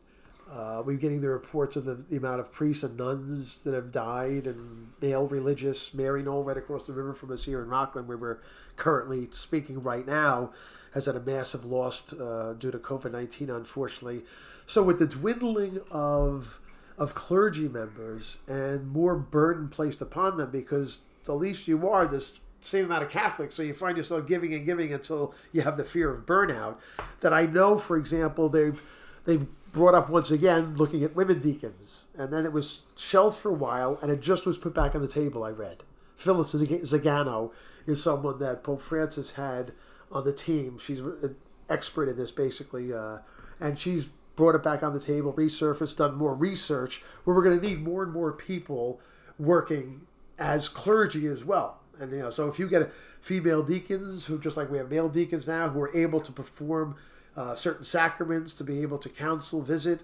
uh, 0.50 0.82
we're 0.84 0.96
getting 0.96 1.20
the 1.20 1.28
reports 1.28 1.76
of 1.76 1.84
the, 1.84 1.94
the, 1.94 2.16
amount 2.16 2.40
of 2.40 2.50
priests 2.50 2.82
and 2.82 2.96
nuns 2.96 3.58
that 3.62 3.74
have 3.74 3.92
died 3.92 4.46
and 4.46 4.92
male 5.00 5.26
religious. 5.26 5.92
Mary 5.92 6.22
Maryknoll, 6.22 6.44
right 6.44 6.56
across 6.56 6.86
the 6.86 6.92
river 6.92 7.12
from 7.12 7.30
us 7.30 7.44
here 7.44 7.62
in 7.62 7.68
Rockland, 7.68 8.08
where 8.08 8.16
we're 8.16 8.38
currently 8.76 9.28
speaking 9.30 9.82
right 9.82 10.06
now, 10.06 10.50
has 10.94 11.04
had 11.04 11.16
a 11.16 11.20
massive 11.20 11.66
loss 11.66 12.10
uh, 12.14 12.54
due 12.58 12.70
to 12.70 12.78
COVID 12.78 13.12
19, 13.12 13.50
unfortunately. 13.50 14.22
So, 14.68 14.82
with 14.82 14.98
the 14.98 15.06
dwindling 15.06 15.80
of 15.90 16.60
of 16.98 17.14
clergy 17.14 17.68
members 17.68 18.38
and 18.46 18.90
more 18.92 19.14
burden 19.14 19.68
placed 19.68 20.02
upon 20.02 20.36
them 20.36 20.50
because 20.50 20.98
the 21.24 21.34
least 21.34 21.68
you 21.68 21.88
are, 21.88 22.06
this 22.06 22.38
same 22.60 22.84
amount 22.84 23.04
of 23.04 23.10
Catholics, 23.10 23.54
so 23.54 23.62
you 23.62 23.72
find 23.72 23.96
yourself 23.96 24.26
giving 24.26 24.52
and 24.52 24.66
giving 24.66 24.92
until 24.92 25.32
you 25.52 25.62
have 25.62 25.76
the 25.76 25.84
fear 25.84 26.10
of 26.12 26.26
burnout. 26.26 26.76
That 27.20 27.32
I 27.32 27.46
know, 27.46 27.78
for 27.78 27.96
example, 27.96 28.50
they've 28.50 28.80
they've 29.24 29.46
brought 29.72 29.94
up 29.94 30.10
once 30.10 30.30
again 30.30 30.76
looking 30.76 31.02
at 31.02 31.16
women 31.16 31.40
deacons, 31.40 32.04
and 32.14 32.30
then 32.30 32.44
it 32.44 32.52
was 32.52 32.82
shelved 32.94 33.38
for 33.38 33.48
a 33.50 33.54
while, 33.54 33.98
and 34.02 34.12
it 34.12 34.20
just 34.20 34.44
was 34.44 34.58
put 34.58 34.74
back 34.74 34.94
on 34.94 35.00
the 35.00 35.08
table. 35.08 35.44
I 35.44 35.50
read 35.50 35.82
Phyllis 36.18 36.52
Zagano 36.52 37.52
is 37.86 38.02
someone 38.02 38.38
that 38.40 38.62
Pope 38.62 38.82
Francis 38.82 39.32
had 39.32 39.72
on 40.12 40.24
the 40.24 40.32
team. 40.34 40.76
She's 40.76 41.00
an 41.00 41.36
expert 41.70 42.06
in 42.10 42.18
this, 42.18 42.32
basically, 42.32 42.92
uh, 42.92 43.18
and 43.60 43.78
she's 43.78 44.10
brought 44.38 44.54
it 44.54 44.62
back 44.62 44.84
on 44.84 44.94
the 44.94 45.00
table, 45.00 45.32
resurfaced, 45.32 45.96
done 45.96 46.14
more 46.14 46.32
research, 46.32 47.02
where 47.24 47.34
we're 47.34 47.42
going 47.42 47.60
to 47.60 47.66
need 47.66 47.82
more 47.82 48.04
and 48.04 48.12
more 48.12 48.32
people 48.32 49.00
working 49.36 50.02
as 50.38 50.68
clergy 50.68 51.26
as 51.26 51.44
well. 51.44 51.80
And 51.98 52.12
you 52.12 52.20
know, 52.20 52.30
so 52.30 52.46
if 52.46 52.56
you 52.56 52.68
get 52.68 52.92
female 53.20 53.64
deacons 53.64 54.26
who, 54.26 54.38
just 54.38 54.56
like 54.56 54.70
we 54.70 54.78
have 54.78 54.92
male 54.92 55.08
deacons 55.08 55.48
now, 55.48 55.68
who 55.70 55.80
are 55.80 55.94
able 55.94 56.20
to 56.20 56.30
perform 56.30 56.94
uh, 57.36 57.56
certain 57.56 57.84
sacraments, 57.84 58.54
to 58.54 58.62
be 58.62 58.80
able 58.80 58.98
to 58.98 59.08
counsel, 59.08 59.60
visit, 59.60 60.02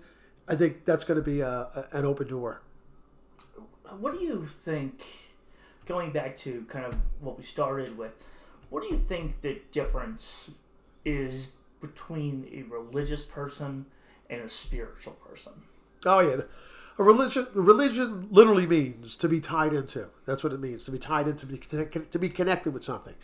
I 0.49 0.57
think 0.57 0.85
that's 0.85 1.05
going 1.05 1.17
to 1.17 1.23
be 1.23 1.41
a, 1.41 1.49
a, 1.49 1.89
an 1.93 2.05
open 2.05 2.27
door. 2.27 2.61
What 4.01 4.19
do 4.19 4.25
you 4.25 4.47
think? 4.47 5.01
Going 5.87 6.11
back 6.11 6.35
to 6.39 6.65
kind 6.69 6.87
of 6.87 6.97
what 7.21 7.37
we 7.37 7.45
started 7.45 7.97
with, 7.97 8.13
what 8.69 8.83
do 8.83 8.89
you 8.89 8.99
think 8.99 9.43
the 9.43 9.61
difference 9.71 10.51
is 11.05 11.49
between 11.81 12.49
a 12.53 12.63
religious 12.63 13.23
person 13.23 13.87
and 14.31 14.41
a 14.41 14.49
spiritual 14.49 15.15
person? 15.15 15.53
Oh 16.05 16.21
yeah, 16.21 16.43
a 16.99 17.03
religion. 17.03 17.47
Religion 17.55 18.29
literally 18.31 18.67
means 18.67 19.17
to 19.17 19.29
be 19.29 19.41
tied 19.41 19.73
into. 19.73 20.07
That's 20.27 20.45
what 20.45 20.53
it 20.53 20.61
means 20.61 20.85
to 20.85 20.91
be 20.91 20.99
tied 20.99 21.27
into, 21.27 21.47
to 22.11 22.19
be, 22.19 22.29
connected 22.29 22.73
with 22.73 22.85
something. 22.85 23.15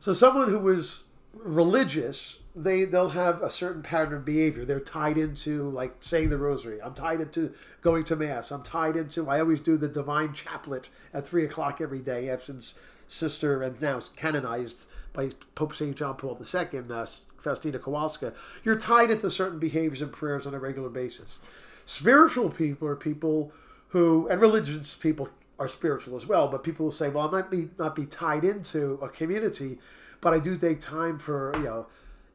So 0.00 0.12
someone 0.12 0.48
who 0.48 0.68
is 0.68 1.04
religious, 1.32 2.40
they 2.54 2.84
they'll 2.84 3.10
have 3.10 3.42
a 3.42 3.50
certain 3.50 3.82
pattern 3.82 4.14
of 4.14 4.24
behavior. 4.24 4.64
They're 4.64 4.80
tied 4.80 5.18
into 5.18 5.68
like 5.70 5.96
saying 6.00 6.30
the 6.30 6.38
rosary. 6.38 6.82
I'm 6.82 6.94
tied 6.94 7.20
into 7.20 7.54
going 7.80 8.04
to 8.04 8.16
mass. 8.16 8.50
I'm 8.50 8.62
tied 8.62 8.96
into. 8.96 9.28
I 9.28 9.40
always 9.40 9.60
do 9.60 9.76
the 9.76 9.88
divine 9.88 10.32
chaplet 10.32 10.88
at 11.12 11.26
three 11.26 11.44
o'clock 11.44 11.80
every 11.80 12.00
day. 12.00 12.34
Since 12.42 12.74
sister 13.06 13.62
and 13.62 13.80
now 13.80 14.00
canonized 14.16 14.86
by 15.12 15.30
Pope 15.54 15.74
St. 15.74 15.96
John 15.96 16.16
Paul 16.16 16.38
II, 16.40 16.80
uh, 16.90 17.06
Faustina 17.46 17.78
Kowalska, 17.78 18.34
you're 18.64 18.78
tied 18.78 19.10
into 19.10 19.30
certain 19.30 19.58
behaviors 19.58 20.02
and 20.02 20.12
prayers 20.12 20.46
on 20.46 20.54
a 20.54 20.58
regular 20.58 20.88
basis. 20.88 21.38
Spiritual 21.84 22.50
people 22.50 22.88
are 22.88 22.96
people 22.96 23.52
who, 23.90 24.26
and 24.28 24.40
religious 24.40 24.96
people 24.96 25.28
are 25.58 25.68
spiritual 25.68 26.16
as 26.16 26.26
well, 26.26 26.48
but 26.48 26.64
people 26.64 26.86
will 26.86 26.92
say, 26.92 27.08
well, 27.08 27.28
I 27.28 27.30
might 27.30 27.50
be 27.50 27.68
not 27.78 27.94
be 27.94 28.04
tied 28.04 28.44
into 28.44 28.98
a 29.00 29.08
community, 29.08 29.78
but 30.20 30.34
I 30.34 30.40
do 30.40 30.56
take 30.56 30.80
time 30.80 31.18
for, 31.18 31.52
you 31.56 31.62
know, 31.62 31.86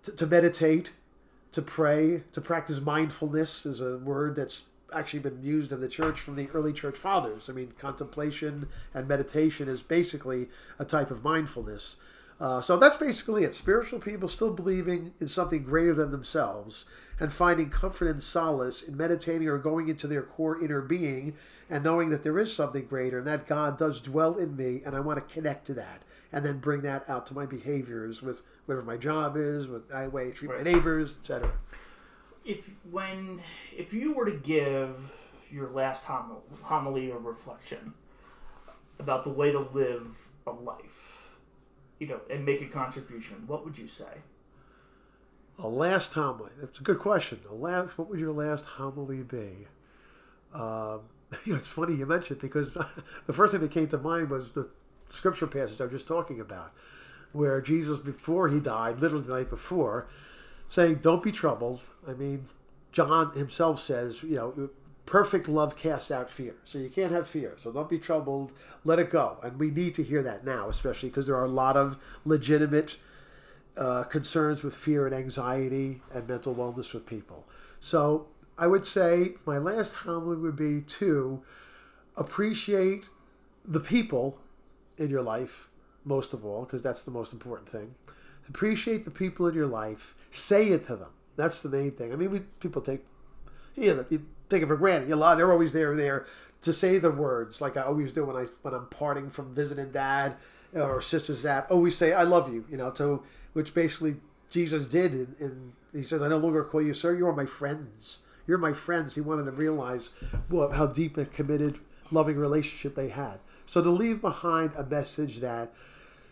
to, 0.04 0.12
to 0.14 0.26
meditate, 0.26 0.92
to 1.52 1.62
pray, 1.62 2.24
to 2.32 2.40
practice 2.40 2.80
mindfulness 2.80 3.66
is 3.66 3.82
a 3.82 3.98
word 3.98 4.38
that's 4.38 4.64
actually 4.94 5.20
been 5.20 5.44
used 5.44 5.72
in 5.72 5.82
the 5.82 5.88
church 5.90 6.20
from 6.20 6.36
the 6.36 6.50
early 6.54 6.74
church 6.74 6.98
fathers. 6.98 7.50
I 7.50 7.54
mean, 7.54 7.74
contemplation 7.78 8.70
and 8.94 9.08
meditation 9.08 9.68
is 9.68 9.82
basically 9.82 10.48
a 10.80 10.86
type 10.86 11.12
of 11.12 11.24
mindfulness. 11.24 11.98
Uh, 12.42 12.60
so 12.60 12.76
that's 12.76 12.98
basically 12.98 13.44
it. 13.44 13.54
Spiritual 13.54 14.00
people 14.00 14.28
still 14.28 14.52
believing 14.52 15.14
in 15.20 15.28
something 15.28 15.62
greater 15.62 15.94
than 15.94 16.10
themselves 16.10 16.86
and 17.20 17.32
finding 17.32 17.70
comfort 17.70 18.08
and 18.08 18.24
solace 18.24 18.82
in 18.82 18.98
meditating 18.98 19.48
or 19.48 19.60
going 19.60 19.90
into 19.90 20.08
their 20.08 20.24
core 20.24 20.60
inner 20.60 20.82
being 20.82 21.36
and 21.70 21.84
knowing 21.84 22.10
that 22.10 22.24
there 22.24 22.40
is 22.40 22.52
something 22.52 22.86
greater 22.86 23.20
and 23.20 23.28
that 23.28 23.46
God 23.46 23.78
does 23.78 24.02
dwell 24.02 24.40
in 24.40 24.56
me 24.56 24.82
and 24.84 24.96
I 24.96 25.02
want 25.02 25.20
to 25.20 25.34
connect 25.34 25.68
to 25.68 25.76
that 25.76 26.02
and 26.34 26.44
then 26.44 26.58
bring 26.58 26.82
that 26.82 27.08
out 27.08 27.28
to 27.28 27.36
my 27.36 27.46
behaviors 27.46 28.24
with 28.24 28.42
whatever 28.66 28.88
my 28.88 28.98
job 28.98 29.38
is, 29.38 29.68
with 29.68 29.90
the 29.90 30.10
way 30.10 30.30
I 30.30 30.32
treat 30.32 30.50
right. 30.50 30.66
my 30.66 30.72
neighbors, 30.72 31.18
etc. 31.22 31.52
If 32.44 32.72
when 32.90 33.40
if 33.78 33.94
you 33.94 34.14
were 34.14 34.26
to 34.26 34.38
give 34.38 35.12
your 35.52 35.70
last 35.70 36.06
homily 36.06 37.12
or 37.12 37.20
reflection 37.20 37.94
about 38.98 39.26
the 39.26 39.30
way 39.30 39.52
to 39.52 39.60
live 39.60 40.18
a 40.48 40.52
life 40.52 41.21
you 42.02 42.08
know, 42.08 42.20
and 42.32 42.44
make 42.44 42.64
a 42.64 42.66
contribution, 42.66 43.44
what 43.46 43.64
would 43.64 43.78
you 43.78 43.88
say? 43.88 44.24
A 45.60 45.68
last 45.68 46.14
homily. 46.14 46.50
That's 46.60 46.80
a 46.80 46.84
good 46.84 46.98
question. 46.98 47.40
A 47.48 47.54
last, 47.54 47.96
what 47.96 48.10
would 48.10 48.20
your 48.20 48.34
last 48.34 48.66
homily 48.66 49.22
be? 49.22 49.68
Um, 50.52 51.02
you 51.46 51.54
know, 51.54 51.58
it's 51.58 51.68
funny 51.68 51.94
you 51.94 52.08
mentioned 52.08 52.42
because 52.42 52.74
the 53.28 53.34
first 53.34 53.54
thing 53.54 53.62
that 53.62 53.70
came 53.70 53.88
to 53.90 54.00
mind 54.00 54.32
was 54.32 54.54
the 54.54 54.68
scripture 55.10 55.46
passage 55.46 55.80
I 55.80 55.84
was 55.84 55.94
just 55.94 56.08
talking 56.08 56.40
about, 56.40 56.72
where 57.34 57.62
Jesus, 57.62 58.00
before 58.00 58.48
he 58.48 58.60
died, 58.60 59.00
literally 59.00 59.26
the 59.26 59.36
night 59.36 59.52
before, 59.52 60.08
saying, 60.70 60.96
"Don't 61.04 61.22
be 61.22 61.32
troubled." 61.32 61.82
I 62.08 62.14
mean, 62.14 62.48
John 62.92 63.32
himself 63.34 63.80
says, 63.80 64.24
you 64.24 64.36
know, 64.36 64.70
perfect 65.12 65.50
love 65.50 65.76
casts 65.76 66.10
out 66.10 66.30
fear. 66.30 66.56
So 66.64 66.80
you 66.80 66.88
can't 66.88 67.12
have 67.12 67.28
fear. 67.28 67.56
So 67.58 67.70
don't 67.74 67.90
be 67.90 68.00
troubled. 68.00 68.54
Let 68.86 68.98
it 68.98 69.10
go. 69.10 69.40
And 69.44 69.60
we 69.60 69.70
need 69.70 69.94
to 69.96 70.04
hear 70.04 70.24
that 70.24 70.46
now, 70.46 70.70
especially 70.70 71.10
because 71.10 71.28
there 71.28 71.36
are 71.36 71.44
a 71.44 71.50
lot 71.50 71.76
of 71.76 71.98
legitimate 72.24 72.96
uh, 73.76 74.04
concerns 74.04 74.64
with 74.64 74.74
fear 74.74 75.06
and 75.06 75.14
anxiety 75.14 76.02
and 76.14 76.30
mental 76.30 76.56
wellness 76.56 76.94
with 76.94 77.06
people. 77.06 77.46
So 77.82 78.28
I 78.58 78.68
would 78.68 78.86
say 78.86 79.34
my 79.46 79.58
last 79.58 79.96
homily 79.96 80.38
would 80.38 80.56
be 80.56 80.80
to 80.80 81.44
appreciate 82.16 83.04
the 83.66 83.82
people 83.82 84.40
in 84.98 85.10
your 85.10 85.24
life 85.24 85.68
most 86.06 86.34
of 86.34 86.46
all, 86.46 86.64
because 86.64 86.82
that's 86.82 87.04
the 87.04 87.12
most 87.12 87.34
important 87.34 87.68
thing. 87.68 87.96
Appreciate 88.48 89.04
the 89.04 89.12
people 89.12 89.46
in 89.46 89.56
your 89.56 89.68
life. 89.68 90.16
Say 90.32 90.70
it 90.70 90.86
to 90.86 90.96
them. 90.96 91.10
That's 91.36 91.60
the 91.60 91.68
main 91.68 91.92
thing. 91.92 92.14
I 92.14 92.16
mean, 92.16 92.32
we, 92.32 92.40
people 92.62 92.82
take 92.82 93.04
you 93.76 93.96
know, 93.96 94.06
take 94.52 94.64
it 94.64 94.68
for 94.68 94.78
granted. 94.78 95.10
You 95.10 95.16
know, 95.16 95.36
they're 95.36 95.52
always 95.52 95.74
there 95.74 95.96
there 95.96 96.26
to 96.62 96.74
say 96.74 97.00
the 97.00 97.12
words 97.12 97.62
like 97.62 97.78
I 97.78 97.84
always 97.84 98.14
do 98.14 98.26
when 98.26 98.36
I 98.36 98.46
when 98.62 98.74
I'm 98.74 98.88
parting 98.88 99.30
from 99.30 99.56
visiting 99.56 99.92
dad 99.92 100.36
or 100.74 101.02
sister's 101.02 101.44
dad. 101.44 101.66
Always 101.70 101.98
say 101.98 102.14
I 102.14 102.24
love 102.24 102.54
you. 102.54 102.66
You 102.70 102.78
know, 102.78 102.92
to 102.92 103.24
which 103.54 103.74
basically 103.74 104.18
Jesus 104.50 104.88
did, 104.88 105.14
and, 105.14 105.36
and 105.40 105.74
he 105.94 106.04
says 106.04 106.22
I 106.22 106.28
no 106.28 106.38
longer 106.38 106.64
call 106.64 106.82
you 106.82 106.94
sir. 106.94 107.16
You 107.16 107.28
are 107.28 107.36
my 107.36 107.46
friends. 107.46 108.20
You're 108.48 108.58
my 108.58 108.74
friends. 108.74 109.16
He 109.16 109.22
wanted 109.22 109.46
to 109.46 109.52
realize 109.52 110.12
what, 110.50 110.74
how 110.74 110.88
deep 110.88 111.16
and 111.18 111.32
committed, 111.32 111.80
loving 112.10 112.38
relationship 112.38 112.96
they 112.96 113.10
had. 113.10 113.40
So 113.66 113.82
to 113.82 113.90
leave 113.90 114.20
behind 114.20 114.72
a 114.76 114.84
message 114.84 115.40
that 115.40 115.72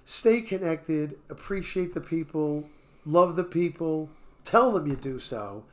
stay 0.03 0.41
connected, 0.41 1.17
appreciate 1.29 1.93
the 1.93 2.01
people, 2.01 2.67
love 3.05 3.35
the 3.35 3.43
people, 3.43 4.09
tell 4.43 4.71
them 4.71 4.87
you 4.87 4.95
do 4.95 5.19
so, 5.19 5.63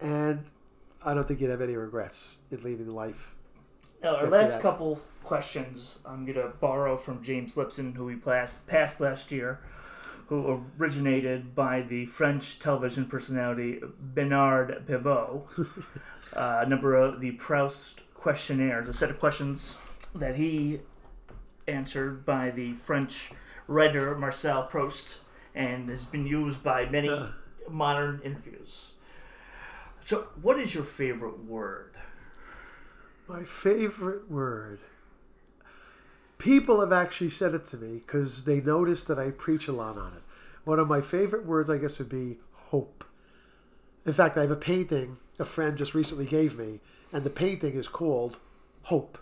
and 0.00 0.46
I 1.04 1.14
don't 1.14 1.26
think 1.26 1.40
you'd 1.40 1.50
have 1.50 1.60
any 1.60 1.76
regrets 1.76 2.36
in 2.50 2.62
leaving 2.62 2.90
life. 2.90 3.34
Now, 4.02 4.16
our 4.16 4.26
last 4.26 4.54
that. 4.54 4.62
couple 4.62 5.00
questions, 5.22 5.98
I'm 6.04 6.24
going 6.24 6.38
to 6.38 6.52
borrow 6.60 6.96
from 6.96 7.22
James 7.22 7.56
Lipton, 7.56 7.94
who 7.94 8.04
we 8.04 8.16
passed, 8.16 8.66
passed 8.66 9.00
last 9.00 9.30
year, 9.30 9.60
who 10.26 10.64
originated 10.78 11.54
by 11.54 11.82
the 11.82 12.06
French 12.06 12.58
television 12.58 13.06
personality 13.06 13.80
Bernard 14.00 14.86
Pivot. 14.86 15.42
uh, 16.36 16.62
a 16.64 16.68
number 16.68 16.94
of 16.94 17.20
the 17.20 17.32
Proust 17.32 18.02
questionnaires, 18.14 18.88
a 18.88 18.94
set 18.94 19.10
of 19.10 19.18
questions 19.18 19.76
that 20.14 20.36
he 20.36 20.80
answered 21.68 22.24
by 22.24 22.50
the 22.50 22.72
French 22.72 23.30
writer 23.66 24.16
Marcel 24.16 24.64
Proust 24.64 25.20
and 25.54 25.88
has 25.88 26.04
been 26.04 26.26
used 26.26 26.62
by 26.62 26.86
many 26.86 27.08
uh. 27.08 27.28
modern 27.68 28.20
interviews. 28.24 28.91
So, 30.02 30.26
what 30.40 30.58
is 30.58 30.74
your 30.74 30.84
favorite 30.84 31.44
word? 31.44 31.94
My 33.28 33.44
favorite 33.44 34.30
word. 34.30 34.80
People 36.38 36.80
have 36.80 36.92
actually 36.92 37.30
said 37.30 37.54
it 37.54 37.64
to 37.66 37.76
me 37.76 38.02
because 38.04 38.44
they 38.44 38.60
noticed 38.60 39.06
that 39.06 39.18
I 39.18 39.30
preach 39.30 39.68
a 39.68 39.72
lot 39.72 39.96
on 39.96 40.12
it. 40.14 40.22
One 40.64 40.80
of 40.80 40.88
my 40.88 41.00
favorite 41.00 41.46
words, 41.46 41.70
I 41.70 41.78
guess, 41.78 42.00
would 42.00 42.08
be 42.08 42.38
hope. 42.52 43.04
In 44.04 44.12
fact, 44.12 44.36
I 44.36 44.40
have 44.40 44.50
a 44.50 44.56
painting 44.56 45.18
a 45.38 45.44
friend 45.44 45.76
just 45.76 45.94
recently 45.94 46.26
gave 46.26 46.58
me, 46.58 46.80
and 47.12 47.24
the 47.24 47.30
painting 47.30 47.74
is 47.74 47.88
called 47.88 48.38
Hope. 48.84 49.18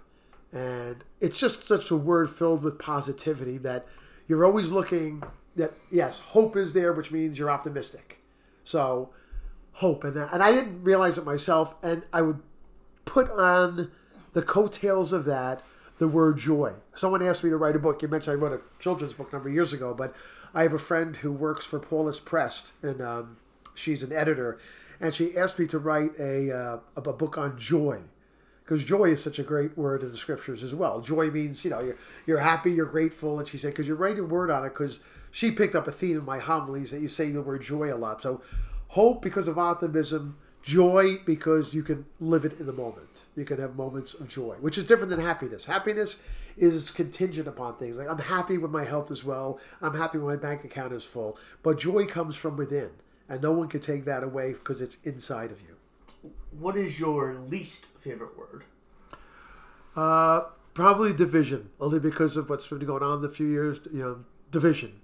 and 0.52 1.04
it's 1.20 1.38
just 1.38 1.66
such 1.66 1.90
a 1.90 1.96
word 1.96 2.30
filled 2.30 2.62
with 2.62 2.78
positivity 2.78 3.58
that 3.58 3.86
you're 4.26 4.44
always 4.44 4.70
looking. 4.70 5.22
That 5.56 5.74
yes, 5.90 6.18
hope 6.18 6.56
is 6.56 6.72
there, 6.72 6.92
which 6.92 7.12
means 7.12 7.38
you're 7.38 7.50
optimistic. 7.50 8.18
So 8.64 9.10
hope, 9.74 10.04
and 10.04 10.16
and 10.16 10.42
I 10.42 10.52
didn't 10.52 10.82
realize 10.82 11.18
it 11.18 11.24
myself, 11.24 11.74
and 11.82 12.04
I 12.12 12.22
would 12.22 12.40
put 13.04 13.30
on 13.30 13.90
the 14.32 14.42
coattails 14.42 15.12
of 15.12 15.24
that 15.24 15.62
the 15.98 16.08
word 16.08 16.38
joy. 16.38 16.72
Someone 16.96 17.22
asked 17.22 17.44
me 17.44 17.50
to 17.50 17.56
write 17.56 17.76
a 17.76 17.78
book. 17.78 18.00
You 18.00 18.08
mentioned 18.08 18.32
I 18.32 18.40
wrote 18.40 18.52
a 18.52 18.82
children's 18.82 19.12
book 19.12 19.30
a 19.30 19.36
number 19.36 19.50
of 19.50 19.54
years 19.54 19.72
ago, 19.72 19.92
but 19.92 20.14
I 20.54 20.62
have 20.62 20.72
a 20.72 20.78
friend 20.78 21.14
who 21.16 21.30
works 21.30 21.66
for 21.66 21.78
Paulist 21.78 22.24
Press, 22.24 22.72
and 22.82 23.02
um, 23.02 23.36
she's 23.74 24.02
an 24.02 24.10
editor, 24.10 24.58
and 24.98 25.14
she 25.14 25.36
asked 25.36 25.58
me 25.58 25.66
to 25.66 25.78
write 25.78 26.12
a, 26.18 26.50
uh, 26.50 26.78
a 26.96 27.00
book 27.12 27.36
on 27.36 27.58
joy. 27.58 28.00
Because 28.64 28.84
joy 28.84 29.06
is 29.06 29.22
such 29.22 29.38
a 29.38 29.42
great 29.42 29.76
word 29.76 30.02
in 30.02 30.10
the 30.10 30.16
scriptures 30.16 30.62
as 30.62 30.74
well. 30.74 31.00
Joy 31.00 31.28
means, 31.28 31.64
you 31.64 31.70
know, 31.70 31.80
you're, 31.80 31.96
you're 32.24 32.38
happy, 32.38 32.70
you're 32.70 32.86
grateful. 32.86 33.38
And 33.38 33.48
she 33.48 33.58
said, 33.58 33.72
because 33.72 33.88
you 33.88 33.96
write 33.96 34.18
a 34.18 34.22
word 34.22 34.48
on 34.48 34.64
it, 34.64 34.68
because 34.68 35.00
she 35.32 35.50
picked 35.50 35.74
up 35.74 35.88
a 35.88 35.92
theme 35.92 36.18
in 36.18 36.24
my 36.24 36.38
homilies 36.38 36.92
that 36.92 37.00
you 37.00 37.08
say 37.08 37.30
the 37.30 37.42
word 37.42 37.62
joy 37.62 37.92
a 37.92 37.96
lot. 37.96 38.22
So 38.22 38.42
hope 38.90 39.22
because 39.22 39.46
of 39.46 39.58
optimism, 39.58 40.36
joy 40.62 41.16
because 41.24 41.72
you 41.74 41.82
can 41.82 42.06
live 42.18 42.44
it 42.44 42.58
in 42.58 42.66
the 42.66 42.72
moment. 42.72 43.26
You 43.36 43.44
can 43.44 43.60
have 43.60 43.76
moments 43.76 44.14
of 44.14 44.28
joy, 44.28 44.56
which 44.60 44.76
is 44.76 44.86
different 44.86 45.10
than 45.10 45.20
happiness. 45.20 45.64
Happiness 45.64 46.20
is 46.56 46.90
contingent 46.90 47.46
upon 47.46 47.76
things. 47.76 47.98
Like 47.98 48.10
I'm 48.10 48.18
happy 48.18 48.58
when 48.58 48.72
my 48.72 48.84
health 48.84 49.10
is 49.10 49.24
well, 49.24 49.60
I'm 49.80 49.94
happy 49.94 50.18
when 50.18 50.34
my 50.34 50.40
bank 50.40 50.64
account 50.64 50.92
is 50.92 51.04
full. 51.04 51.38
But 51.62 51.78
joy 51.78 52.06
comes 52.06 52.34
from 52.34 52.56
within, 52.56 52.90
and 53.28 53.40
no 53.40 53.52
one 53.52 53.68
can 53.68 53.80
take 53.80 54.04
that 54.06 54.24
away 54.24 54.54
because 54.54 54.80
it's 54.80 54.98
inside 55.04 55.52
of 55.52 55.60
you. 55.60 55.76
What 56.50 56.76
is 56.76 56.98
your 56.98 57.34
least 57.34 57.86
favorite 57.98 58.36
word? 58.36 58.64
Uh, 59.94 60.42
probably 60.74 61.12
division, 61.12 61.70
only 61.80 62.00
because 62.00 62.36
of 62.36 62.50
what's 62.50 62.66
been 62.66 62.80
going 62.80 63.04
on 63.04 63.16
in 63.16 63.22
the 63.22 63.30
few 63.30 63.46
years. 63.46 63.80
You 63.92 64.02
know, 64.02 64.24
division. 64.50 64.94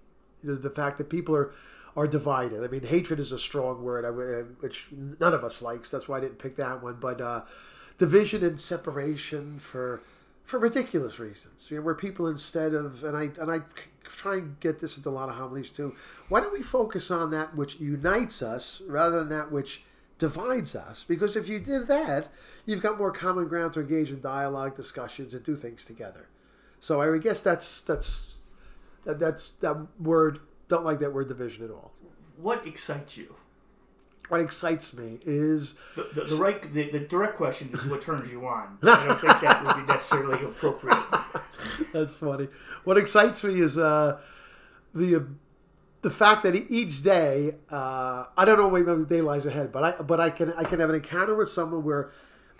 You 0.42 0.50
know, 0.50 0.56
the 0.56 0.70
fact 0.70 0.98
that 0.98 1.08
people 1.08 1.36
are 1.36 1.52
are 1.96 2.06
divided. 2.06 2.62
I 2.62 2.68
mean, 2.68 2.82
hatred 2.82 3.18
is 3.18 3.32
a 3.32 3.38
strong 3.38 3.82
word, 3.82 4.56
which 4.60 4.88
none 4.92 5.32
of 5.32 5.42
us 5.42 5.62
likes. 5.62 5.90
That's 5.90 6.08
why 6.08 6.18
I 6.18 6.20
didn't 6.20 6.38
pick 6.38 6.56
that 6.56 6.82
one. 6.82 6.98
But 7.00 7.20
uh, 7.20 7.42
division 7.98 8.44
and 8.44 8.60
separation 8.60 9.58
for 9.58 10.02
for 10.44 10.60
ridiculous 10.60 11.18
reasons. 11.18 11.70
You 11.70 11.78
know, 11.78 11.82
where 11.82 11.94
people 11.94 12.28
instead 12.28 12.74
of 12.74 13.02
and 13.02 13.16
I 13.16 13.30
and 13.40 13.50
I 13.50 13.60
try 14.04 14.36
and 14.36 14.60
get 14.60 14.78
this 14.80 14.96
into 14.96 15.08
a 15.08 15.10
lot 15.10 15.30
of 15.30 15.36
homilies 15.36 15.70
too. 15.70 15.94
Why 16.28 16.40
don't 16.40 16.52
we 16.52 16.62
focus 16.62 17.10
on 17.10 17.30
that 17.30 17.56
which 17.56 17.80
unites 17.80 18.42
us 18.42 18.82
rather 18.86 19.20
than 19.20 19.30
that 19.30 19.50
which 19.50 19.82
divides 20.18 20.76
us? 20.76 21.02
Because 21.02 21.34
if 21.34 21.48
you 21.48 21.58
did 21.58 21.88
that, 21.88 22.28
you've 22.66 22.82
got 22.82 22.98
more 22.98 23.10
common 23.10 23.48
ground 23.48 23.72
to 23.72 23.80
engage 23.80 24.10
in 24.10 24.20
dialogue, 24.20 24.76
discussions, 24.76 25.32
and 25.32 25.42
do 25.42 25.56
things 25.56 25.84
together. 25.84 26.28
So 26.78 27.00
I 27.00 27.18
guess 27.18 27.40
that's 27.40 27.80
that's 27.80 28.38
that, 29.04 29.18
that's 29.18 29.48
that 29.60 29.86
word 29.98 30.40
don't 30.68 30.84
like 30.84 30.98
that 31.00 31.12
word 31.12 31.28
division 31.28 31.64
at 31.64 31.70
all. 31.70 31.92
What 32.36 32.66
excites 32.66 33.16
you? 33.16 33.34
What 34.28 34.40
excites 34.40 34.92
me 34.92 35.20
is 35.24 35.74
the, 35.94 36.08
the, 36.14 36.24
the 36.24 36.36
right. 36.36 36.74
The, 36.74 36.90
the, 36.90 37.00
direct 37.00 37.36
question 37.36 37.70
is 37.72 37.84
what 37.84 38.00
turns 38.00 38.30
you 38.30 38.44
on. 38.46 38.76
I 38.82 39.06
don't 39.06 39.20
think 39.20 39.40
that 39.40 39.64
would 39.64 39.86
be 39.86 39.92
necessarily 39.92 40.44
appropriate. 40.44 40.98
That's 41.92 42.12
funny. 42.12 42.48
What 42.82 42.98
excites 42.98 43.44
me 43.44 43.60
is 43.60 43.78
uh, 43.78 44.18
the 44.92 45.26
the 46.02 46.10
fact 46.10 46.42
that 46.42 46.56
each 46.56 47.04
day 47.04 47.52
uh, 47.70 48.26
I 48.36 48.44
don't 48.44 48.58
know 48.58 48.68
what 48.68 49.08
day 49.08 49.20
lies 49.20 49.46
ahead, 49.46 49.70
but 49.70 49.84
I 49.84 50.02
but 50.02 50.18
I 50.18 50.30
can 50.30 50.52
I 50.54 50.64
can 50.64 50.80
have 50.80 50.88
an 50.88 50.96
encounter 50.96 51.36
with 51.36 51.48
someone 51.48 51.84
where 51.84 52.10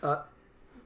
uh, 0.04 0.22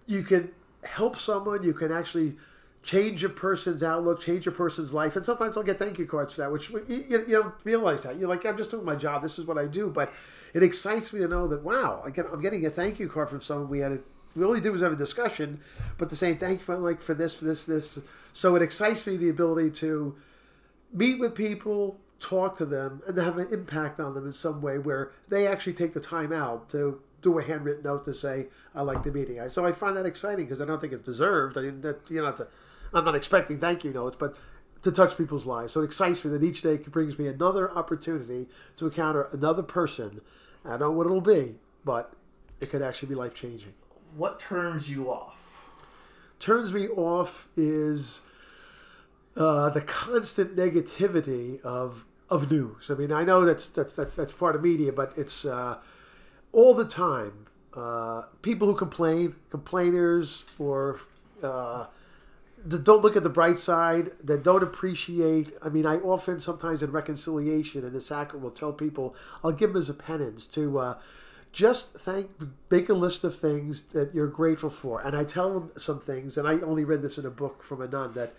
you 0.07 0.23
can 0.23 0.51
help 0.85 1.17
someone. 1.19 1.63
You 1.63 1.75
can 1.75 1.93
actually 1.93 2.37
change 2.83 3.23
a 3.23 3.29
person's 3.29 3.83
outlook, 3.83 4.21
change 4.21 4.47
a 4.47 4.51
person's 4.51 4.93
life. 4.93 5.17
And 5.17 5.25
sometimes 5.25 5.57
I'll 5.57 5.63
get 5.63 5.79
thank 5.79 5.99
you 5.99 6.07
cards 6.07 6.35
for 6.35 6.43
that, 6.43 6.53
which 6.53 6.71
you, 6.71 6.85
you 6.89 7.25
don't 7.29 7.55
realize 7.65 8.01
that. 8.01 8.17
You're 8.17 8.29
like, 8.29 8.45
I'm 8.47 8.57
just 8.57 8.71
doing 8.71 8.85
my 8.85 8.97
job. 8.97 9.23
This 9.23 9.39
is 9.39 9.47
what 9.47 9.59
I 9.59 9.67
do. 9.67 9.91
But 9.91 10.13
it 10.55 10.63
excites 10.63 11.13
me 11.13 11.21
to 11.21 11.29
know 11.29 11.47
that, 11.49 11.63
wow, 11.63 12.03
I 12.05 12.11
get, 12.11 12.27
I'm 12.33 12.41
getting 12.41 12.65
a 12.65 12.71
thank 12.71 12.99
you 12.99 13.09
card 13.09 13.29
from 13.29 13.43
someone. 13.43 13.69
We 13.69 13.81
had 13.81 13.93
a, 13.93 13.99
we 14.35 14.45
only 14.45 14.61
did 14.61 14.71
was 14.71 14.81
have 14.81 14.93
a 14.93 14.97
discussion, 14.97 15.61
but 15.99 16.09
to 16.09 16.17
say 16.17 16.35
thank 16.35 16.61
you 16.61 16.65
for 16.65 16.77
like 16.77 17.01
for 17.01 17.15
this, 17.15 17.35
for 17.35 17.45
this, 17.45 17.67
this. 17.67 17.99
So 18.33 18.55
it 18.55 18.63
excites 18.63 19.07
me 19.07 19.17
the 19.17 19.29
ability 19.29 19.71
to 19.81 20.17
meet 20.93 21.19
with 21.19 21.35
people, 21.35 21.99
talk 22.19 22.57
to 22.59 22.65
them, 22.65 23.03
and 23.07 23.19
have 23.19 23.39
an 23.39 23.53
impact 23.53 23.99
on 24.01 24.15
them 24.15 24.27
in 24.27 24.33
some 24.33 24.63
way 24.63 24.79
where 24.79 25.11
they 25.29 25.47
actually 25.47 25.73
take 25.75 25.95
the 25.95 26.01
time 26.01 26.33
out 26.33 26.71
to 26.71 27.01
do 27.23 27.39
a 27.39 27.43
handwritten 27.43 27.83
note 27.83 28.05
to 28.05 28.15
say 28.15 28.47
I 28.75 28.83
like 28.83 29.03
the 29.03 29.13
meeting. 29.13 29.47
So 29.49 29.67
I 29.67 29.73
find 29.73 29.97
that 29.97 30.07
exciting 30.07 30.47
because 30.47 30.61
I 30.61 30.65
don't 30.65 30.81
think 30.81 30.93
it's 30.93 31.03
deserved. 31.03 31.59
I 31.59 31.63
mean, 31.63 31.81
that 31.83 31.99
you 32.09 32.23
know, 32.23 32.33
to 32.33 32.47
I'm 32.93 33.05
not 33.05 33.15
expecting 33.15 33.59
thank 33.59 33.85
you 33.85 33.93
notes, 33.93 34.17
but 34.19 34.37
to 34.83 34.91
touch 34.91 35.17
people's 35.17 35.47
lives. 35.47 35.73
So 35.73 35.83
it 35.83 35.85
excites 35.85 36.25
me 36.25 36.31
that 36.31 36.43
each 36.43 36.63
day 36.63 36.77
brings 36.77 37.19
me 37.19 37.27
another 37.27 37.71
opportunity 37.71 38.47
to 38.77 38.87
encounter 38.87 39.29
another 39.33 39.63
person. 39.63 40.21
I 40.65 40.71
don't 40.71 40.81
know 40.81 40.93
what 40.93 41.07
it'll 41.07 41.21
be, 41.21 41.57
but 41.85 42.13
it 42.61 42.71
could 42.71 42.83
actually 42.83 43.11
be 43.11 43.15
life 43.15 43.35
changing. 43.35 43.75
What 44.17 44.39
turns 44.39 44.91
you 44.91 45.11
off? 45.11 45.71
Turns 46.39 46.73
me 46.73 46.89
off 46.89 47.49
is 47.57 48.21
uh, 49.37 49.71
the 49.71 49.83
constant 49.83 50.57
negativity 50.57 51.61
of 51.63 52.07
of 52.29 52.51
news. 52.51 52.91
I 52.91 52.95
mean, 52.95 53.13
I 53.13 53.25
know 53.25 53.45
that's 53.45 53.69
that's 53.71 53.93
that's, 53.93 54.15
that's 54.15 54.33
part 54.33 54.55
of 54.57 54.63
media, 54.63 54.93
but 54.93 55.13
it's 55.17 55.45
uh, 55.45 55.79
all 56.53 56.75
the 56.75 56.85
time. 56.85 57.47
Uh, 57.75 58.23
people 58.43 58.67
who 58.67 58.75
complain, 58.75 59.37
complainers, 59.51 60.45
or 60.59 61.01
uh, 61.43 61.87
that 62.65 62.85
don't 62.85 63.03
look 63.03 63.17
at 63.17 63.23
the 63.23 63.31
bright 63.31 63.59
side, 63.59 64.11
that 64.23 64.43
don't 64.43 64.63
appreciate. 64.63 65.53
I 65.63 65.69
mean, 65.69 65.87
I 65.87 65.97
often, 65.97 66.41
sometimes 66.41 66.83
in 66.83 66.93
reconciliation, 66.93 67.85
and 67.85 67.95
the 67.95 68.01
sacrament 68.01 68.43
will 68.45 68.51
tell 68.51 68.73
people, 68.73 69.15
I'll 69.43 69.53
give 69.53 69.73
them 69.73 69.81
as 69.81 69.89
a 69.89 69.95
penance 69.95 70.47
to 70.49 70.79
uh, 70.79 70.99
just 71.53 71.95
thank, 71.95 72.31
make 72.71 72.89
a 72.89 72.95
list 72.95 73.25
of 73.25 73.35
things 73.35 73.83
that 73.95 74.15
you're 74.15 74.27
grateful 74.27 74.71
for. 74.71 75.01
And 75.01 75.17
I 75.17 75.25
tell 75.25 75.59
them 75.59 75.73
some 75.79 76.01
things, 76.01 76.37
and 76.37 76.47
I 76.47 76.55
only 76.61 76.85
read 76.85 77.03
this 77.03 77.19
in 77.19 77.27
a 77.27 77.31
book 77.31 77.63
from 77.63 77.81
a 77.81 77.89
nun 77.89 78.13
that, 78.13 78.35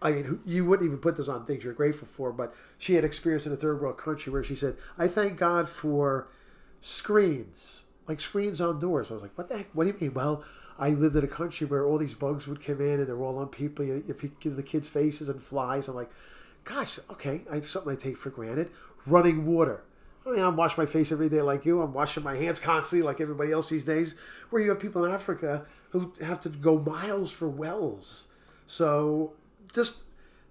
I 0.00 0.12
mean, 0.12 0.40
you 0.44 0.64
wouldn't 0.64 0.86
even 0.86 0.98
put 0.98 1.16
this 1.16 1.28
on 1.28 1.44
things 1.44 1.64
you're 1.64 1.72
grateful 1.72 2.06
for, 2.06 2.32
but 2.32 2.54
she 2.78 2.94
had 2.94 3.04
experience 3.04 3.46
in 3.46 3.52
a 3.52 3.56
third 3.56 3.80
world 3.80 3.98
country 3.98 4.32
where 4.32 4.44
she 4.44 4.54
said, 4.54 4.76
I 4.96 5.08
thank 5.08 5.38
God 5.38 5.68
for 5.68 6.28
screens, 6.80 7.84
like 8.06 8.20
screens 8.20 8.60
on 8.60 8.78
doors. 8.78 9.10
I 9.10 9.14
was 9.14 9.22
like, 9.22 9.36
what 9.36 9.48
the 9.48 9.56
heck? 9.58 9.70
What 9.72 9.84
do 9.84 9.90
you 9.90 9.96
mean? 9.98 10.14
Well, 10.14 10.44
I 10.78 10.90
lived 10.90 11.16
in 11.16 11.24
a 11.24 11.28
country 11.28 11.66
where 11.66 11.86
all 11.86 11.98
these 11.98 12.14
bugs 12.14 12.46
would 12.46 12.62
come 12.64 12.80
in 12.80 13.00
and 13.00 13.06
they're 13.06 13.20
all 13.20 13.38
on 13.38 13.48
people. 13.48 13.84
If 14.08 14.22
you 14.22 14.32
give 14.40 14.56
the 14.56 14.62
kids' 14.62 14.88
faces 14.88 15.28
and 15.28 15.42
flies, 15.42 15.88
I'm 15.88 15.94
like, 15.94 16.10
gosh, 16.64 16.98
okay, 17.10 17.42
I, 17.50 17.60
something 17.60 17.92
I 17.92 17.96
take 17.96 18.16
for 18.16 18.30
granted. 18.30 18.70
Running 19.06 19.46
water. 19.46 19.82
I 20.26 20.30
mean, 20.30 20.40
I 20.40 20.48
wash 20.48 20.76
my 20.76 20.86
face 20.86 21.12
every 21.12 21.28
day 21.28 21.40
like 21.40 21.64
you. 21.64 21.80
I'm 21.80 21.94
washing 21.94 22.24
my 22.24 22.36
hands 22.36 22.58
constantly 22.58 23.06
like 23.06 23.20
everybody 23.20 23.52
else 23.52 23.68
these 23.68 23.84
days. 23.84 24.16
Where 24.50 24.60
you 24.60 24.70
have 24.70 24.80
people 24.80 25.04
in 25.04 25.12
Africa 25.12 25.64
who 25.90 26.12
have 26.20 26.40
to 26.40 26.48
go 26.48 26.78
miles 26.78 27.30
for 27.30 27.48
wells. 27.48 28.26
So 28.66 29.34
just 29.72 30.00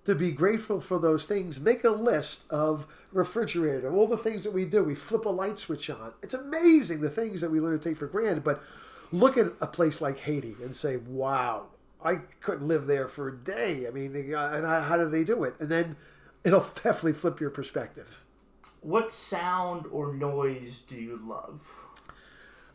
to 0.05 0.15
be 0.15 0.31
grateful 0.31 0.79
for 0.79 0.97
those 0.97 1.25
things, 1.25 1.59
make 1.59 1.83
a 1.83 1.89
list 1.89 2.43
of 2.49 2.87
refrigerator, 3.11 3.93
all 3.93 4.07
the 4.07 4.17
things 4.17 4.43
that 4.43 4.53
we 4.53 4.65
do. 4.65 4.83
We 4.83 4.95
flip 4.95 5.25
a 5.25 5.29
light 5.29 5.59
switch 5.59 5.89
on. 5.89 6.13
It's 6.23 6.33
amazing 6.33 7.01
the 7.01 7.09
things 7.09 7.41
that 7.41 7.51
we 7.51 7.59
learn 7.59 7.77
to 7.77 7.89
take 7.89 7.97
for 7.97 8.07
granted. 8.07 8.43
But 8.43 8.63
look 9.11 9.37
at 9.37 9.47
a 9.61 9.67
place 9.67 10.01
like 10.01 10.19
Haiti 10.19 10.55
and 10.61 10.75
say, 10.75 10.97
wow, 10.97 11.67
I 12.03 12.17
couldn't 12.39 12.67
live 12.67 12.85
there 12.85 13.07
for 13.07 13.27
a 13.29 13.35
day. 13.35 13.87
I 13.87 13.91
mean, 13.91 14.15
and 14.15 14.65
how 14.65 14.97
do 14.97 15.09
they 15.09 15.23
do 15.23 15.43
it? 15.43 15.55
And 15.59 15.69
then 15.69 15.95
it'll 16.43 16.59
definitely 16.83 17.13
flip 17.13 17.39
your 17.39 17.49
perspective. 17.49 18.23
What 18.81 19.11
sound 19.11 19.85
or 19.91 20.13
noise 20.13 20.79
do 20.79 20.95
you 20.95 21.19
love? 21.23 21.61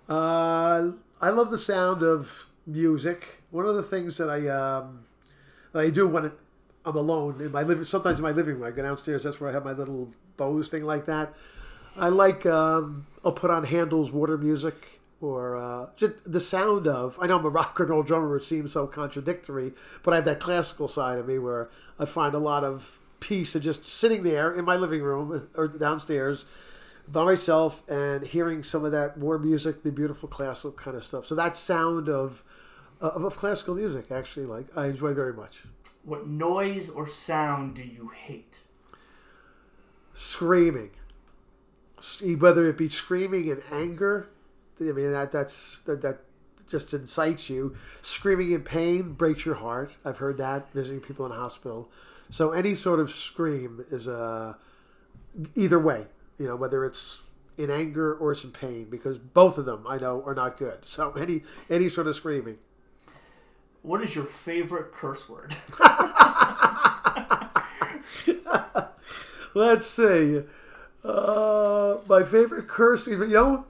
Uh, 0.09 0.93
I 1.21 1.31
love 1.31 1.51
the 1.51 1.59
sound 1.59 2.03
of 2.03 2.47
music. 2.67 3.43
One 3.51 3.67
of 3.67 3.77
the 3.77 3.83
things 3.83 4.17
that 4.19 4.29
I 4.29 4.49
um, 4.49 5.05
that 5.73 5.81
I 5.81 5.91
do 5.91 6.09
when 6.09 6.33
I'm 6.85 6.97
alone 6.97 7.41
in 7.41 7.53
my 7.53 7.63
living, 7.63 7.85
sometimes 7.85 8.19
in 8.19 8.25
my 8.25 8.33
living 8.33 8.55
room, 8.55 8.65
I 8.65 8.73
go 8.73 8.83
downstairs. 8.83 9.23
That's 9.23 9.41
where 9.41 9.51
I 9.51 9.53
have 9.53 9.65
my 9.65 9.73
little 9.73 10.13
Bose 10.37 10.69
thing 10.69 10.85
like 10.85 11.05
that. 11.07 11.33
I 11.97 12.09
like. 12.09 12.45
Um, 12.45 13.07
I'll 13.25 13.33
put 13.33 13.51
on 13.51 13.65
Handel's 13.65 14.11
water 14.11 14.37
music 14.37 15.00
or 15.21 15.57
uh, 15.57 15.87
just 15.97 16.31
the 16.31 16.41
sound 16.41 16.87
of. 16.87 17.19
I 17.21 17.27
know 17.27 17.39
I'm 17.39 17.45
a 17.45 17.51
rock 17.51 17.79
and 17.79 17.91
roll 17.91 18.03
drummer, 18.03 18.37
it 18.37 18.43
seems 18.43 18.73
so 18.73 18.87
contradictory, 18.87 19.73
but 20.03 20.13
I 20.13 20.17
have 20.17 20.25
that 20.25 20.41
classical 20.41 20.89
side 20.89 21.19
of 21.19 21.29
me 21.29 21.39
where 21.39 21.71
I 21.99 22.05
find 22.07 22.35
a 22.35 22.39
lot 22.39 22.65
of 22.65 22.99
peace 23.21 23.55
in 23.55 23.63
just 23.63 23.85
sitting 23.85 24.23
there 24.23 24.53
in 24.53 24.65
my 24.65 24.77
living 24.77 25.03
room 25.03 25.49
or 25.55 25.69
downstairs 25.69 26.47
by 27.07 27.25
myself 27.25 27.89
and 27.89 28.27
hearing 28.27 28.63
some 28.63 28.85
of 28.85 28.93
that 28.93 29.19
war 29.19 29.39
music, 29.39 29.83
the 29.83 29.93
beautiful 29.93 30.29
classical 30.29 30.73
kind 30.73 30.97
of 30.97 31.05
stuff. 31.05 31.27
So 31.27 31.35
that 31.35 31.57
sound 31.57 32.09
of 32.09 32.45
of, 33.01 33.25
of 33.25 33.37
classical 33.37 33.75
music, 33.75 34.11
actually, 34.11 34.47
like 34.47 34.67
I 34.77 34.87
enjoy 34.87 35.15
very 35.15 35.33
much. 35.33 35.65
What 36.05 36.27
noise 36.27 36.89
or 36.89 37.07
sound 37.07 37.75
do 37.75 37.83
you 37.83 38.09
hate? 38.09 38.61
Screaming. 40.15 40.91
Whether 42.39 42.67
it 42.67 42.79
be 42.79 42.89
screaming 42.89 43.49
in 43.49 43.63
anger 43.71 44.29
I 44.81 44.93
mean 44.93 45.13
that 45.13 45.31
that's 45.33 45.81
that, 45.81 46.03
that 46.03 46.21
just 46.69 46.95
incites 46.95 47.51
you. 47.51 47.77
Screaming 48.01 48.53
in 48.53 48.63
pain 48.63 49.13
breaks 49.13 49.45
your 49.45 49.57
heart. 49.57 49.93
I've 50.05 50.19
heard 50.19 50.37
that 50.39 50.73
visiting 50.73 51.01
people 51.01 51.27
in 51.27 51.33
hospital. 51.33 51.91
So 52.31 52.53
any 52.53 52.75
sort 52.75 53.01
of 53.01 53.11
scream 53.11 53.85
is 53.91 54.07
a 54.07 54.57
either 55.55 55.79
way. 55.79 56.07
You 56.39 56.47
know 56.47 56.57
whether 56.57 56.85
it's 56.85 57.23
in 57.59 57.71
anger 57.71 58.15
or 58.15 58.33
it's 58.33 58.45
in 58.45 58.53
pain 58.53 58.87
because 58.89 59.19
both 59.19 59.59
of 59.59 59.67
them 59.67 59.85
I 59.87 59.99
know 59.99 60.23
are 60.25 60.35
not 60.35 60.57
good. 60.57 60.79
So 60.85 61.13
any 61.13 61.43
any 61.69 61.89
sort 61.89 62.07
of 62.07 62.17
screaming. 62.17 62.59
What 63.83 64.03
is 64.03 64.15
your 64.15 64.27
favorite 64.27 64.93
curse 64.93 65.29
word? 65.29 65.55
Let's 69.55 69.87
see. 69.87 70.43
Uh, 71.03 71.97
my 72.09 72.23
favorite 72.23 72.69
curse 72.69 73.07
you 73.07 73.27
know, 73.27 73.65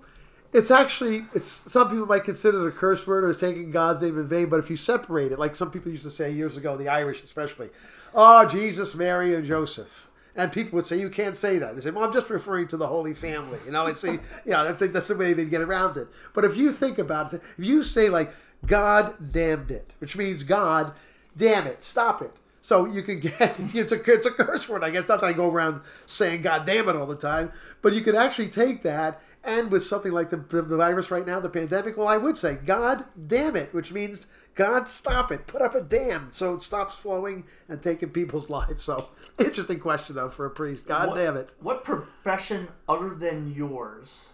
it's 0.53 0.71
actually 0.71 1.27
it's 1.35 1.47
some 1.71 1.89
people 1.89 2.07
might 2.07 2.25
consider 2.25 2.67
it 2.67 2.69
a 2.69 2.77
curse 2.77 3.07
word 3.07 3.25
or 3.25 3.33
taking 3.35 3.71
God's 3.71 4.03
name 4.03 4.19
in 4.19 4.27
vain. 4.27 4.49
But 4.49 4.59
if 4.59 4.71
you 4.71 4.77
separate 4.77 5.33
it, 5.33 5.39
like 5.39 5.55
some 5.55 5.71
people 5.71 5.91
used 5.91 6.03
to 6.03 6.11
say 6.11 6.33
years 6.33 6.57
ago, 6.57 6.77
the 6.77 6.89
Irish 6.89 7.23
especially, 7.23 7.71
oh 8.15 8.49
Jesus, 8.49 8.95
Mary, 8.95 9.35
and 9.35 9.45
Joseph. 9.45 10.09
And 10.37 10.53
people 10.53 10.77
would 10.77 10.87
say 10.87 10.99
you 10.99 11.11
can't 11.11 11.37
say 11.37 11.59
that. 11.59 11.75
They 11.75 11.81
say, 11.81 11.91
"Well, 11.91 12.05
I'm 12.05 12.13
just 12.13 12.31
referring 12.31 12.69
to 12.69 12.77
the 12.77 12.87
Holy 12.87 13.15
Family." 13.15 13.59
You 13.67 13.73
know, 13.73 13.87
it's 13.87 14.01
say, 14.01 14.21
yeah, 14.47 14.63
that's 14.63 14.81
that's 14.93 15.09
the 15.09 15.17
way 15.17 15.33
they 15.33 15.45
get 15.45 15.61
around 15.61 15.97
it. 15.97 16.09
But 16.33 16.45
if 16.45 16.57
you 16.57 16.73
think 16.73 16.99
about 16.99 17.33
it, 17.35 17.43
if 17.59 17.65
you 17.65 17.83
say 17.83 18.09
like 18.09 18.33
God 18.67 19.33
damned 19.33 19.71
it, 19.71 19.93
which 19.99 20.17
means 20.17 20.43
God, 20.43 20.93
damn 21.37 21.67
it, 21.67 21.83
stop 21.83 22.23
it. 22.23 22.33
So 22.63 22.87
you 22.87 23.03
can 23.03 23.21
get 23.21 23.35
it's 23.59 23.93
a 23.93 24.11
it's 24.11 24.27
a 24.27 24.31
curse 24.31 24.69
word, 24.69 24.85
I 24.85 24.91
guess. 24.91 25.09
Not 25.09 25.21
that 25.21 25.27
I 25.27 25.33
go 25.33 25.51
around 25.51 25.83
saying 26.07 26.43
God 26.43 26.67
damn 26.67 26.89
it 26.89 26.97
all 26.97 27.07
the 27.07 27.17
time, 27.17 27.53
but 27.83 27.93
you 27.93 28.01
could 28.03 28.15
actually 28.15 28.49
take 28.49 28.83
that 28.83 29.21
and 29.43 29.71
with 29.71 29.83
something 29.83 30.13
like 30.13 30.31
the, 30.31 30.37
the 30.37 30.77
virus 30.77 31.11
right 31.11 31.27
now, 31.27 31.41
the 31.41 31.49
pandemic, 31.49 31.97
well, 31.97 32.09
I 32.09 32.17
would 32.17 32.37
say 32.37 32.55
God 32.55 33.05
damn 33.27 33.57
it, 33.57 33.73
which 33.73 33.93
means 33.93 34.27
God 34.55 34.89
stop 34.89 35.33
it, 35.33 35.47
put 35.47 35.63
up 35.63 35.75
a 35.75 35.81
dam 35.81 36.31
so 36.33 36.55
it 36.55 36.63
stops 36.63 36.97
flowing 36.97 37.45
and 37.69 37.83
taking 37.83 38.11
people's 38.11 38.51
lives. 38.51 38.85
So 38.85 39.09
interesting 39.39 39.81
question 39.81 40.17
though 40.17 40.29
for 40.29 40.47
a 40.47 40.51
priest. 40.51 40.87
God 40.87 41.09
what, 41.09 41.17
damn 41.17 41.37
it. 41.37 41.51
What 41.61 41.85
profession 41.85 42.69
other 42.89 43.15
than 43.15 43.55
yours 43.55 44.33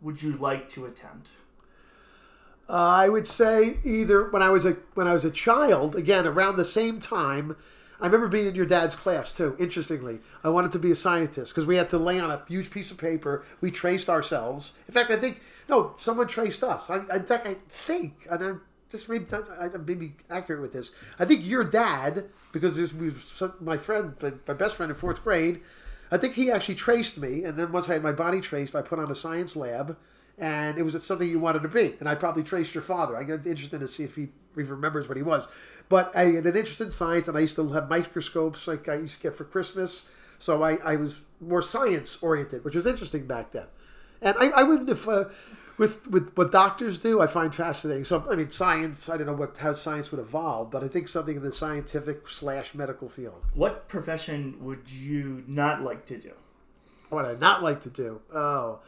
would 0.00 0.22
you 0.22 0.36
like 0.36 0.68
to 0.70 0.86
attempt? 0.86 1.30
Uh, 2.68 2.72
I 2.72 3.08
would 3.08 3.26
say 3.26 3.78
either 3.84 4.28
when 4.30 4.42
I 4.42 4.50
was 4.50 4.64
a 4.64 4.72
when 4.94 5.06
I 5.06 5.12
was 5.12 5.24
a 5.24 5.30
child, 5.30 5.94
again 5.94 6.26
around 6.26 6.56
the 6.56 6.64
same 6.64 6.98
time. 6.98 7.56
I 8.00 8.06
remember 8.06 8.28
being 8.28 8.46
in 8.46 8.54
your 8.54 8.66
dad's 8.66 8.94
class 8.94 9.32
too. 9.32 9.56
Interestingly, 9.58 10.20
I 10.44 10.48
wanted 10.50 10.72
to 10.72 10.78
be 10.78 10.90
a 10.90 10.96
scientist 10.96 11.52
because 11.52 11.66
we 11.66 11.76
had 11.76 11.90
to 11.90 11.98
lay 11.98 12.20
on 12.20 12.30
a 12.30 12.42
huge 12.46 12.70
piece 12.70 12.90
of 12.90 12.98
paper. 12.98 13.44
We 13.60 13.70
traced 13.70 14.10
ourselves. 14.10 14.74
In 14.86 14.94
fact, 14.94 15.10
I 15.10 15.16
think 15.16 15.40
no, 15.68 15.94
someone 15.98 16.28
traced 16.28 16.62
us. 16.62 16.90
I, 16.90 16.98
in 16.98 17.24
fact, 17.24 17.46
I 17.46 17.56
think, 17.68 18.26
and 18.30 18.44
I, 18.44 18.52
this 18.90 19.08
may, 19.08 19.20
I 19.58 19.68
may 19.68 19.94
be 19.94 20.14
accurate 20.30 20.60
with 20.60 20.72
this. 20.72 20.94
I 21.18 21.24
think 21.24 21.44
your 21.44 21.64
dad, 21.64 22.26
because 22.52 22.76
this 22.76 22.92
was 22.92 23.42
my 23.60 23.78
friend, 23.78 24.14
my 24.46 24.54
best 24.54 24.76
friend 24.76 24.90
in 24.90 24.96
fourth 24.96 25.24
grade. 25.24 25.60
I 26.10 26.18
think 26.18 26.34
he 26.34 26.52
actually 26.52 26.76
traced 26.76 27.18
me, 27.18 27.42
and 27.42 27.58
then 27.58 27.72
once 27.72 27.88
I 27.88 27.94
had 27.94 28.02
my 28.02 28.12
body 28.12 28.40
traced, 28.40 28.76
I 28.76 28.82
put 28.82 29.00
on 29.00 29.10
a 29.10 29.16
science 29.16 29.56
lab 29.56 29.96
and 30.38 30.78
it 30.78 30.82
was 30.82 31.02
something 31.04 31.28
you 31.28 31.38
wanted 31.38 31.62
to 31.62 31.68
be. 31.68 31.94
And 31.98 32.08
I 32.08 32.14
probably 32.14 32.42
traced 32.42 32.74
your 32.74 32.82
father. 32.82 33.16
I 33.16 33.24
got 33.24 33.46
interested 33.46 33.80
to 33.80 33.88
see 33.88 34.04
if 34.04 34.16
he, 34.16 34.28
he 34.56 34.62
remembers 34.62 35.08
what 35.08 35.16
he 35.16 35.22
was. 35.22 35.46
But 35.88 36.14
I 36.16 36.24
had 36.26 36.46
an 36.46 36.56
interest 36.56 36.80
in 36.80 36.90
science, 36.90 37.28
and 37.28 37.36
I 37.36 37.40
used 37.40 37.56
to 37.56 37.68
have 37.72 37.88
microscopes 37.88 38.66
like 38.66 38.88
I 38.88 38.96
used 38.96 39.18
to 39.18 39.22
get 39.22 39.34
for 39.34 39.44
Christmas. 39.44 40.08
So 40.38 40.62
I, 40.62 40.76
I 40.84 40.96
was 40.96 41.24
more 41.40 41.62
science 41.62 42.18
oriented, 42.20 42.64
which 42.64 42.74
was 42.74 42.86
interesting 42.86 43.26
back 43.26 43.52
then. 43.52 43.66
And 44.20 44.36
I, 44.38 44.48
I 44.48 44.62
wouldn't 44.64 44.88
have, 44.88 45.08
uh, 45.08 45.24
with, 45.78 46.06
with 46.10 46.32
what 46.34 46.50
doctors 46.50 46.98
do, 46.98 47.20
I 47.20 47.26
find 47.26 47.54
fascinating. 47.54 48.04
So, 48.04 48.24
I 48.30 48.34
mean, 48.34 48.50
science, 48.50 49.08
I 49.08 49.16
don't 49.16 49.26
know 49.26 49.34
what 49.34 49.56
how 49.58 49.72
science 49.72 50.10
would 50.10 50.20
evolve, 50.20 50.70
but 50.70 50.82
I 50.82 50.88
think 50.88 51.08
something 51.08 51.36
in 51.36 51.42
the 51.42 51.52
scientific 51.52 52.28
slash 52.28 52.74
medical 52.74 53.08
field. 53.08 53.46
What 53.54 53.88
profession 53.88 54.56
would 54.60 54.90
you 54.90 55.44
not 55.46 55.82
like 55.82 56.06
to 56.06 56.18
do? 56.18 56.32
What 57.10 57.24
I'd 57.24 57.40
not 57.40 57.62
like 57.62 57.80
to 57.80 57.90
do? 57.90 58.20
Oh, 58.34 58.80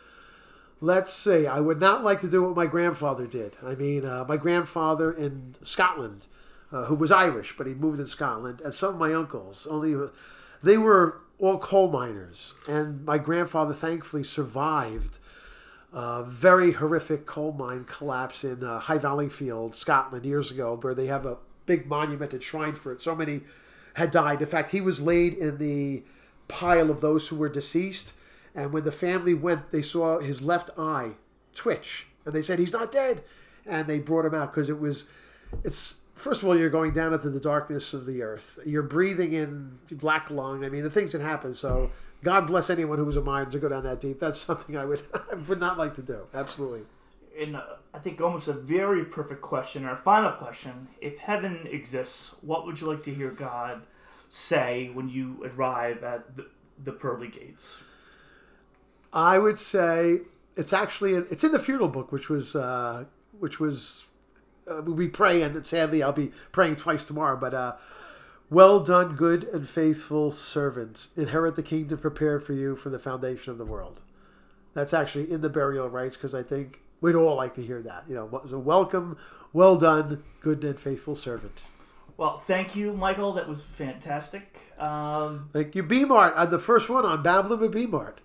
let's 0.81 1.13
see. 1.13 1.47
I 1.47 1.61
would 1.61 1.81
not 1.81 2.05
like 2.05 2.21
to 2.21 2.29
do 2.29 2.43
what 2.45 2.57
my 2.57 2.67
grandfather 2.67 3.27
did. 3.27 3.57
I 3.65 3.75
mean, 3.75 4.05
uh, 4.05 4.25
my 4.29 4.37
grandfather 4.37 5.13
in 5.13 5.55
Scotland, 5.63 6.27
uh, 6.73 6.85
who 6.85 6.95
was 6.95 7.11
Irish, 7.11 7.57
but 7.57 7.67
he 7.67 7.75
moved 7.75 8.01
in 8.01 8.07
Scotland, 8.07 8.61
and 8.61 8.75
some 8.75 8.95
of 8.95 9.01
my 9.01 9.13
uncles, 9.15 9.67
only 9.69 9.97
they 10.63 10.79
were 10.79 11.21
all 11.39 11.59
coal 11.59 11.91
miners, 11.91 12.55
and 12.69 13.05
my 13.05 13.19
grandfather 13.19 13.75
thankfully 13.75 14.25
survived 14.25 15.19
a 15.93 16.23
very 16.23 16.73
horrific 16.73 17.27
coal 17.27 17.53
mine 17.53 17.85
collapse 17.85 18.45
in 18.45 18.63
uh, 18.63 18.79
High 18.79 18.99
Valleyfield, 18.99 19.75
Scotland, 19.75 20.27
years 20.27 20.51
ago, 20.51 20.79
where 20.81 20.95
they 20.95 21.07
have 21.07 21.25
a 21.25 21.39
big 21.65 21.87
monument 21.87 22.33
and 22.33 22.43
shrine 22.43 22.75
for 22.75 22.93
it. 22.93 23.01
So 23.01 23.15
many 23.15 23.43
had 23.95 24.11
died. 24.11 24.41
In 24.43 24.47
fact, 24.47 24.73
he 24.73 24.81
was 24.81 25.01
laid 25.01 25.35
in 25.35 25.59
the 25.59 26.03
pile 26.47 26.91
of 26.91 27.01
those 27.01 27.29
who 27.29 27.37
were 27.37 27.49
deceased 27.49 28.13
and 28.55 28.73
when 28.73 28.85
the 28.85 28.93
family 28.93 29.35
went, 29.35 29.71
they 29.71 29.83
saw 29.83 30.19
his 30.19 30.43
left 30.43 30.71
eye 30.79 31.13
twitch, 31.55 32.07
and 32.25 32.35
they 32.35 32.43
said 32.43 32.59
he's 32.59 32.73
not 32.73 32.93
dead. 32.93 33.23
And 33.67 33.87
they 33.87 33.99
brought 33.99 34.25
him 34.25 34.35
out 34.35 34.53
because 34.53 34.71
it 34.71 34.81
was, 34.81 35.05
it's 35.63 35.97
first 36.15 36.43
of 36.43 36.49
all 36.49 36.57
you're 36.57 36.71
going 36.71 36.93
down 36.93 37.13
into 37.13 37.31
the 37.31 37.41
darkness 37.41 37.95
of 37.95 38.07
the 38.07 38.23
earth. 38.23 38.59
You're 38.67 38.83
breathing 38.83 39.33
in 39.33 39.79
black 39.91 40.31
lung. 40.31 40.65
I 40.65 40.69
mean 40.69 40.83
the 40.83 40.91
things 40.91 41.13
that 41.13 41.21
happen. 41.21 41.55
So 41.55 41.91
God 42.23 42.47
bless 42.47 42.69
anyone 42.71 42.99
who 42.99 43.05
was 43.05 43.17
a 43.17 43.23
miner 43.23 43.51
to 43.51 43.59
go 43.59 43.69
down 43.69 43.85
that 43.85 44.01
deep. 44.01 44.19
That's 44.19 44.39
something 44.45 44.77
I 44.77 44.85
would 44.85 45.03
I 45.31 45.35
would 45.35 45.61
not 45.61 45.79
like 45.79 45.95
to 45.95 46.03
do. 46.03 46.27
Absolutely. 46.35 46.83
And 47.39 47.57
uh, 47.57 47.63
I 47.95 48.01
think 48.01 48.21
almost 48.21 48.49
a 48.49 48.53
very 48.53 49.05
perfect 49.05 49.43
question. 49.43 49.85
Our 49.85 49.97
final 49.97 50.33
question: 50.33 50.89
If 51.01 51.19
heaven 51.19 51.69
exists, 51.71 52.35
what 52.41 52.67
would 52.67 52.81
you 52.81 52.89
like 52.89 53.03
to 53.05 53.15
hear 53.15 53.31
God 53.31 53.83
say 54.29 54.91
when 54.93 55.09
you 55.09 55.49
arrive 55.55 56.03
at 56.03 56.37
the, 56.37 56.47
the 56.83 56.93
pearly 56.93 57.29
gates? 57.29 57.83
I 59.13 59.39
would 59.39 59.59
say 59.59 60.21
it's 60.57 60.73
actually 60.73 61.15
it's 61.15 61.45
in 61.45 61.53
the 61.53 61.59
funeral 61.59 61.89
book, 61.89 62.13
which 62.13 62.29
was 62.29 62.55
uh, 62.55 63.05
which 63.39 63.59
was 63.61 64.07
uh, 64.71 64.83
we 64.83 65.09
pray, 65.09 65.43
and 65.43 65.67
sadly 65.67 66.03
I'll 66.03 66.13
be 66.13 66.33
praying 66.53 66.77
twice 66.77 67.05
tomorrow. 67.05 67.37
But 67.37 67.55
uh, 67.55 67.77
well 68.51 68.81
done, 68.81 69.15
good 69.15 69.45
and 69.45 69.69
faithful 69.69 70.33
servants, 70.33 71.09
inherit 71.17 71.57
the 71.57 71.63
kingdom 71.63 71.99
prepared 71.99 72.43
for 72.43 72.53
you 72.53 72.77
from 72.77 72.93
the 72.93 72.99
foundation 72.99 73.53
of 73.53 73.59
the 73.59 73.67
world. 73.67 74.01
That's 74.75 74.93
actually 74.93 75.31
in 75.31 75.41
the 75.41 75.51
burial 75.51 75.89
rites 75.89 76.17
because 76.17 76.35
I 76.35 76.43
think 76.43 76.81
we'd 77.01 77.15
all 77.15 77.37
like 77.37 77.55
to 77.55 77.63
hear 77.63 77.83
that. 77.83 78.05
You 78.09 78.15
know, 78.15 78.43
so 78.49 78.59
welcome, 78.59 79.17
well 79.53 79.77
done, 79.77 80.23
good 80.41 80.65
and 80.65 80.79
faithful 80.79 81.17
servant. 81.17 81.61
Well, 82.17 82.37
thank 82.37 82.75
you, 82.75 82.93
Michael. 82.93 83.33
That 83.35 83.49
was 83.49 83.63
fantastic. 83.63 84.73
Um, 84.81 85.51
thank 85.53 85.77
you, 85.77 85.85
B 85.85 86.05
Mart. 86.05 86.35
I'm 86.37 86.51
the 86.51 86.59
first 86.59 86.89
one 86.89 87.05
on 87.05 87.23
Babylon 87.23 87.61
with 87.61 87.73
B 87.73 87.87
Mart. 87.87 88.21